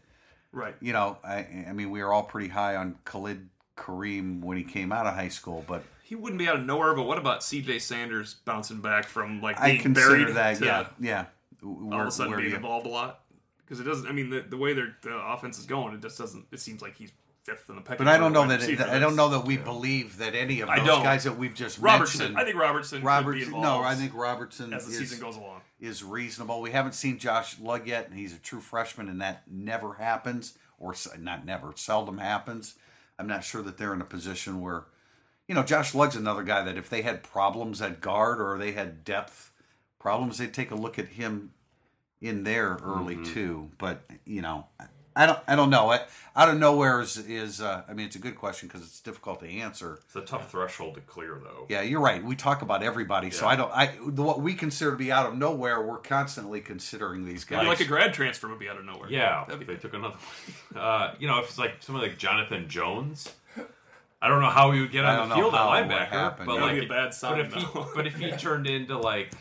Right. 0.54 0.74
You 0.80 0.92
know, 0.92 1.18
I 1.24 1.46
I 1.68 1.72
mean, 1.72 1.90
we 1.90 2.02
were 2.02 2.12
all 2.12 2.22
pretty 2.22 2.48
high 2.48 2.76
on 2.76 2.96
Khalid 3.04 3.48
Kareem 3.76 4.40
when 4.40 4.56
he 4.56 4.62
came 4.64 4.92
out 4.92 5.06
of 5.06 5.14
high 5.14 5.28
school, 5.28 5.64
but 5.66 5.82
He 6.04 6.14
wouldn't 6.14 6.38
be 6.38 6.48
out 6.48 6.56
of 6.56 6.64
nowhere, 6.64 6.94
but 6.94 7.02
what 7.04 7.18
about 7.18 7.42
C.J. 7.42 7.80
Sanders 7.80 8.34
bouncing 8.44 8.80
back 8.80 9.06
from 9.06 9.40
like 9.42 9.60
I 9.60 9.70
being 9.72 9.82
consider 9.82 10.08
buried 10.16 10.36
that. 10.36 10.56
to 10.58 10.64
Yeah, 10.64 10.86
yeah. 11.00 11.24
all 11.62 11.70
Where- 11.74 12.02
of 12.02 12.08
a 12.08 12.10
sudden 12.10 12.36
being 12.36 12.54
involved 12.54 12.86
a 12.86 12.90
lot? 12.90 13.20
Because 13.64 13.80
it 13.80 13.84
doesn't. 13.84 14.06
I 14.06 14.12
mean, 14.12 14.30
the, 14.30 14.40
the 14.42 14.56
way 14.58 14.74
their 14.74 14.96
the 15.02 15.16
offense 15.16 15.58
is 15.58 15.66
going, 15.66 15.94
it 15.94 16.02
just 16.02 16.18
doesn't. 16.18 16.44
It 16.52 16.60
seems 16.60 16.82
like 16.82 16.96
he's 16.96 17.12
fifth 17.44 17.68
in 17.68 17.76
the 17.76 17.80
pecking 17.82 18.04
But 18.06 18.14
I 18.14 18.18
don't 18.18 18.32
know 18.34 18.46
that. 18.46 18.62
It. 18.62 18.78
I 18.80 18.98
don't 18.98 19.16
know 19.16 19.30
that 19.30 19.44
we 19.46 19.56
believe 19.56 20.18
that 20.18 20.34
any 20.34 20.60
of 20.60 20.68
those 20.68 20.86
guys 21.02 21.24
that 21.24 21.36
we've 21.38 21.54
just 21.54 21.78
Robertson. 21.78 22.18
mentioned. 22.34 22.38
I 22.38 22.44
think 22.44 22.56
Robertson. 22.58 22.98
could 22.98 23.02
be 23.02 23.06
Robertson. 23.08 23.46
involved 23.54 23.64
No, 23.64 23.82
I 23.82 23.94
think 23.94 24.14
Robertson 24.14 24.72
as 24.74 24.86
the 24.86 24.92
is, 24.92 24.98
season 24.98 25.18
goes 25.20 25.36
along. 25.36 25.62
Is 25.84 26.02
reasonable. 26.02 26.60
We 26.60 26.70
haven't 26.72 26.94
seen 26.94 27.18
Josh 27.18 27.58
Lugg 27.60 27.86
yet, 27.86 28.08
and 28.08 28.18
he's 28.18 28.34
a 28.34 28.38
true 28.38 28.60
freshman, 28.60 29.08
and 29.08 29.20
that 29.20 29.42
never 29.50 29.94
happens, 29.94 30.56
or 30.78 30.94
not 31.18 31.44
never, 31.44 31.72
seldom 31.76 32.18
happens. 32.18 32.74
I'm 33.18 33.26
not 33.26 33.44
sure 33.44 33.62
that 33.62 33.78
they're 33.78 33.94
in 33.94 34.00
a 34.00 34.04
position 34.06 34.60
where, 34.60 34.84
you 35.46 35.54
know, 35.54 35.62
Josh 35.62 35.94
Lugg's 35.94 36.16
another 36.16 36.42
guy 36.42 36.62
that 36.64 36.76
if 36.76 36.88
they 36.90 37.02
had 37.02 37.22
problems 37.22 37.80
at 37.82 38.00
guard 38.00 38.40
or 38.40 38.58
they 38.58 38.72
had 38.72 39.04
depth 39.04 39.52
problems, 39.98 40.38
they'd 40.38 40.52
take 40.54 40.70
a 40.70 40.74
look 40.76 40.98
at 40.98 41.08
him 41.08 41.52
in 42.20 42.42
there 42.44 42.78
early 42.82 43.16
Mm-hmm. 43.16 43.32
too. 43.34 43.70
But 43.78 44.02
you 44.24 44.42
know, 44.42 44.66
I 45.16 45.26
don't, 45.26 45.38
I 45.46 45.54
don't 45.56 45.70
know. 45.70 45.90
I, 45.90 46.00
out 46.36 46.48
of 46.48 46.58
nowhere 46.58 47.00
is, 47.00 47.16
is 47.16 47.60
uh, 47.60 47.82
I 47.88 47.94
mean, 47.94 48.06
it's 48.06 48.16
a 48.16 48.20
good 48.20 48.34
question 48.36 48.68
because 48.68 48.82
it's 48.82 49.00
difficult 49.00 49.40
to 49.40 49.48
answer. 49.48 50.00
it's 50.04 50.16
a 50.16 50.20
tough 50.22 50.50
threshold 50.50 50.96
to 50.96 51.00
clear, 51.00 51.38
though. 51.42 51.66
Yeah, 51.68 51.82
you're 51.82 52.00
right. 52.00 52.22
We 52.24 52.34
talk 52.34 52.62
about 52.62 52.82
everybody, 52.82 53.30
so 53.30 53.46
I 53.46 53.54
don't. 53.54 53.70
I 53.72 53.94
the, 54.04 54.22
what 54.22 54.40
we 54.40 54.54
consider 54.54 54.90
to 54.90 54.96
be 54.96 55.12
out 55.12 55.26
of 55.26 55.38
nowhere, 55.38 55.80
we're 55.82 55.98
constantly 55.98 56.60
considering 56.60 57.24
these 57.24 57.44
guys. 57.44 57.58
Maybe 57.58 57.68
like 57.68 57.80
a 57.80 57.84
grad 57.84 58.14
transfer 58.14 58.48
would 58.48 58.58
be 58.58 58.68
out 58.68 58.78
of 58.78 58.84
nowhere. 58.84 59.08
Yeah, 59.08 59.44
That'd 59.46 59.62
if 59.62 59.68
be 59.68 59.74
they 59.74 59.80
took 59.80 59.94
another 59.94 60.14
one. 60.14 60.20
Uh, 60.84 61.14
you 61.20 61.28
know, 61.28 61.38
if 61.38 61.46
it's 61.46 61.58
like 61.58 61.74
someone 61.80 62.02
like 62.02 62.18
Jonathan 62.18 62.68
Jones, 62.68 63.32
I 64.20 64.26
don't 64.26 64.40
know 64.40 64.50
how 64.50 64.72
he 64.72 64.80
would 64.80 64.90
get 64.90 65.04
on 65.04 65.28
the 65.28 65.34
field 65.36 65.54
at 65.54 65.60
how 65.60 65.72
it 65.74 65.86
linebacker. 65.86 66.08
happen. 66.08 66.46
But 66.46 66.54
That 66.56 66.62
would 66.62 66.70
like, 66.72 66.80
be 66.80 66.86
a 66.86 66.88
bad 66.88 67.14
sign, 67.14 67.36
But 67.36 67.46
if 67.46 67.54
he, 67.54 67.66
but 67.94 68.06
if 68.06 68.16
he 68.16 68.32
turned 68.32 68.66
into 68.66 68.98
like 68.98 69.32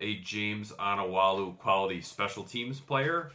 a 0.00 0.16
James 0.16 0.72
Onwualu 0.72 1.58
quality 1.58 2.00
special 2.00 2.42
teams 2.42 2.80
player, 2.80 3.30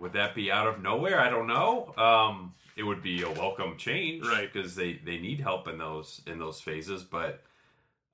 would 0.00 0.12
that 0.14 0.34
be 0.34 0.50
out 0.50 0.66
of 0.66 0.82
nowhere? 0.82 1.20
I 1.20 1.28
don't 1.30 1.46
know. 1.46 1.94
Um, 1.96 2.54
it 2.76 2.82
would 2.82 3.02
be 3.02 3.22
a 3.22 3.30
welcome 3.30 3.76
change, 3.78 4.26
Right. 4.26 4.52
Because 4.52 4.74
they 4.74 4.94
they 5.04 5.18
need 5.18 5.40
help 5.40 5.66
in 5.68 5.78
those 5.78 6.20
in 6.26 6.38
those 6.38 6.60
phases, 6.60 7.02
but 7.02 7.42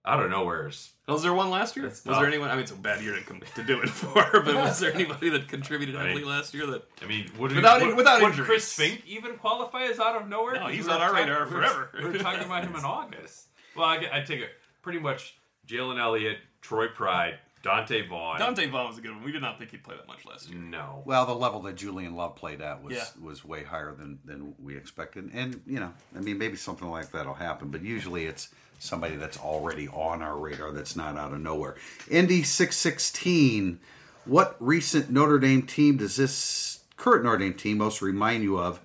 out 0.04 0.20
of 0.22 0.28
nowhere 0.30 0.66
is 0.68 0.90
Was 1.06 1.22
there 1.22 1.32
one 1.32 1.48
last 1.50 1.76
year? 1.76 1.86
Was 1.86 2.02
there 2.02 2.26
anyone? 2.26 2.48
I 2.48 2.54
mean, 2.54 2.62
it's 2.62 2.72
a 2.72 2.76
bad 2.76 3.02
year 3.02 3.14
to, 3.14 3.22
com- 3.22 3.40
to 3.54 3.62
do 3.62 3.80
it 3.82 3.88
for, 4.00 4.12
but 4.42 4.54
was 4.54 4.80
there 4.80 4.92
anybody 4.92 5.28
that 5.30 5.46
contributed 5.48 5.94
heavily 5.94 6.24
last 6.24 6.54
year 6.54 6.66
that 6.66 6.82
I 7.02 7.06
mean, 7.06 7.30
would 7.38 7.52
Without- 7.52 7.80
would, 7.82 7.96
without 7.96 8.20
would. 8.22 8.32
Chris 8.32 8.76
Finke 8.76 9.04
even 9.06 9.36
qualify 9.36 9.82
as 9.84 10.00
out 10.00 10.20
of 10.20 10.28
nowhere? 10.28 10.54
No, 10.54 10.66
he's 10.66 10.86
we 10.86 10.92
on 10.92 11.00
our 11.00 11.10
talking- 11.10 11.26
radar 11.28 11.44
we 11.44 11.50
forever. 11.52 11.90
We 11.96 12.04
were 12.10 12.18
talking 12.18 12.42
about 12.44 12.64
him 12.64 12.74
in 12.74 12.84
August. 12.84 13.46
Well, 13.76 13.86
I, 13.86 14.04
I 14.12 14.20
take 14.22 14.40
it 14.40 14.50
pretty 14.82 14.98
much 14.98 15.36
Jalen 15.68 16.00
Elliott, 16.00 16.38
Troy 16.60 16.88
Pride, 16.88 17.38
Donte 17.62 18.08
Vaughn. 18.08 18.40
Donte 18.40 18.68
Vaughn 18.70 18.88
was 18.88 18.98
a 18.98 19.00
good 19.00 19.12
one? 19.12 19.22
We 19.22 19.30
did 19.32 19.40
not 19.42 19.58
think 19.58 19.70
he'd 19.70 19.84
play 19.84 19.94
that 19.96 20.08
much 20.08 20.24
last 20.26 20.48
year. 20.50 20.58
No. 20.58 21.02
well, 21.04 21.24
the 21.26 21.34
level 21.34 21.60
that 21.62 21.76
Julian 21.76 22.16
Love 22.16 22.34
played 22.36 22.60
at 22.60 22.82
was 22.82 22.94
Yeah. 22.94 23.04
was 23.20 23.44
way 23.44 23.62
higher 23.62 23.94
than 23.94 24.18
than 24.24 24.54
we 24.58 24.76
expected, 24.76 25.30
and 25.32 25.62
you 25.66 25.78
know, 25.80 25.92
I 26.16 26.20
mean, 26.20 26.38
maybe 26.38 26.56
something 26.56 26.88
like 26.88 27.12
that'll 27.12 27.34
happen, 27.34 27.68
but 27.70 27.82
usually 27.82 28.26
it's 28.26 28.48
somebody 28.78 29.14
that's 29.14 29.38
already 29.38 29.86
on 29.88 30.22
our 30.22 30.36
radar 30.36 30.72
that's 30.72 30.96
not 30.96 31.16
out 31.16 31.32
of 31.32 31.40
nowhere. 31.40 31.76
Indy 32.10 32.42
six 32.42 32.76
sixteen. 32.76 33.78
What 34.24 34.56
recent 34.60 35.10
Notre 35.10 35.38
Dame 35.38 35.62
team 35.62 35.96
does 35.98 36.16
this 36.16 36.80
current 36.96 37.24
Notre 37.24 37.38
Dame 37.38 37.54
team 37.54 37.78
most 37.78 38.02
remind 38.02 38.42
you 38.42 38.58
of 38.58 38.80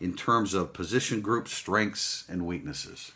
in 0.00 0.14
terms 0.14 0.52
of 0.54 0.72
position 0.72 1.20
group 1.20 1.48
strengths 1.48 2.24
and 2.28 2.46
weaknesses? 2.46 3.12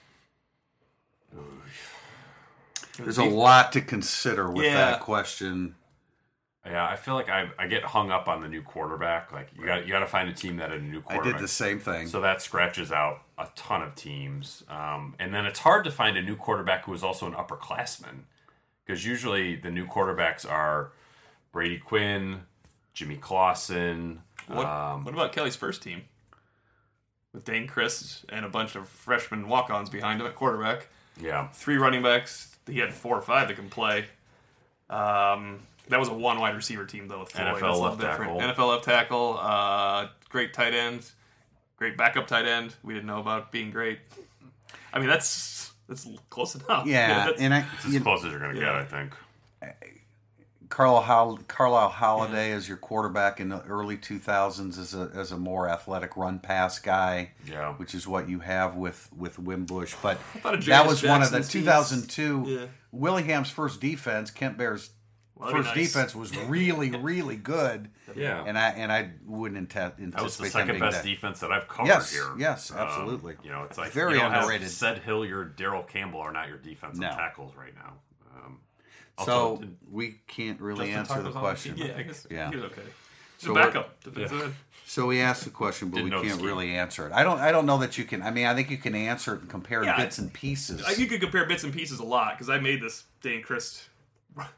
There's 3.04 3.18
a 3.18 3.24
lot 3.24 3.72
to 3.72 3.80
consider 3.80 4.50
with 4.50 4.64
Yeah. 4.64 4.74
that 4.76 5.00
question. 5.00 5.74
Yeah, 6.64 6.72
Yeah, 6.72 6.86
I 6.88 6.96
feel 6.96 7.14
like 7.14 7.28
I, 7.28 7.48
I 7.58 7.66
get 7.68 7.84
hung 7.84 8.10
up 8.10 8.26
on 8.28 8.40
the 8.40 8.48
new 8.48 8.62
quarterback. 8.62 9.30
Like 9.32 9.48
you 9.56 9.64
got 9.66 9.86
you 9.86 9.92
got 9.92 10.00
to 10.00 10.06
find 10.06 10.28
a 10.28 10.32
team 10.32 10.56
that 10.56 10.70
had 10.70 10.80
a 10.80 10.82
new 10.82 10.98
I 11.06 11.14
quarterback. 11.14 11.34
did 11.40 11.44
the 11.44 11.48
same 11.48 11.78
thing. 11.78 12.08
So 12.08 12.20
that 12.22 12.42
scratches 12.42 12.90
out 12.90 13.22
a 13.38 13.48
ton 13.54 13.82
of 13.82 13.94
teams. 13.94 14.64
Um, 14.68 15.14
and 15.18 15.32
then 15.32 15.46
it's 15.46 15.60
hard 15.60 15.84
to 15.84 15.90
find 15.90 16.16
a 16.16 16.22
new 16.22 16.34
quarterback 16.36 16.84
who 16.86 16.94
is 16.94 17.02
also 17.04 17.26
an 17.26 17.34
upperclassman. 17.34 18.24
Because 18.84 19.04
usually 19.04 19.56
the 19.56 19.70
new 19.70 19.86
quarterbacks 19.86 20.48
are 20.48 20.92
Brady 21.52 21.78
Quinn, 21.78 22.42
Jimmy 22.94 23.16
Clausen. 23.16 24.22
What, 24.46 24.64
Um, 24.66 25.04
what 25.04 25.12
about 25.14 25.32
Kelly's 25.32 25.56
first 25.56 25.82
team? 25.82 26.02
With 27.32 27.44
Dayne 27.44 27.66
Crist 27.66 28.24
and 28.28 28.44
a 28.46 28.48
bunch 28.48 28.76
of 28.76 28.88
freshman 28.88 29.48
walk 29.48 29.70
ons 29.70 29.90
behind 29.90 30.20
him 30.20 30.26
at 30.26 30.34
quarterback. 30.34 30.86
yeah. 31.20 31.48
Three 31.48 31.76
running 31.76 32.02
backs. 32.02 32.55
He 32.68 32.78
had 32.78 32.92
four 32.92 33.16
or 33.16 33.22
five 33.22 33.48
that 33.48 33.54
can 33.54 33.68
play. 33.70 34.06
Um, 34.90 35.60
that 35.88 35.98
was 36.00 36.08
a 36.08 36.14
one 36.14 36.40
wide 36.40 36.54
receiver 36.56 36.84
team, 36.84 37.08
though. 37.08 37.20
With 37.20 37.30
Floyd. 37.30 37.46
NFL 37.46 37.52
That's 37.52 37.62
a 37.62 37.66
little 37.66 37.80
left 37.82 38.00
different. 38.00 38.38
tackle. 38.40 38.64
NFL 38.64 38.68
left 38.70 38.84
tackle. 38.84 39.38
Uh, 39.40 40.08
great 40.28 40.52
tight 40.52 40.74
end. 40.74 41.08
Great 41.76 41.96
backup 41.96 42.26
tight 42.26 42.46
end. 42.46 42.74
We 42.82 42.94
didn't 42.94 43.06
know 43.06 43.20
about 43.20 43.52
being 43.52 43.70
great. 43.70 43.98
I 44.92 44.98
mean, 44.98 45.08
that's 45.08 45.72
that's 45.88 46.08
close 46.30 46.54
enough. 46.56 46.86
yeah, 46.86 47.08
that's- 47.26 47.40
and 47.40 47.54
I, 47.54 47.64
It's 47.74 47.86
as 47.94 48.02
close 48.02 48.24
as 48.24 48.30
you're 48.30 48.40
going 48.40 48.54
to 48.54 48.60
Yeah. 48.60 48.72
get, 48.72 48.74
I 48.74 48.84
think. 48.84 49.14
Carl 50.68 51.00
Hol- 51.00 51.38
Carlyle 51.48 51.88
Holiday 51.88 52.50
as 52.52 52.66
your 52.68 52.76
quarterback 52.76 53.40
in 53.40 53.48
the 53.50 53.62
early 53.62 53.96
2000s 53.96 54.78
as 54.78 54.94
a 54.94 55.10
as 55.14 55.30
a 55.32 55.36
more 55.38 55.68
athletic 55.68 56.16
run 56.16 56.38
pass 56.40 56.78
guy. 56.78 57.30
Yeah. 57.46 57.74
which 57.74 57.94
is 57.94 58.06
what 58.06 58.28
you 58.28 58.40
have 58.40 58.74
with 58.76 59.08
with 59.16 59.38
Wimbush. 59.38 59.94
But 60.02 60.18
that 60.66 60.86
was 60.86 61.02
one 61.02 61.22
of 61.22 61.30
the 61.30 61.42
2002 61.42 62.44
Yeah. 62.46 62.66
Willingham's 62.92 63.50
first 63.50 63.80
defense. 63.80 64.30
Kent 64.30 64.58
Baer's 64.58 64.90
Well, 65.34 65.50
first 65.50 65.68
nice. 65.74 65.92
defense 65.92 66.14
was 66.14 66.36
really 66.48 66.90
really 66.90 67.36
good. 67.36 67.90
Yeah. 68.14 68.42
and 68.46 68.58
I 68.58 68.68
and 68.70 68.90
I 68.90 69.10
wouldn't 69.24 69.68
anta- 69.68 69.98
anticipate 70.00 70.12
that 70.16 70.22
was 70.22 70.36
the 70.38 70.46
second 70.50 70.78
best 70.80 71.02
that. 71.02 71.08
defense 71.08 71.40
that 71.40 71.52
I've 71.52 71.68
covered 71.68 71.88
Yes, 71.88 72.12
here. 72.12 72.32
yes, 72.38 72.70
Um, 72.70 72.78
absolutely. 72.78 73.36
you 73.44 73.50
know, 73.50 73.64
it's 73.64 73.76
like 73.78 73.92
Very 73.92 74.14
you 74.14 74.20
don't 74.20 74.32
underrated. 74.34 74.68
Cedric 74.70 75.04
Hilliard, 75.04 75.56
Darrell 75.56 75.82
Campbell 75.82 76.20
are 76.20 76.32
not 76.32 76.48
your 76.48 76.58
defensive 76.58 77.00
No. 77.00 77.10
tackles 77.10 77.54
right 77.54 77.74
now. 77.74 77.92
Um, 78.34 78.60
also, 79.18 79.56
did 79.58 79.76
we 79.90 80.16
can't 80.26 80.60
really 80.60 80.92
Justin 80.92 80.98
answer 81.00 81.22
the 81.22 81.28
on 81.28 81.34
the 81.34 81.40
question. 81.40 81.74
Yeah, 81.76 81.94
I 81.96 82.02
guess 82.02 82.26
Yeah. 82.30 82.50
he 82.50 82.56
was 82.56 82.64
okay. 82.66 82.82
So 83.38 83.48
So 83.48 83.54
backup 83.54 84.02
defensive 84.02 84.42
end. 84.42 84.54
So 84.86 85.06
we 85.06 85.20
asked 85.20 85.44
the 85.44 85.50
question, 85.50 85.88
but 85.90 85.96
Didn't 85.98 86.20
we 86.20 86.28
can't 86.28 86.40
really 86.42 86.74
answer 86.76 87.06
it. 87.06 87.12
I 87.12 87.22
don't. 87.24 87.40
I 87.40 87.50
don't 87.52 87.66
know 87.66 87.78
that 87.78 87.98
you 87.98 88.04
can. 88.04 88.22
I 88.22 88.30
mean, 88.30 88.46
I 88.46 88.54
think 88.54 88.70
you 88.70 88.76
can 88.78 88.94
answer 88.94 89.34
it 89.34 89.40
and 89.40 89.50
compare 89.50 89.82
Yeah, 89.84 89.96
bits 89.96 90.18
and 90.18 90.32
pieces. 90.32 90.82
I, 90.86 90.92
you 90.92 91.06
could 91.06 91.20
compare 91.20 91.44
bits 91.44 91.64
and 91.64 91.72
pieces 91.72 91.98
a 91.98 92.04
lot 92.04 92.34
because 92.36 92.48
I 92.48 92.58
made 92.60 92.80
this 92.80 93.04
Dayne 93.20 93.42
Crist. 93.42 93.88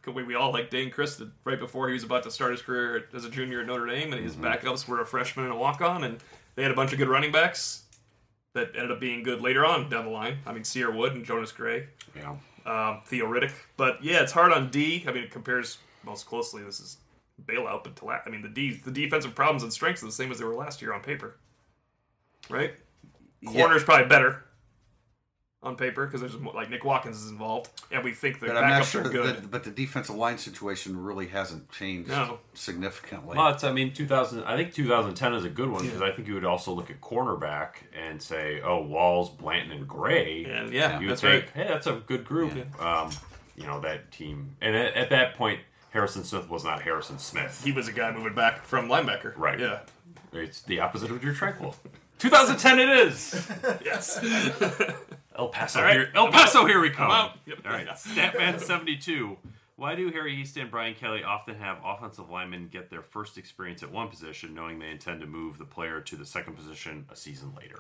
We, 0.07 0.25
we 0.25 0.35
all 0.35 0.53
like 0.53 0.71
Dayne 0.71 0.91
Crist 0.91 1.23
right 1.45 1.59
before 1.59 1.87
he 1.89 1.95
was 1.95 2.03
about 2.05 2.25
to 2.25 2.31
start 2.31 2.51
his 2.53 2.61
career 2.63 3.07
as 3.15 3.25
a 3.25 3.31
junior 3.31 3.61
at 3.61 3.67
Notre 3.67 3.87
Dame, 3.87 4.13
and 4.13 4.23
his 4.23 4.35
Mm-hmm. 4.35 4.45
backups 4.45 4.87
were 4.89 5.01
a 5.01 5.07
freshman 5.07 5.47
and 5.47 5.55
a 5.55 5.57
walk 5.57 5.81
on, 5.81 6.05
and 6.05 6.19
they 6.57 6.63
had 6.63 6.73
a 6.73 6.75
bunch 6.75 6.93
of 6.93 6.99
good 6.99 7.09
running 7.09 7.33
backs 7.33 7.85
that 8.55 8.69
ended 8.75 8.91
up 8.91 8.99
being 9.01 9.23
good 9.23 9.41
later 9.41 9.65
on 9.65 9.89
down 9.89 10.05
the 10.05 10.11
line. 10.11 10.39
I 10.47 10.53
mean, 10.53 10.65
Cierre 10.65 10.91
Wood 10.91 11.15
and 11.15 11.25
Jonas 11.25 11.53
Gray, 11.53 11.87
know, 12.17 12.39
um, 12.69 13.01
Theo 13.05 13.27
Riddick. 13.27 13.53
But 13.77 14.03
yeah, 14.03 14.23
it's 14.23 14.33
hard 14.33 14.53
on 14.53 14.71
D. 14.71 15.05
I 15.07 15.13
mean, 15.13 15.25
it 15.25 15.31
compares 15.31 15.79
most 16.05 16.27
closely. 16.27 16.63
This 16.63 16.81
is 16.81 16.99
bailout, 17.47 17.85
but 17.85 17.97
to 17.97 18.05
la- 18.05 18.19
I 18.25 18.29
mean, 18.29 18.43
the 18.43 18.49
D, 18.49 18.73
the 18.73 18.91
defensive 18.91 19.35
problems 19.35 19.63
and 19.63 19.73
strengths 19.73 20.03
are 20.03 20.07
the 20.07 20.13
same 20.13 20.31
as 20.31 20.39
they 20.39 20.45
were 20.45 20.55
last 20.55 20.83
year 20.83 20.93
on 20.93 21.01
paper, 21.01 21.37
right? 22.51 22.75
Corner's 23.47 23.85
probably 23.85 24.09
better 24.09 24.45
on 25.63 25.75
paper 25.77 26.07
because 26.07 26.21
there's 26.21 26.39
more, 26.39 26.53
like 26.55 26.71
Nick 26.71 26.85
Watkins 26.85 27.21
is 27.23 27.31
involved, 27.31 27.69
and 27.91 28.05
we 28.05 28.13
think 28.13 28.39
the 28.39 28.47
but 28.47 28.57
I'm 28.57 28.69
not 28.69 28.83
backups 28.83 28.91
sure. 28.91 29.07
are 29.07 29.09
good. 29.09 29.37
That, 29.37 29.51
but 29.51 29.65
the 29.65 29.71
defensive 29.71 30.15
line 30.15 30.39
situation 30.39 31.03
really 31.03 31.27
hasn't 31.27 31.71
changed 31.73 32.09
No. 32.11 32.39
significantly. 32.55 33.37
well, 33.37 33.49
it's, 33.49 33.65
I 33.65 33.73
mean, 33.73 33.93
2000. 33.93 34.45
I 34.45 34.57
think 34.57 34.73
2010 34.73 35.35
is 35.35 35.45
a 35.45 35.49
good 35.49 35.69
one 35.69 35.85
because 35.85 36.01
I 36.01 36.13
think 36.13 36.29
you 36.29 36.35
would 36.35 36.45
also 36.45 36.73
look 36.73 36.91
at 36.91 37.01
cornerback 37.01 37.71
and 37.93 38.23
say, 38.23 38.61
oh, 38.63 38.83
Walls, 38.83 39.31
Blanton, 39.31 39.73
and 39.73 39.89
Gray. 39.89 40.45
and 40.45 40.73
yeah, 40.73 41.01
you 41.01 41.07
would 41.07 41.11
that's 41.13 41.21
think, 41.23 41.45
right. 41.57 41.67
hey, 41.67 41.73
that's 41.73 41.87
a 41.89 41.95
good 42.07 42.25
group. 42.25 42.53
Um, 42.81 43.11
you 43.57 43.67
know 43.67 43.81
that 43.81 44.13
team, 44.13 44.55
and 44.61 44.77
at, 44.77 44.95
at 44.95 45.11
that 45.11 45.35
point, 45.35 45.59
Harrison 45.91 46.23
Smith 46.23 46.49
was 46.49 46.63
not 46.65 46.83
Harrison 46.83 47.19
Smith. 47.19 47.61
He 47.65 47.73
was 47.73 47.89
a 47.89 47.93
guy 47.93 48.13
moving 48.13 48.35
back 48.35 48.65
from 48.65 48.89
linebacker. 48.89 49.33
Right. 49.37 49.59
Yeah. 49.59 49.81
It's 50.33 50.63
the 50.63 50.79
opposite 50.81 51.11
of 51.11 51.25
your 51.25 51.35
Tranquill. 51.35 51.75
2010 52.19 52.79
it 52.79 52.89
is. 52.89 53.49
Yes. 53.85 54.21
El 55.39 55.49
Paso 55.49 55.79
All 55.79 55.85
right, 55.85 55.95
here. 55.97 56.11
El 56.15 56.27
I'm 56.27 56.33
Paso 56.33 56.63
out. 56.63 56.69
here 56.69 56.81
we 56.81 56.91
come. 56.91 57.11
I'm 57.11 57.27
out. 57.27 57.39
Yep. 57.47 57.59
All 57.65 57.73
right, 57.73 57.87
Statman 57.95 58.61
72. 58.61 59.37
Why 59.77 59.95
do 59.95 60.11
Harry 60.11 60.37
Hiestand 60.37 60.63
and 60.63 60.71
Brian 60.73 60.95
Kelly 60.95 61.23
often 61.23 61.55
have 61.55 61.79
offensive 61.85 62.29
linemen 62.29 62.69
get 62.73 62.91
their 62.91 63.03
first 63.03 63.39
experience 63.39 63.85
at 63.85 63.93
one 63.93 64.09
position, 64.09 64.53
knowing 64.53 64.81
they 64.81 64.91
intend 64.91 65.21
to 65.21 65.27
move 65.29 65.57
the 65.59 65.65
player 65.65 66.01
to 66.01 66.17
the 66.17 66.27
second 66.27 66.55
position 66.57 67.07
a 67.13 67.15
season 67.15 67.53
later? 67.57 67.79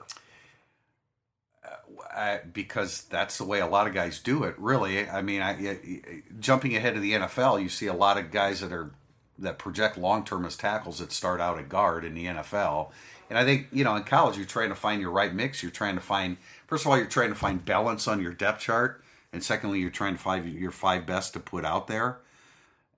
Uh, 1.64 1.68
I, 2.14 2.40
because 2.52 3.02
that's 3.10 3.36
the 3.38 3.44
way 3.44 3.58
a 3.58 3.66
lot 3.66 3.88
of 3.88 3.94
guys 3.94 4.20
do 4.20 4.44
it. 4.44 4.54
Really, 4.58 5.08
I 5.08 5.22
mean, 5.22 5.42
I, 5.42 5.50
I- 5.70 6.22
jumping 6.38 6.76
ahead 6.76 6.94
to 6.94 7.00
the 7.00 7.12
NFL, 7.14 7.60
you 7.60 7.68
see 7.68 7.88
a 7.88 7.92
lot 7.94 8.16
of 8.16 8.30
guys 8.30 8.60
that 8.60 8.70
are 8.72 8.92
that 9.40 9.58
project 9.58 9.98
long 9.98 10.24
term 10.24 10.44
as 10.44 10.56
tackles 10.56 10.98
that 11.00 11.10
start 11.12 11.40
out 11.40 11.58
at 11.58 11.68
guard 11.68 12.04
in 12.04 12.14
the 12.14 12.26
NFL. 12.26 12.90
And 13.28 13.38
I 13.38 13.44
think 13.44 13.66
you 13.72 13.82
know, 13.82 13.96
in 13.96 14.04
college, 14.04 14.36
you're 14.36 14.46
trying 14.46 14.68
to 14.68 14.74
find 14.76 15.00
your 15.00 15.10
right 15.10 15.34
mix. 15.34 15.62
You're 15.62 15.72
trying 15.72 15.96
to 15.96 16.00
find 16.00 16.36
first 16.68 16.84
of 16.84 16.90
all, 16.92 16.96
you're 16.96 17.06
trying 17.06 17.30
to 17.30 17.34
find 17.34 17.64
balance 17.64 18.06
on 18.06 18.22
your 18.22 18.32
depth 18.32 18.60
chart, 18.60 19.02
and 19.32 19.42
secondly, 19.42 19.80
you're 19.80 19.90
trying 19.90 20.14
to 20.16 20.22
find 20.22 20.48
your 20.48 20.70
five 20.70 21.04
best 21.06 21.32
to 21.32 21.40
put 21.40 21.64
out 21.64 21.88
there. 21.88 22.18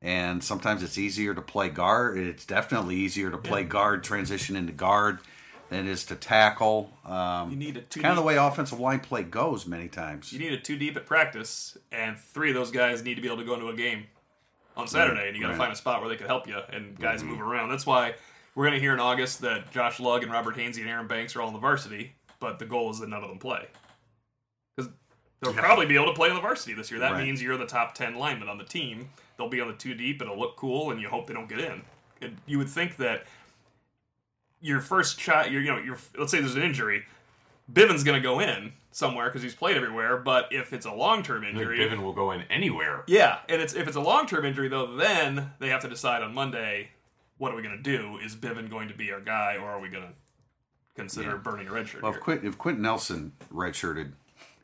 And 0.03 0.43
sometimes 0.43 0.83
it's 0.83 0.97
easier 0.97 1.35
to 1.35 1.43
play 1.43 1.69
guard. 1.69 2.17
It's 2.17 2.47
definitely 2.47 2.97
easier 2.97 3.31
to 3.31 3.37
play 3.39 3.65
guard, 3.65 4.03
transition 4.03 4.57
into 4.57 4.73
guard, 4.73 5.19
than 5.69 5.87
it 5.87 5.91
is 5.91 6.05
to 6.07 6.17
tackle. 6.17 6.91
Um, 7.05 7.51
You 7.51 7.57
need 7.57 7.77
a 7.77 7.83
two 7.83 8.01
kind 8.01 8.13
of 8.13 8.17
the 8.17 8.23
way 8.23 8.37
offensive 8.37 8.81
line 8.81 9.01
play 9.01 9.23
goes 9.25 9.67
many 9.67 9.89
times. 9.89 10.33
You 10.33 10.39
need 10.39 10.53
a 10.55 10.59
two 10.59 10.77
deep 10.79 10.97
at 10.97 11.05
practice, 11.07 11.77
and 11.93 12.19
three 12.19 12.49
of 12.51 12.55
those 12.55 12.71
guys 12.71 13.03
need 13.05 13.17
to 13.17 13.21
be 13.21 13.29
able 13.29 13.39
to 13.39 13.45
go 13.45 13.55
into 13.55 13.69
a 13.69 13.75
game 13.77 14.05
on 14.77 14.89
Saturday, 14.89 15.27
and 15.29 15.37
you 15.37 15.43
got 15.43 15.49
to 15.49 15.53
Right. 15.53 15.59
find 15.59 15.73
a 15.73 15.77
spot 15.77 16.01
where 16.01 16.09
they 16.09 16.17
can 16.17 16.27
help 16.27 16.49
you, 16.49 16.57
and 16.73 16.99
guys 16.99 17.21
Mm-hmm. 17.21 17.33
move 17.33 17.41
around. 17.43 17.69
That's 17.69 17.85
why 17.85 18.15
we're 18.55 18.65
going 18.65 18.75
to 18.75 18.81
hear 18.81 18.95
in 18.95 19.01
August 19.01 19.43
that 19.43 19.71
Josh 19.71 20.01
Lugg 20.01 20.23
and 20.23 20.33
Robert 20.33 20.57
Hainsey 20.57 20.81
and 20.81 20.89
Aaron 20.89 21.07
Banks 21.09 21.37
are 21.37 21.43
all 21.43 21.49
in 21.49 21.53
the 21.55 21.61
varsity, 21.61 22.15
but 22.41 22.59
the 22.59 22.65
goal 22.67 22.91
is 22.91 22.99
that 23.01 23.09
none 23.09 23.23
of 23.23 23.29
them 23.29 23.39
play. 23.39 23.67
Because 24.77 24.91
they'll 25.41 25.53
probably 25.53 25.87
be 25.87 25.95
able 25.95 26.07
to 26.07 26.13
play 26.13 26.29
in 26.29 26.35
the 26.35 26.41
varsity 26.41 26.75
this 26.75 26.91
year. 26.91 26.99
That 27.01 27.13
Right. 27.13 27.25
means 27.25 27.43
you're 27.43 27.57
the 27.57 27.67
top 27.67 27.95
10 27.95 28.15
lineman 28.17 28.49
on 28.49 28.59
the 28.59 28.65
team. 28.65 29.11
They'll 29.37 29.49
be 29.49 29.61
on 29.61 29.69
the 29.69 29.75
two 29.75 29.95
deep, 29.95 30.21
it'll 30.21 30.39
look 30.39 30.57
cool, 30.57 30.91
and 30.91 31.01
you 31.01 31.09
hope 31.09 31.27
they 31.27 31.35
don't 31.35 31.49
get 31.49 31.61
in. 31.61 31.83
It, 32.21 32.33
you 32.47 32.59
would 32.59 32.69
think 32.69 32.97
that 32.97 33.25
your 34.61 34.81
first 34.81 35.19
shot, 35.19 35.51
your, 35.51 35.63
you 35.63 35.71
know, 35.71 35.79
your, 35.79 35.97
let's 36.19 36.31
say 36.31 36.41
there's 36.41 36.57
an 36.57 36.63
injury, 36.63 37.05
Bivin's 37.73 38.05
going 38.05 38.21
to 38.21 38.23
go 38.23 38.41
in 38.41 38.73
somewhere 38.93 39.27
because 39.29 39.43
he's 39.43 39.55
played 39.55 39.77
everywhere. 39.77 40.19
But 40.19 40.49
if 40.53 40.73
it's 40.75 40.85
a 40.85 40.93
long 40.93 41.23
term 41.23 41.45
injury, 41.45 41.79
Bivin 41.79 42.03
will 42.03 42.13
go 42.13 42.33
in 42.33 42.43
anywhere. 42.51 43.05
yeah, 43.07 43.39
and 43.49 43.63
it's 43.63 43.75
if 43.75 43.87
it's 43.87 43.97
a 43.97 44.01
long 44.01 44.27
term 44.27 44.45
injury 44.45 44.69
though, 44.69 44.97
then 44.97 45.53
they 45.61 45.69
have 45.69 45.81
to 45.83 45.89
decide 45.89 46.23
on 46.23 46.35
Monday 46.35 46.91
what 47.39 47.53
are 47.53 47.57
we 47.57 47.63
going 47.63 47.77
to 47.77 47.83
do? 47.83 48.19
Is 48.23 48.35
Bivin 48.37 48.69
going 48.69 48.89
to 48.89 48.95
be 48.95 49.11
our 49.13 49.21
guy, 49.21 49.57
or 49.57 49.71
are 49.71 49.81
we 49.81 49.89
going 49.89 50.03
to 50.03 50.13
consider 50.97 51.37
burning 51.37 51.69
a 51.69 51.73
red 51.73 51.89
shirt? 51.89 52.03
Well, 52.03 52.11
if 52.11 52.17
here? 52.17 52.23
Quint, 52.23 52.45
if 52.45 52.59
Quenton 52.59 52.83
Nelson 52.83 53.33
redshirted, 53.53 54.13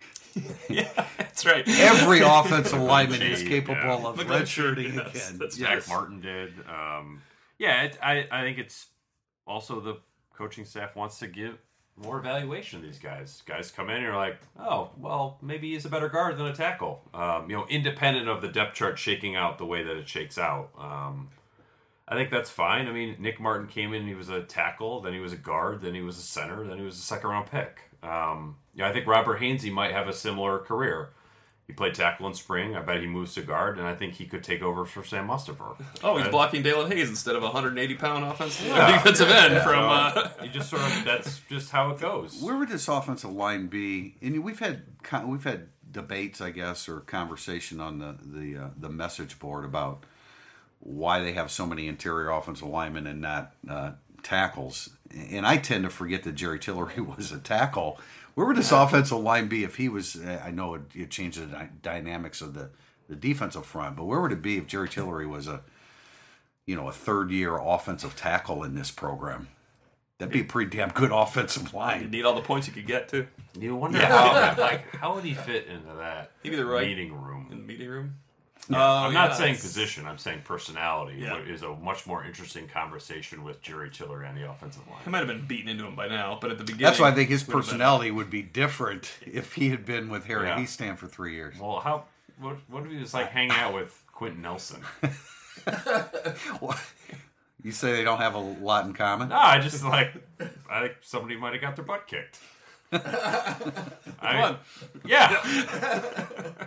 yeah, 0.68 0.88
that's 1.18 1.46
right. 1.46 1.66
every 1.66 2.20
offensive 2.24 2.80
lineman 2.80 3.22
is 3.22 3.42
capable 3.42 3.80
yeah. 3.80 3.94
of 3.94 4.18
Look 4.18 4.26
at 4.26 4.28
that 4.28 4.48
shirt, 4.48 4.78
redshirting 4.78 4.94
yes, 4.94 5.28
again. 5.28 5.38
that's 5.38 5.56
Jack 5.56 5.70
right. 5.70 5.88
Martin 5.88 6.20
did. 6.20 6.54
Um, 6.68 7.22
yeah, 7.58 7.84
it, 7.84 7.98
I, 8.02 8.26
I 8.30 8.42
think 8.42 8.58
it's 8.58 8.86
also 9.46 9.80
the 9.80 9.98
coaching 10.34 10.64
staff 10.64 10.94
wants 10.94 11.18
to 11.20 11.26
give 11.26 11.58
more 11.96 12.18
evaluation 12.18 12.80
to 12.80 12.86
these 12.86 12.98
guys. 12.98 13.42
Guys 13.46 13.70
come 13.70 13.88
in 13.88 13.96
and 13.96 14.04
you're 14.04 14.16
like, 14.16 14.38
oh, 14.58 14.90
well, 14.98 15.38
maybe 15.40 15.72
he's 15.72 15.86
a 15.86 15.88
better 15.88 16.08
guard 16.08 16.36
than 16.36 16.46
a 16.46 16.54
tackle. 16.54 17.02
Um, 17.14 17.48
you 17.48 17.56
know, 17.56 17.66
independent 17.68 18.28
of 18.28 18.42
the 18.42 18.48
depth 18.48 18.74
chart 18.74 18.98
shaking 18.98 19.34
out 19.34 19.58
the 19.58 19.64
way 19.64 19.82
that 19.82 19.96
it 19.96 20.08
shakes 20.08 20.36
out. 20.36 20.70
Um, 20.78 21.30
I 22.08 22.14
think 22.14 22.30
that's 22.30 22.50
fine. 22.50 22.86
I 22.86 22.92
mean, 22.92 23.16
Nick 23.18 23.40
Martin 23.40 23.66
came 23.66 23.92
in, 23.92 24.06
he 24.06 24.14
was 24.14 24.28
a 24.28 24.42
tackle, 24.42 25.00
then 25.00 25.12
he 25.12 25.18
was 25.18 25.32
a 25.32 25.36
guard, 25.36 25.80
then 25.82 25.94
he 25.94 26.02
was 26.02 26.18
a 26.18 26.22
center, 26.22 26.64
then 26.66 26.78
he 26.78 26.84
was 26.84 26.96
a 26.96 27.02
second 27.02 27.30
round 27.30 27.50
pick. 27.50 27.80
Um, 28.02 28.56
yeah, 28.74 28.88
I 28.88 28.92
think 28.92 29.06
Robert 29.08 29.40
Hainsey 29.40 29.72
might 29.72 29.90
have 29.92 30.06
a 30.06 30.12
similar 30.12 30.58
career. 30.60 31.10
He 31.66 31.72
played 31.72 31.94
tackle 31.94 32.28
in 32.28 32.34
spring. 32.34 32.76
I 32.76 32.82
bet 32.82 33.00
he 33.00 33.08
moves 33.08 33.34
to 33.34 33.42
guard, 33.42 33.76
and 33.78 33.88
I 33.88 33.96
think 33.96 34.14
he 34.14 34.26
could 34.26 34.44
take 34.44 34.62
over 34.62 34.84
for 34.84 35.02
Sam 35.02 35.26
Mustipher. 35.26 35.74
Oh, 36.04 36.16
he's 36.16 36.28
blocking 36.28 36.62
Daelin 36.62 36.92
Hayes 36.92 37.08
instead 37.08 37.34
of 37.34 37.42
a 37.42 37.46
180 37.46 37.94
pound 37.96 38.24
offensive 38.24 38.66
Yeah. 38.68 38.92
defensive 39.02 39.28
end 39.28 39.54
Yeah. 39.54 39.64
from. 39.64 39.84
Uh, 39.84 40.28
You 40.44 40.48
just 40.50 40.70
sort 40.70 40.82
of 40.82 41.04
that's 41.04 41.40
just 41.48 41.72
how 41.72 41.90
it 41.90 41.98
goes. 41.98 42.40
Where 42.40 42.56
would 42.56 42.68
this 42.68 42.86
offensive 42.86 43.32
line 43.32 43.66
be? 43.66 44.14
And 44.22 44.44
we've 44.44 44.60
had 44.60 44.84
we've 45.24 45.42
had 45.42 45.66
debates, 45.90 46.40
I 46.40 46.50
guess, 46.50 46.88
or 46.88 47.00
conversation 47.00 47.80
on 47.80 47.98
the 47.98 48.14
the 48.22 48.56
uh, 48.66 48.68
the 48.76 48.88
message 48.88 49.40
board 49.40 49.64
about 49.64 50.04
why 50.80 51.20
they 51.20 51.32
have 51.32 51.50
so 51.50 51.66
many 51.66 51.88
interior 51.88 52.30
offensive 52.30 52.68
linemen 52.68 53.06
and 53.06 53.20
not 53.20 53.52
uh, 53.68 53.92
tackles. 54.22 54.90
And 55.30 55.46
I 55.46 55.57
tend 55.57 55.84
to 55.84 55.90
forget 55.90 56.22
that 56.24 56.32
Jerry 56.34 56.59
Tillery 56.59 57.01
was 57.16 57.32
a 57.32 57.38
tackle. 57.38 57.98
Where 58.34 58.46
would 58.46 58.57
this 58.57 58.72
offensive 58.72 59.18
line 59.18 59.48
be 59.48 59.64
if 59.64 59.76
he 59.76 59.88
was? 59.88 60.20
I 60.24 60.51
know 60.51 60.74
it, 60.74 60.82
it 60.94 61.11
changed 61.11 61.40
the 61.40 61.46
dy- 61.46 61.68
dynamics 61.82 62.40
of 62.40 62.55
the 62.55 62.70
the 63.09 63.16
defensive 63.16 63.64
front, 63.64 63.96
but 63.96 64.05
where 64.05 64.20
would 64.20 64.32
it 64.32 64.42
be 64.42 64.57
if 64.59 64.66
Jerry 64.66 64.88
Tillery 64.88 65.26
was 65.26 65.46
a 65.46 65.62
you 66.66 66.74
know, 66.74 66.88
a 66.88 66.92
third 66.92 67.30
year 67.30 67.57
offensive 67.57 68.16
tackle 68.16 68.64
in 68.64 68.74
this 68.74 68.90
program. 68.90 69.46
That'd 70.18 70.32
be 70.32 70.40
a 70.40 70.44
pretty 70.44 70.76
damn 70.76 70.88
good 70.88 71.12
offensive 71.12 71.72
line. 71.72 71.98
You 71.98 72.03
line. 72.03 72.11
need 72.11 72.24
all 72.24 72.34
the 72.34 72.40
points 72.42 72.66
you 72.66 72.72
could 72.72 72.86
get 72.86 73.09
too 73.09 73.28
You 73.59 73.76
wonder 73.76 73.98
how 74.05 74.55
like 74.59 74.94
how 74.96 75.14
would 75.14 75.24
he 75.24 75.34
fit 75.34 75.66
into 75.68 75.94
that 75.98 76.32
He'd 76.42 76.51
be 76.51 76.57
the 76.57 76.64
right- 76.66 76.86
meeting 76.86 77.12
room? 77.14 77.46
in 77.53 77.59
the 77.59 77.64
meeting 77.64 77.88
room. 77.88 78.16
Uh, 78.72 78.76
I'm 78.76 79.14
not 79.14 79.30
yeah, 79.30 79.36
saying 79.36 79.50
it's- 79.54 79.62
position. 79.62 80.06
I'm 80.06 80.18
saying 80.18 80.40
personality. 80.44 81.18
Yeah. 81.20 81.34
What 81.34 81.42
is 81.48 81.62
a 81.62 81.74
much 81.76 82.06
more 82.06 82.24
interesting 82.24 82.66
conversation 82.66 83.44
with 83.44 83.62
Jerry 83.62 83.90
Tiller 83.90 84.22
and 84.22 84.36
the 84.36 84.50
offensive 84.50 84.82
line. 84.88 84.98
He 85.04 85.10
might 85.10 85.18
have 85.18 85.28
been 85.28 85.46
beaten 85.46 85.68
into 85.68 85.84
him 85.86 85.94
by 85.94 86.08
now, 86.08 86.36
but 86.40 86.50
at 86.50 86.58
the 86.58 86.64
beginning, 86.64 86.84
That's 86.84 86.98
why 86.98 87.08
I 87.08 87.12
think 87.12 87.28
his 87.28 87.46
would 87.46 87.52
been- 87.52 87.60
personality 87.62 88.10
would 88.10 88.28
be 88.30 88.42
different 88.42 89.12
if 89.24 89.52
he 89.52 89.68
had 89.70 89.84
been 89.86 90.08
with 90.08 90.24
Harry 90.26 90.48
Yeah. 90.48 90.58
Hiestand 90.58 90.98
for 90.98 91.06
three 91.06 91.34
years. 91.34 91.54
Well, 91.60 91.78
how 91.80 92.04
what 92.40 92.56
what 92.68 92.84
if 92.84 92.90
he 92.90 92.98
was 92.98 93.14
like 93.14 93.30
hanging 93.30 93.52
out 93.52 93.72
with 93.74 94.02
Quenton 94.12 94.42
Nelson? 94.42 94.82
You 97.64 97.72
say 97.72 97.92
they 97.92 98.04
don't 98.04 98.18
have 98.18 98.34
a 98.34 98.38
lot 98.38 98.86
in 98.86 98.92
common? 98.92 99.30
No, 99.30 99.36
I 99.36 99.58
just 99.58 99.82
like 99.82 100.12
I 100.70 100.82
think 100.82 100.92
somebody 101.00 101.36
might 101.36 101.52
have 101.52 101.60
got 101.60 101.74
their 101.74 101.84
butt 101.84 102.06
kicked. 102.06 102.38
I, 102.93 104.43
on. 104.43 104.59
Yeah, 105.05 105.30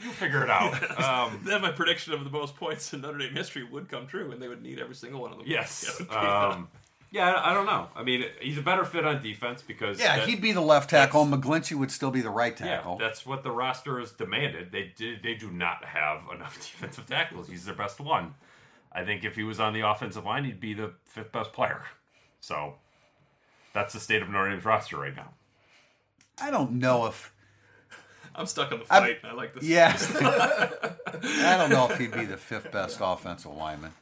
you 0.00 0.10
figure 0.10 0.42
it 0.42 0.50
out. 0.50 1.00
Um, 1.00 1.40
Then 1.44 1.60
my 1.62 1.70
prediction 1.70 2.12
of 2.12 2.24
the 2.24 2.30
most 2.30 2.56
points 2.56 2.92
in 2.92 3.00
Notre 3.02 3.18
Dame 3.18 3.34
history 3.34 3.64
would 3.64 3.88
come 3.88 4.06
true, 4.06 4.32
and 4.32 4.40
they 4.40 4.48
would 4.48 4.62
need 4.62 4.78
every 4.78 4.94
single 4.94 5.20
one 5.20 5.32
of 5.32 5.38
them. 5.38 5.46
yes. 5.48 6.00
Yeah. 6.10 6.48
Um, 6.48 6.68
yeah, 7.12 7.40
I 7.44 7.52
don't 7.54 7.66
know. 7.66 7.88
I 7.96 8.04
mean, 8.04 8.24
he's 8.40 8.56
a 8.56 8.62
better 8.62 8.84
fit 8.84 9.04
on 9.04 9.20
defense 9.20 9.62
because 9.62 9.98
Yeah, 9.98 10.18
that- 10.18 10.28
he'd 10.28 10.40
be 10.40 10.52
the 10.52 10.60
left 10.60 10.90
tackle. 10.90 11.26
McGlinchey 11.26 11.74
would 11.76 11.90
still 11.90 12.12
be 12.12 12.20
the 12.20 12.30
right 12.30 12.56
tackle. 12.56 12.70
Yeah, 12.70 12.76
tackle. 12.76 12.98
that's 12.98 13.26
what 13.26 13.42
the 13.42 13.50
roster 13.50 13.98
has 13.98 14.12
demanded. 14.12 14.70
They 14.70 14.92
did. 14.96 15.20
They 15.22 15.34
do 15.34 15.50
not 15.50 15.84
have 15.84 16.20
enough 16.32 16.54
defensive 16.60 17.06
tackles. 17.06 17.48
He's 17.48 17.64
their 17.64 17.74
best 17.74 17.98
one. 17.98 18.34
I 18.92 19.04
think 19.04 19.24
if 19.24 19.34
he 19.34 19.42
was 19.42 19.58
on 19.58 19.72
the 19.72 19.80
offensive 19.80 20.24
line, 20.24 20.44
he'd 20.44 20.60
be 20.60 20.72
the 20.72 20.92
fifth 21.04 21.32
best 21.32 21.52
player. 21.52 21.82
So 22.40 22.74
that's 23.72 23.92
the 23.92 23.98
state 24.00 24.22
of 24.22 24.28
Notre 24.30 24.50
Dame's 24.50 24.64
roster 24.64 24.96
right 24.96 25.14
now. 25.14 25.32
I 26.40 26.50
don't 26.50 26.72
know 26.72 27.06
if. 27.06 27.32
I'm 28.34 28.46
stuck 28.46 28.72
on 28.72 28.78
the 28.78 28.84
fight. 28.84 29.18
I 29.24 29.32
like 29.32 29.54
this. 29.54 29.64
Yeah. 29.64 29.96
I 30.22 31.56
don't 31.56 31.70
know 31.70 31.88
if 31.90 31.98
he'd 31.98 32.12
be 32.12 32.24
the 32.24 32.36
fifth 32.36 32.70
best 32.70 32.98
offensive 33.00 33.52
lineman, 33.52 33.92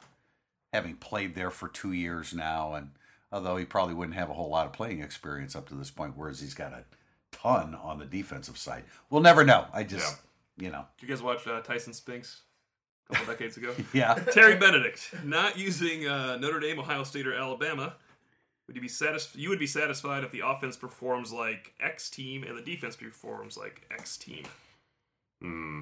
having 0.71 0.95
played 0.95 1.35
there 1.35 1.49
for 1.49 1.67
two 1.67 1.91
years 1.93 2.33
now. 2.33 2.75
And 2.75 2.91
although 3.31 3.57
he 3.57 3.65
probably 3.65 3.95
wouldn't 3.95 4.15
have 4.15 4.29
a 4.29 4.33
whole 4.33 4.49
lot 4.49 4.67
of 4.67 4.73
playing 4.73 5.01
experience 5.01 5.55
up 5.55 5.67
to 5.69 5.75
this 5.75 5.89
point, 5.91 6.13
whereas 6.15 6.39
he's 6.39 6.53
got 6.53 6.73
a 6.73 6.83
ton 7.31 7.75
on 7.75 7.99
the 7.99 8.05
defensive 8.05 8.57
side. 8.57 8.83
We'll 9.09 9.21
never 9.21 9.43
know. 9.43 9.65
I 9.73 9.83
just, 9.83 10.19
you 10.57 10.69
know. 10.69 10.85
Did 10.99 11.07
you 11.09 11.13
guys 11.13 11.23
watch 11.23 11.47
uh, 11.47 11.61
Tyson 11.61 11.93
Spinks 11.93 12.41
a 13.09 13.15
couple 13.15 13.33
decades 13.33 13.57
ago? 13.57 13.73
Yeah. 13.93 14.13
Terry 14.13 14.55
Benedict 14.55 15.13
not 15.23 15.57
using 15.57 16.07
uh, 16.07 16.37
Notre 16.37 16.59
Dame, 16.59 16.79
Ohio 16.79 17.03
State, 17.03 17.27
or 17.27 17.33
Alabama. 17.33 17.95
Would 18.69 18.75
you 18.75 18.83
be 18.83 18.87
satisfied? 18.87 19.41
You 19.41 19.49
would 19.49 19.57
be 19.57 19.65
satisfied 19.65 20.23
if 20.23 20.29
the 20.29 20.41
offense 20.45 20.77
performs 20.77 21.33
like 21.33 21.73
X 21.81 22.07
team 22.07 22.43
and 22.43 22.55
the 22.55 22.61
defense 22.61 22.95
performs 22.95 23.57
like 23.57 23.81
X 23.89 24.15
team. 24.15 24.43
Hmm. 25.41 25.79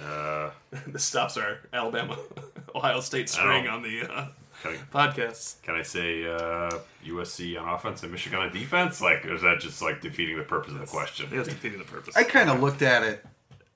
Uh, 0.00 0.50
the 0.86 1.00
stops 1.00 1.36
are 1.36 1.58
Alabama, 1.72 2.16
Ohio 2.76 3.00
State 3.00 3.28
string 3.28 3.66
on 3.66 3.82
the 3.82 4.02
uh, 4.02 4.28
can, 4.62 4.76
podcasts. 4.94 5.56
I, 5.64 5.66
can 5.66 5.74
I 5.74 5.82
say 5.82 6.24
uh, 6.24 6.70
USC 7.04 7.60
on 7.60 7.68
offense 7.68 8.04
and 8.04 8.12
Michigan 8.12 8.38
on 8.38 8.52
defense? 8.52 9.00
Like, 9.00 9.26
or 9.26 9.34
is 9.34 9.42
that 9.42 9.58
just 9.58 9.82
like 9.82 10.00
defeating 10.00 10.38
the 10.38 10.44
purpose 10.44 10.74
of 10.74 10.78
the 10.78 10.86
question? 10.86 11.26
That's 11.28 11.48
defeating 11.48 11.80
the 11.80 11.84
purpose. 11.84 12.16
I 12.16 12.22
kind 12.22 12.50
of 12.50 12.60
looked 12.60 12.82
at 12.82 13.02
it, 13.02 13.26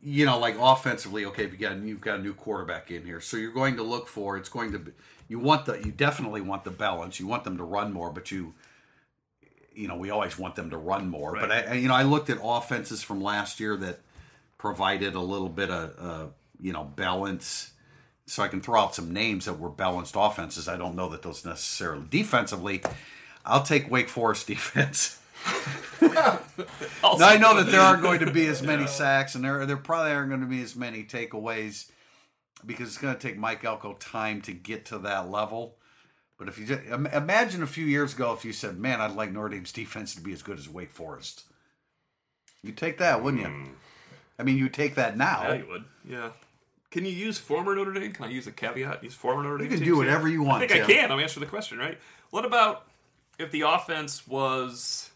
you 0.00 0.24
know, 0.24 0.38
like 0.38 0.54
offensively. 0.60 1.24
Okay, 1.24 1.46
if 1.46 1.50
you 1.50 1.58
got 1.58 1.78
you've 1.78 2.00
got 2.00 2.20
a 2.20 2.22
new 2.22 2.32
quarterback 2.32 2.92
in 2.92 3.04
here, 3.04 3.20
so 3.20 3.36
you're 3.36 3.50
going 3.50 3.74
to 3.74 3.82
look 3.82 4.06
for 4.06 4.36
it's 4.36 4.48
going 4.48 4.70
to 4.70 4.78
be 4.78 4.92
you 5.28 5.38
want 5.38 5.66
the 5.66 5.74
you 5.84 5.92
definitely 5.92 6.40
want 6.40 6.64
the 6.64 6.70
balance. 6.70 7.18
You 7.20 7.26
want 7.26 7.44
them 7.44 7.56
to 7.58 7.64
run 7.64 7.92
more, 7.92 8.10
but 8.10 8.30
you 8.30 8.54
you 9.74 9.88
know 9.88 9.96
we 9.96 10.10
always 10.10 10.38
want 10.38 10.56
them 10.56 10.70
to 10.70 10.76
run 10.76 11.08
more. 11.08 11.34
But 11.38 11.50
I, 11.52 11.60
I- 11.62 11.72
you 11.74 11.88
know 11.88 11.94
I 11.94 12.02
looked 12.02 12.30
at 12.30 12.38
offenses 12.42 13.02
from 13.02 13.20
last 13.20 13.60
year 13.60 13.76
that 13.78 14.00
provided 14.58 15.14
a 15.14 15.20
little 15.20 15.48
bit 15.48 15.70
of 15.70 15.94
uh, 15.98 16.26
you 16.60 16.72
know 16.72 16.84
balance. 16.84 17.72
So 18.28 18.42
I 18.42 18.48
can 18.48 18.60
throw 18.60 18.80
out 18.80 18.92
some 18.94 19.12
names 19.12 19.44
that 19.44 19.60
were 19.60 19.68
balanced 19.68 20.14
offenses. 20.18 20.66
I 20.66 20.76
don't 20.76 20.96
know 20.96 21.08
that 21.10 21.22
those 21.22 21.44
necessarily 21.44 22.06
defensively. 22.10 22.82
I'll 23.44 23.62
take 23.62 23.88
Wake 23.88 24.08
Forest 24.08 24.46
defense. 24.48 25.20
Now 27.18 27.28
I 27.28 27.36
know 27.36 27.56
that 27.56 27.70
there 27.70 27.80
aren't 27.80 28.02
going 28.02 28.20
to 28.20 28.30
be 28.30 28.46
as 28.46 28.62
many 28.72 28.86
sacks, 28.86 29.34
and 29.34 29.44
there 29.44 29.64
there 29.66 29.76
probably 29.76 30.12
aren't 30.12 30.28
going 30.30 30.40
to 30.40 30.46
be 30.46 30.60
as 30.62 30.74
many 30.74 31.04
takeaways 31.04 31.86
because 32.64 32.88
it's 32.88 32.98
going 32.98 33.14
to 33.14 33.20
take 33.20 33.36
Mike 33.36 33.64
Elko 33.64 33.94
time 33.94 34.40
to 34.42 34.52
get 34.52 34.86
to 34.86 34.98
that 34.98 35.30
level. 35.30 35.76
But 36.38 36.48
if 36.48 36.58
you 36.58 36.66
just, 36.66 36.82
imagine 36.86 37.62
a 37.62 37.66
few 37.66 37.86
years 37.86 38.14
ago, 38.14 38.32
if 38.34 38.44
you 38.44 38.52
said, 38.52 38.78
"Man, 38.78 39.00
I'd 39.00 39.12
like 39.12 39.32
Notre 39.32 39.48
Dame's 39.48 39.72
defense 39.72 40.14
to 40.14 40.20
be 40.20 40.32
as 40.32 40.42
good 40.42 40.58
as 40.58 40.68
Wake 40.68 40.90
Forest," 40.90 41.44
you'd 42.62 42.76
take 42.76 42.98
that, 42.98 43.22
wouldn't 43.22 43.42
you? 43.42 43.48
Hmm. 43.48 43.72
I 44.38 44.42
mean, 44.42 44.58
you 44.58 44.68
take 44.68 44.96
that 44.96 45.16
now. 45.16 45.44
Yeah, 45.48 45.54
you 45.54 45.66
would. 45.68 45.84
Yeah. 46.06 46.30
Can 46.90 47.04
you 47.04 47.12
use 47.12 47.38
former 47.38 47.74
Notre 47.74 47.92
Dame? 47.92 48.12
Can 48.12 48.26
I 48.26 48.28
use 48.28 48.46
a 48.46 48.52
caveat? 48.52 49.02
Use 49.02 49.14
former 49.14 49.42
Notre 49.42 49.58
Dame. 49.58 49.70
You 49.70 49.76
can 49.78 49.84
do 49.84 49.96
whatever 49.96 50.28
you 50.28 50.42
want, 50.42 50.62
I 50.62 50.66
think 50.66 50.84
I 50.84 50.86
can. 50.86 51.10
I'm 51.10 51.20
answering 51.20 51.44
the 51.44 51.50
question, 51.50 51.78
right? 51.78 51.98
What 52.30 52.44
about 52.44 52.86
if 53.38 53.50
the 53.50 53.62
offense 53.62 54.26
was? 54.26 55.10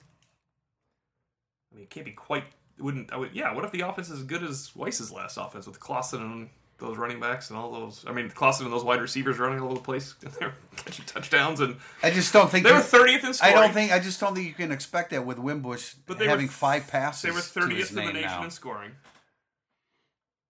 I 1.70 1.76
mean, 1.76 1.84
it 1.84 1.90
can't 1.90 2.06
be 2.06 2.12
quite. 2.12 2.44
Wouldn't. 2.78 3.12
I 3.12 3.18
would. 3.18 3.34
Yeah. 3.34 3.54
What 3.54 3.64
if 3.64 3.72
the 3.72 3.82
offense 3.82 4.08
is 4.08 4.20
as 4.20 4.24
good 4.24 4.42
as 4.42 4.74
Weiss's 4.74 5.12
last 5.12 5.36
offense 5.36 5.66
with 5.66 5.78
Clausen 5.80 6.22
and 6.22 6.48
those 6.80 6.96
running 6.98 7.20
backs 7.20 7.50
and 7.50 7.58
all 7.58 7.70
those? 7.72 8.04
I 8.06 8.12
mean, 8.12 8.30
Clausen 8.30 8.66
and 8.66 8.72
those 8.74 8.84
wide 8.84 9.00
receivers 9.00 9.38
running 9.38 9.60
all 9.60 9.66
over 9.66 9.74
the 9.76 9.80
place, 9.80 10.14
and 10.24 10.32
they're 10.34 10.54
catching 10.76 11.04
touchdowns, 11.04 11.60
and 11.60 11.76
I 12.02 12.10
just 12.10 12.32
don't 12.32 12.50
think 12.50 12.64
they 12.64 12.70
you- 12.70 12.76
were 12.76 12.82
30th 12.82 13.24
in 13.24 13.34
scoring. 13.34 13.54
I 13.56 13.60
don't 13.60 13.72
think. 13.74 13.92
I 13.92 13.98
just 13.98 14.18
don't 14.20 14.34
think 14.34 14.46
you 14.48 14.54
can 14.54 14.72
expect 14.72 15.10
that 15.10 15.24
with 15.24 15.38
Wimbush 15.38 15.94
But 16.06 16.18
they 16.18 16.26
having 16.26 16.46
were, 16.46 16.52
five 16.52 16.88
passes. 16.88 17.22
They 17.22 17.30
were 17.30 17.38
30th 17.38 17.90
in 17.90 17.96
the 17.96 18.02
nation 18.12 18.22
now. 18.22 18.44
in 18.44 18.50
scoring. 18.50 18.92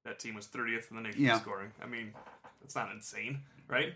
That 0.05 0.19
team 0.19 0.35
was 0.35 0.47
30th 0.47 0.91
in 0.91 0.97
the 0.97 1.03
nation 1.03 1.23
Yeah. 1.23 1.35
in 1.35 1.41
scoring. 1.41 1.73
I 1.83 1.87
mean, 1.87 2.15
that's 2.61 2.75
not 2.75 2.91
insane, 2.93 3.41
right? 3.69 3.95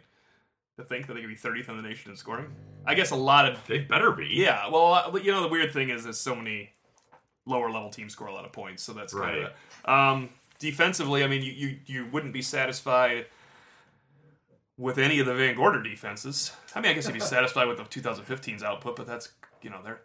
To 0.78 0.85
think 0.85 1.07
that 1.07 1.14
they 1.14 1.20
could 1.20 1.28
be 1.30 1.37
30th 1.37 1.68
in 1.68 1.76
the 1.76 1.82
nation 1.82 2.11
in 2.11 2.16
scoring. 2.16 2.47
I 2.85 2.95
guess 2.95 3.11
a 3.11 3.16
lot 3.16 3.47
of 3.51 3.59
They 3.66 3.78
better 3.78 4.11
be. 4.11 4.26
yeah. 4.30 4.68
Well, 4.68 4.93
uh, 4.95 5.16
you 5.16 5.32
know 5.32 5.41
the 5.41 5.49
weird 5.49 5.72
thing 5.72 5.89
is 5.91 6.05
there's 6.05 6.18
so 6.20 6.35
many 6.35 6.70
lower 7.47 7.70
level 7.70 7.91
teams 7.91 8.12
score 8.12 8.26
a 8.28 8.32
lot 8.35 8.45
of 8.45 8.53
points, 8.53 8.82
so 8.82 8.93
that's 8.93 9.12
kind 9.14 9.24
Right. 9.45 9.53
of 9.85 9.91
um, 9.91 10.30
defensively. 10.59 11.24
I 11.24 11.26
mean, 11.26 11.42
you, 11.42 11.52
you 11.52 11.78
you 11.86 12.07
wouldn't 12.12 12.32
be 12.32 12.42
satisfied 12.42 13.26
with 14.76 14.98
any 14.98 15.20
of 15.20 15.26
the 15.26 15.34
Van 15.34 15.55
Gorder 15.55 15.82
defenses. 15.82 16.52
I 16.74 16.80
mean, 16.80 16.90
I 16.90 16.94
guess 16.94 17.07
you'd 17.07 17.14
be 17.14 17.20
satisfied 17.36 17.66
with 17.68 17.76
the 17.78 17.84
2015's 17.84 18.62
output, 18.62 18.96
but 18.96 19.07
that's 19.07 19.30
you 19.62 19.70
know 19.70 19.80
they're 19.82 20.00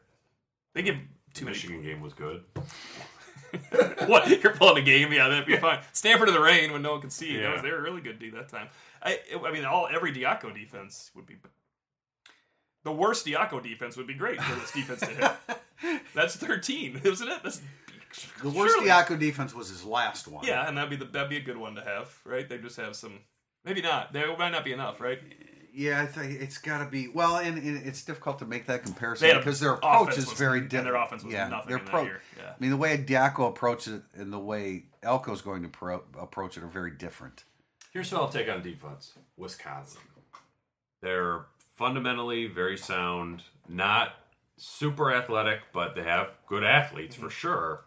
they 0.74 0.82
give 0.82 0.98
too 1.34 1.46
many 1.46 1.56
Michigan 1.56 1.82
game 1.82 2.02
was 2.02 2.14
good. 2.14 2.44
what 4.08 4.28
you're 4.44 4.54
pulling 4.54 4.82
a 4.82 4.86
game? 4.86 5.12
Yeah, 5.12 5.28
that'd 5.28 5.46
be 5.48 5.58
fine. 5.58 5.80
Stanford 5.92 6.28
in 6.28 6.34
the 6.36 6.40
rain 6.42 6.72
when 6.72 6.82
no 6.84 6.92
one 6.92 7.02
can 7.02 7.10
see. 7.10 7.32
you. 7.32 7.38
That 7.40 7.44
Yeah. 7.44 7.54
was, 7.54 7.62
they 7.64 7.72
were 7.72 7.82
really 7.82 8.02
good 8.02 8.20
D 8.20 8.30
that 8.32 8.50
time. 8.50 8.68
I, 9.02 9.20
I 9.44 9.52
mean, 9.52 9.66
all 9.66 9.88
every 9.92 10.12
Diaco 10.14 10.54
defense 10.54 11.10
would 11.16 11.26
be. 11.26 11.36
The 12.84 12.92
worst 12.92 13.26
Diaco 13.26 13.62
defense 13.62 13.98
would 13.98 14.08
be 14.08 14.14
great 14.14 14.42
for 14.42 14.56
this 14.60 14.72
defense 14.72 15.00
to 15.02 15.08
hit. 15.08 16.02
That's 16.16 16.36
13, 16.36 17.02
isn't 17.04 17.28
it? 17.28 17.40
That's 17.44 17.62
The 18.42 18.50
worst 18.50 18.76
surely- 18.76 18.90
Diaco 18.90 19.20
defense 19.20 19.54
was 19.54 19.70
his 19.70 19.84
last 19.86 20.28
one. 20.28 20.46
Yeah, 20.46 20.68
and 20.68 20.78
that'd 20.78 20.90
be 20.90 20.96
the 20.96 21.06
that'd 21.06 21.30
be 21.30 21.38
a 21.38 21.42
good 21.42 21.58
one 21.58 21.76
to 21.76 21.82
have, 21.84 22.16
right? 22.26 22.48
They 22.48 22.58
just 22.58 22.78
have 22.78 22.96
some. 22.96 23.20
Maybe 23.66 23.82
not. 23.82 24.14
There 24.14 24.36
might 24.38 24.52
not 24.52 24.64
be 24.66 24.72
enough, 24.74 25.00
right? 25.02 25.20
Yeah, 25.72 26.02
I 26.02 26.08
think 26.08 26.42
it's 26.42 26.58
got 26.58 26.84
to 26.84 26.90
be 26.90 27.08
well, 27.10 27.38
and, 27.38 27.58
and 27.58 27.86
it's 27.86 28.04
difficult 28.04 28.40
to 28.40 28.46
make 28.46 28.66
that 28.66 28.84
comparison 28.84 29.26
They 29.26 29.30
had 29.34 29.38
a- 29.38 29.40
because 29.42 29.60
their 29.60 29.74
approach 29.74 30.18
is 30.18 30.32
very 30.34 30.62
different. 30.62 30.86
their 30.86 30.96
offense 30.96 31.24
was 31.24 31.34
yeah, 31.34 31.48
nothing 31.48 31.70
their 31.70 31.78
in 31.78 31.86
that 31.86 31.92
pro- 31.92 32.04
year, 32.04 32.22
yeah. 32.38 32.50
I 32.50 32.56
mean, 32.60 32.72
the 32.72 32.78
way 32.78 32.98
Diaco 32.98 33.48
approaches 33.50 33.94
it 33.96 34.02
and 34.16 34.34
the 34.34 34.40
way 34.40 34.86
Elko's 35.04 35.42
going 35.42 35.62
to 35.64 35.70
pro- 35.70 36.04
approach 36.20 36.58
it 36.58 36.64
are 36.64 36.68
very 36.68 36.92
different. 36.92 37.44
Here's 37.94 38.12
what 38.12 38.22
I'll 38.22 38.30
take 38.30 38.50
on 38.50 38.62
defense 38.64 39.14
Wisconsin. 39.38 40.02
They're 41.02 41.46
fundamentally 41.76 42.48
very 42.48 42.78
sound, 42.78 43.44
not 43.68 44.14
super 44.58 45.14
athletic, 45.14 45.60
but 45.72 45.96
they 45.96 46.04
have 46.04 46.30
good 46.48 46.64
athletes 46.64 47.16
for 47.16 47.30
sure. 47.30 47.82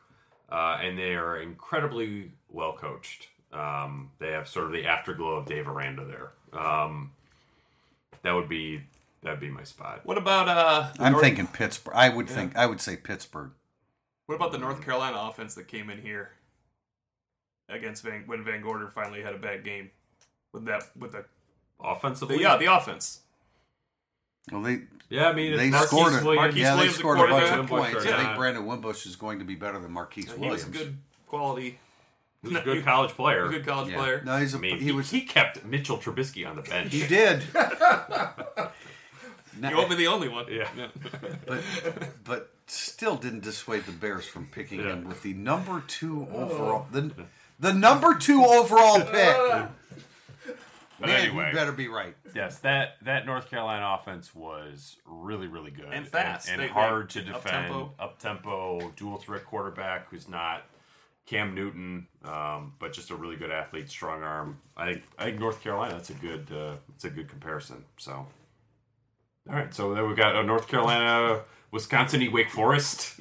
Uh, 0.53 0.79
and 0.83 0.99
they 0.99 1.15
are 1.15 1.41
incredibly 1.41 2.31
well 2.51 2.75
coached. 2.75 3.29
Um, 3.55 4.11
they 4.19 4.33
have 4.33 4.47
sort 4.47 4.67
of 4.67 4.73
the 4.73 4.85
afterglow 4.85 5.37
of 5.37 5.47
Dave 5.47 5.67
Aranda 5.67 6.05
there. 6.05 6.61
Um, 6.61 7.13
that 8.23 8.33
would 8.33 8.51
be 8.51 8.83
that'd 9.23 9.41
be 9.41 9.49
my 9.49 9.65
spot. 9.65 10.03
What 10.05 10.19
about 10.19 10.49
uh? 10.49 10.91
I'm 10.99 11.13
North- 11.13 11.25
thinking 11.25 11.47
Pittsburgh. 11.47 11.95
I 11.97 12.11
would 12.11 12.29
think 12.29 12.55
I 12.55 12.67
would 12.67 12.83
say 12.83 12.97
Pittsburgh. 12.97 13.53
What 14.27 14.35
about 14.35 14.53
the 14.53 14.59
North 14.59 14.85
Carolina 14.85 15.17
offense 15.19 15.55
that 15.55 15.69
came 15.69 15.89
in 15.89 16.03
here 16.03 16.33
against 17.71 18.03
Van 18.03 18.25
when 18.27 18.45
Van 18.45 18.61
Gorder 18.61 18.89
finally 18.89 19.23
had 19.23 19.35
a 19.35 19.39
bad 19.39 19.65
game 19.65 19.91
with 20.53 20.67
that 20.67 20.85
with 20.99 21.13
the, 21.13 21.25
Offensively, 21.81 22.37
the 22.37 22.43
yeah 22.43 22.59
the 22.59 22.67
offense. 22.67 23.22
Well, 24.51 24.63
they 24.63 24.83
yeah. 25.09 25.29
I 25.29 25.33
mean, 25.33 25.57
they 25.57 25.71
Marquise 25.71 25.89
scored 25.89 26.13
it. 26.15 26.25
Williams. 26.25 26.57
Yeah, 26.57 26.71
they 26.71 26.77
Williams, 26.77 26.95
the 26.95 26.99
scored 26.99 27.19
a 27.19 27.21
bunch 27.23 27.31
quarterback. 27.33 27.59
of 27.61 27.67
points. 27.69 27.95
Wimbush 27.95 28.13
I 28.13 28.25
think. 28.25 28.37
Brandon 28.37 28.67
Wimbush 28.67 29.07
is 29.07 29.17
going 29.17 29.39
to 29.39 29.45
be 29.45 29.55
better 29.55 29.79
than 29.79 29.93
Marquise 29.93 30.33
He 30.33 30.41
Williams. 30.41 30.67
was 30.67 30.75
a 30.75 30.79
good 30.79 30.99
quality 31.27 31.79
He's 32.43 32.57
a 32.57 32.61
good 32.61 32.85
college 32.85 33.13
player. 33.13 33.47
A 33.47 33.51
good 33.51 33.65
college 33.65 33.91
Yeah. 33.93 33.99
player. 33.99 34.23
No, 34.25 34.37
he's 34.39 34.53
a, 34.55 34.57
I 34.57 34.61
mean, 34.61 34.79
he, 34.79 34.87
he, 34.87 34.93
was. 34.93 35.11
he 35.11 35.21
kept 35.23 35.65
Mitchell 35.65 35.97
Trubisky 35.97 36.49
on 36.49 36.57
the 36.57 36.63
bench. 36.63 36.93
He 36.93 37.07
did. 37.07 37.43
You 39.63 39.77
won't 39.77 39.91
be 39.91 39.97
the 39.97 40.07
only 40.07 40.29
one. 40.29 40.47
Yeah. 40.51 40.67
but 41.47 41.63
but 42.25 42.51
still 42.67 43.17
didn't 43.17 43.43
dissuade 43.45 43.85
the 43.85 43.93
Bears 43.93 44.25
from 44.25 44.47
picking 44.47 44.81
Yeah. 44.81 44.95
him 44.95 45.05
with 45.05 45.23
the 45.23 45.35
number 45.35 45.85
two 45.87 46.27
oh. 46.33 46.37
overall 46.45 46.87
the 46.91 47.13
the 47.61 47.73
number 47.73 48.15
two 48.15 48.43
overall 48.45 49.01
pick. 49.01 49.37
But 51.03 51.09
Man, 51.11 51.21
anyway, 51.27 51.49
you 51.49 51.53
better 51.55 51.73
be 51.73 51.89
right. 51.89 52.17
yes, 52.35 52.59
that 52.61 52.95
that 53.03 53.27
North 53.27 53.51
Carolina 53.51 53.99
offense 54.01 54.35
was 54.35 54.97
really 55.05 55.49
really 55.49 55.71
good 55.73 55.89
And 55.93 56.07
fast. 56.07 56.49
and, 56.49 56.61
They- 56.63 56.69
hard 56.69 57.11
to 57.11 57.23
defend. 57.23 57.75
up-tempo. 57.99 58.93
Dual 58.97 59.19
threat 59.19 59.45
quarterback 59.45 60.09
who's 60.11 60.29
not 60.29 60.63
Cam 61.27 61.55
Newton, 61.55 62.07
um, 62.25 62.75
but 62.79 62.93
just 62.93 63.11
a 63.11 63.17
really 63.17 63.37
good 63.37 63.51
athlete, 63.51 63.89
strong 63.91 64.23
arm. 64.23 64.59
I 64.77 64.93
think 64.93 65.03
I 65.19 65.25
think 65.25 65.39
North 65.41 65.61
Carolina. 65.63 65.95
That's 65.95 66.11
a 66.11 66.15
good 66.15 66.49
uh, 66.53 66.77
that's 66.89 67.05
a 67.05 67.11
good 67.11 67.29
comparison. 67.29 67.85
So, 67.99 68.13
all 68.13 68.27
right, 69.57 69.75
so 69.75 69.95
then 69.95 70.07
we've 70.07 70.17
got 70.17 70.37
a 70.37 70.43
North 70.45 70.69
Carolina, 70.69 71.43
Wisconsin, 71.73 72.31
Wake 72.33 72.51
Forest 72.51 73.21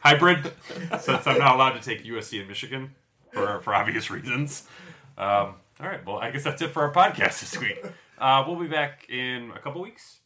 hybrid. 0.00 0.52
since 1.00 1.26
I'm 1.26 1.38
not 1.38 1.54
allowed 1.54 1.72
to 1.72 1.80
take 1.80 2.04
USC 2.04 2.38
and 2.40 2.48
Michigan 2.48 2.94
for 3.32 3.60
for 3.60 3.72
obvious 3.74 4.10
reasons. 4.10 4.66
Um, 5.16 5.54
all 5.80 5.86
right, 5.88 6.04
well, 6.06 6.18
I 6.18 6.30
guess 6.30 6.44
that's 6.44 6.62
it 6.62 6.70
for 6.70 6.82
our 6.82 6.92
podcast 6.92 7.40
this 7.40 7.58
week. 7.58 7.84
Uh, 8.18 8.44
we'll 8.46 8.56
be 8.60 8.68
back 8.68 9.06
in 9.10 9.50
a 9.54 9.58
couple 9.58 9.80
weeks, 9.82 10.18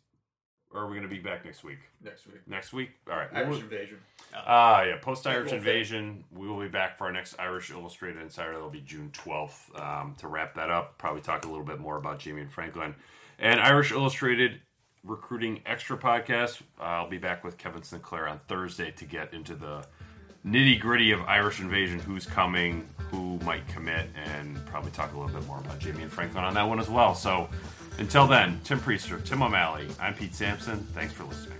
or 0.72 0.82
are 0.82 0.86
we 0.88 0.92
going 0.96 1.09
to 1.09 1.14
be 1.14 1.20
back 1.20 1.44
next 1.44 1.64
week? 1.64 1.78
next 2.05 2.26
week. 2.26 2.36
Next 2.46 2.72
week, 2.72 2.90
all 3.11 3.16
right. 3.16 3.28
Irish 3.32 3.49
We'll- 3.49 3.61
invasion. 3.61 3.99
Ah, 4.34 4.82
yeah, 4.82 4.96
post 5.01 5.26
Irish 5.26 5.53
invasion. 5.53 6.22
We 6.30 6.46
will 6.49 6.61
be 6.61 6.68
back 6.68 6.99
for 6.99 7.05
our 7.05 7.12
next 7.12 7.34
Irish 7.38 7.70
Illustrated 7.70 8.20
Insider. 8.20 8.53
That'll 8.53 8.68
be 8.68 8.82
June 8.82 9.11
12th. 9.12 9.80
Um, 9.80 10.14
to 10.18 10.28
wrap 10.28 10.55
that 10.55 10.68
up, 10.70 10.99
probably 10.99 11.22
talk 11.22 11.44
a 11.46 11.49
little 11.49 11.64
bit 11.64 11.80
more 11.80 11.96
about 11.96 12.18
Ja'Mion 12.20 12.51
Franklin. 12.51 12.94
And 13.38 13.59
Irish 13.59 13.90
Illustrated 13.90 14.61
Recruiting 15.03 15.62
Extra 15.64 15.96
podcast. 15.96 16.61
Uh, 16.78 16.82
I'll 16.84 17.09
be 17.09 17.16
back 17.18 17.42
with 17.42 17.57
Kevin 17.57 17.82
Sinclair 17.82 18.28
on 18.28 18.40
Thursday 18.49 18.90
to 18.90 19.05
get 19.07 19.32
into 19.32 19.55
the 19.55 19.86
nitty 20.49 20.80
gritty 20.80 21.12
of 21.12 21.20
Irish 21.22 21.61
invasion 21.61 21.99
who's 21.99 22.26
coming, 22.26 22.88
who 23.11 23.38
might 23.40 23.66
commit, 23.68 24.09
and 24.16 24.64
probably 24.66 24.90
talk 24.90 25.12
a 25.12 25.18
little 25.18 25.34
bit 25.34 25.46
more 25.46 25.59
about 25.59 25.78
Ja'Mion 25.78 26.09
Franklin 26.09 26.44
on 26.44 26.55
that 26.55 26.68
one 26.68 26.80
as 26.80 26.88
well. 26.88 27.14
So 27.14 27.49
until 27.99 28.26
then, 28.26 28.61
Tim 28.64 28.80
Prister, 28.80 29.22
Tim 29.24 29.42
O'Malley, 29.42 29.86
I'm 30.01 30.14
Pete 30.14 30.34
Sampson. 30.34 30.78
Thanks 30.94 31.12
for 31.12 31.24
listening. 31.24 31.59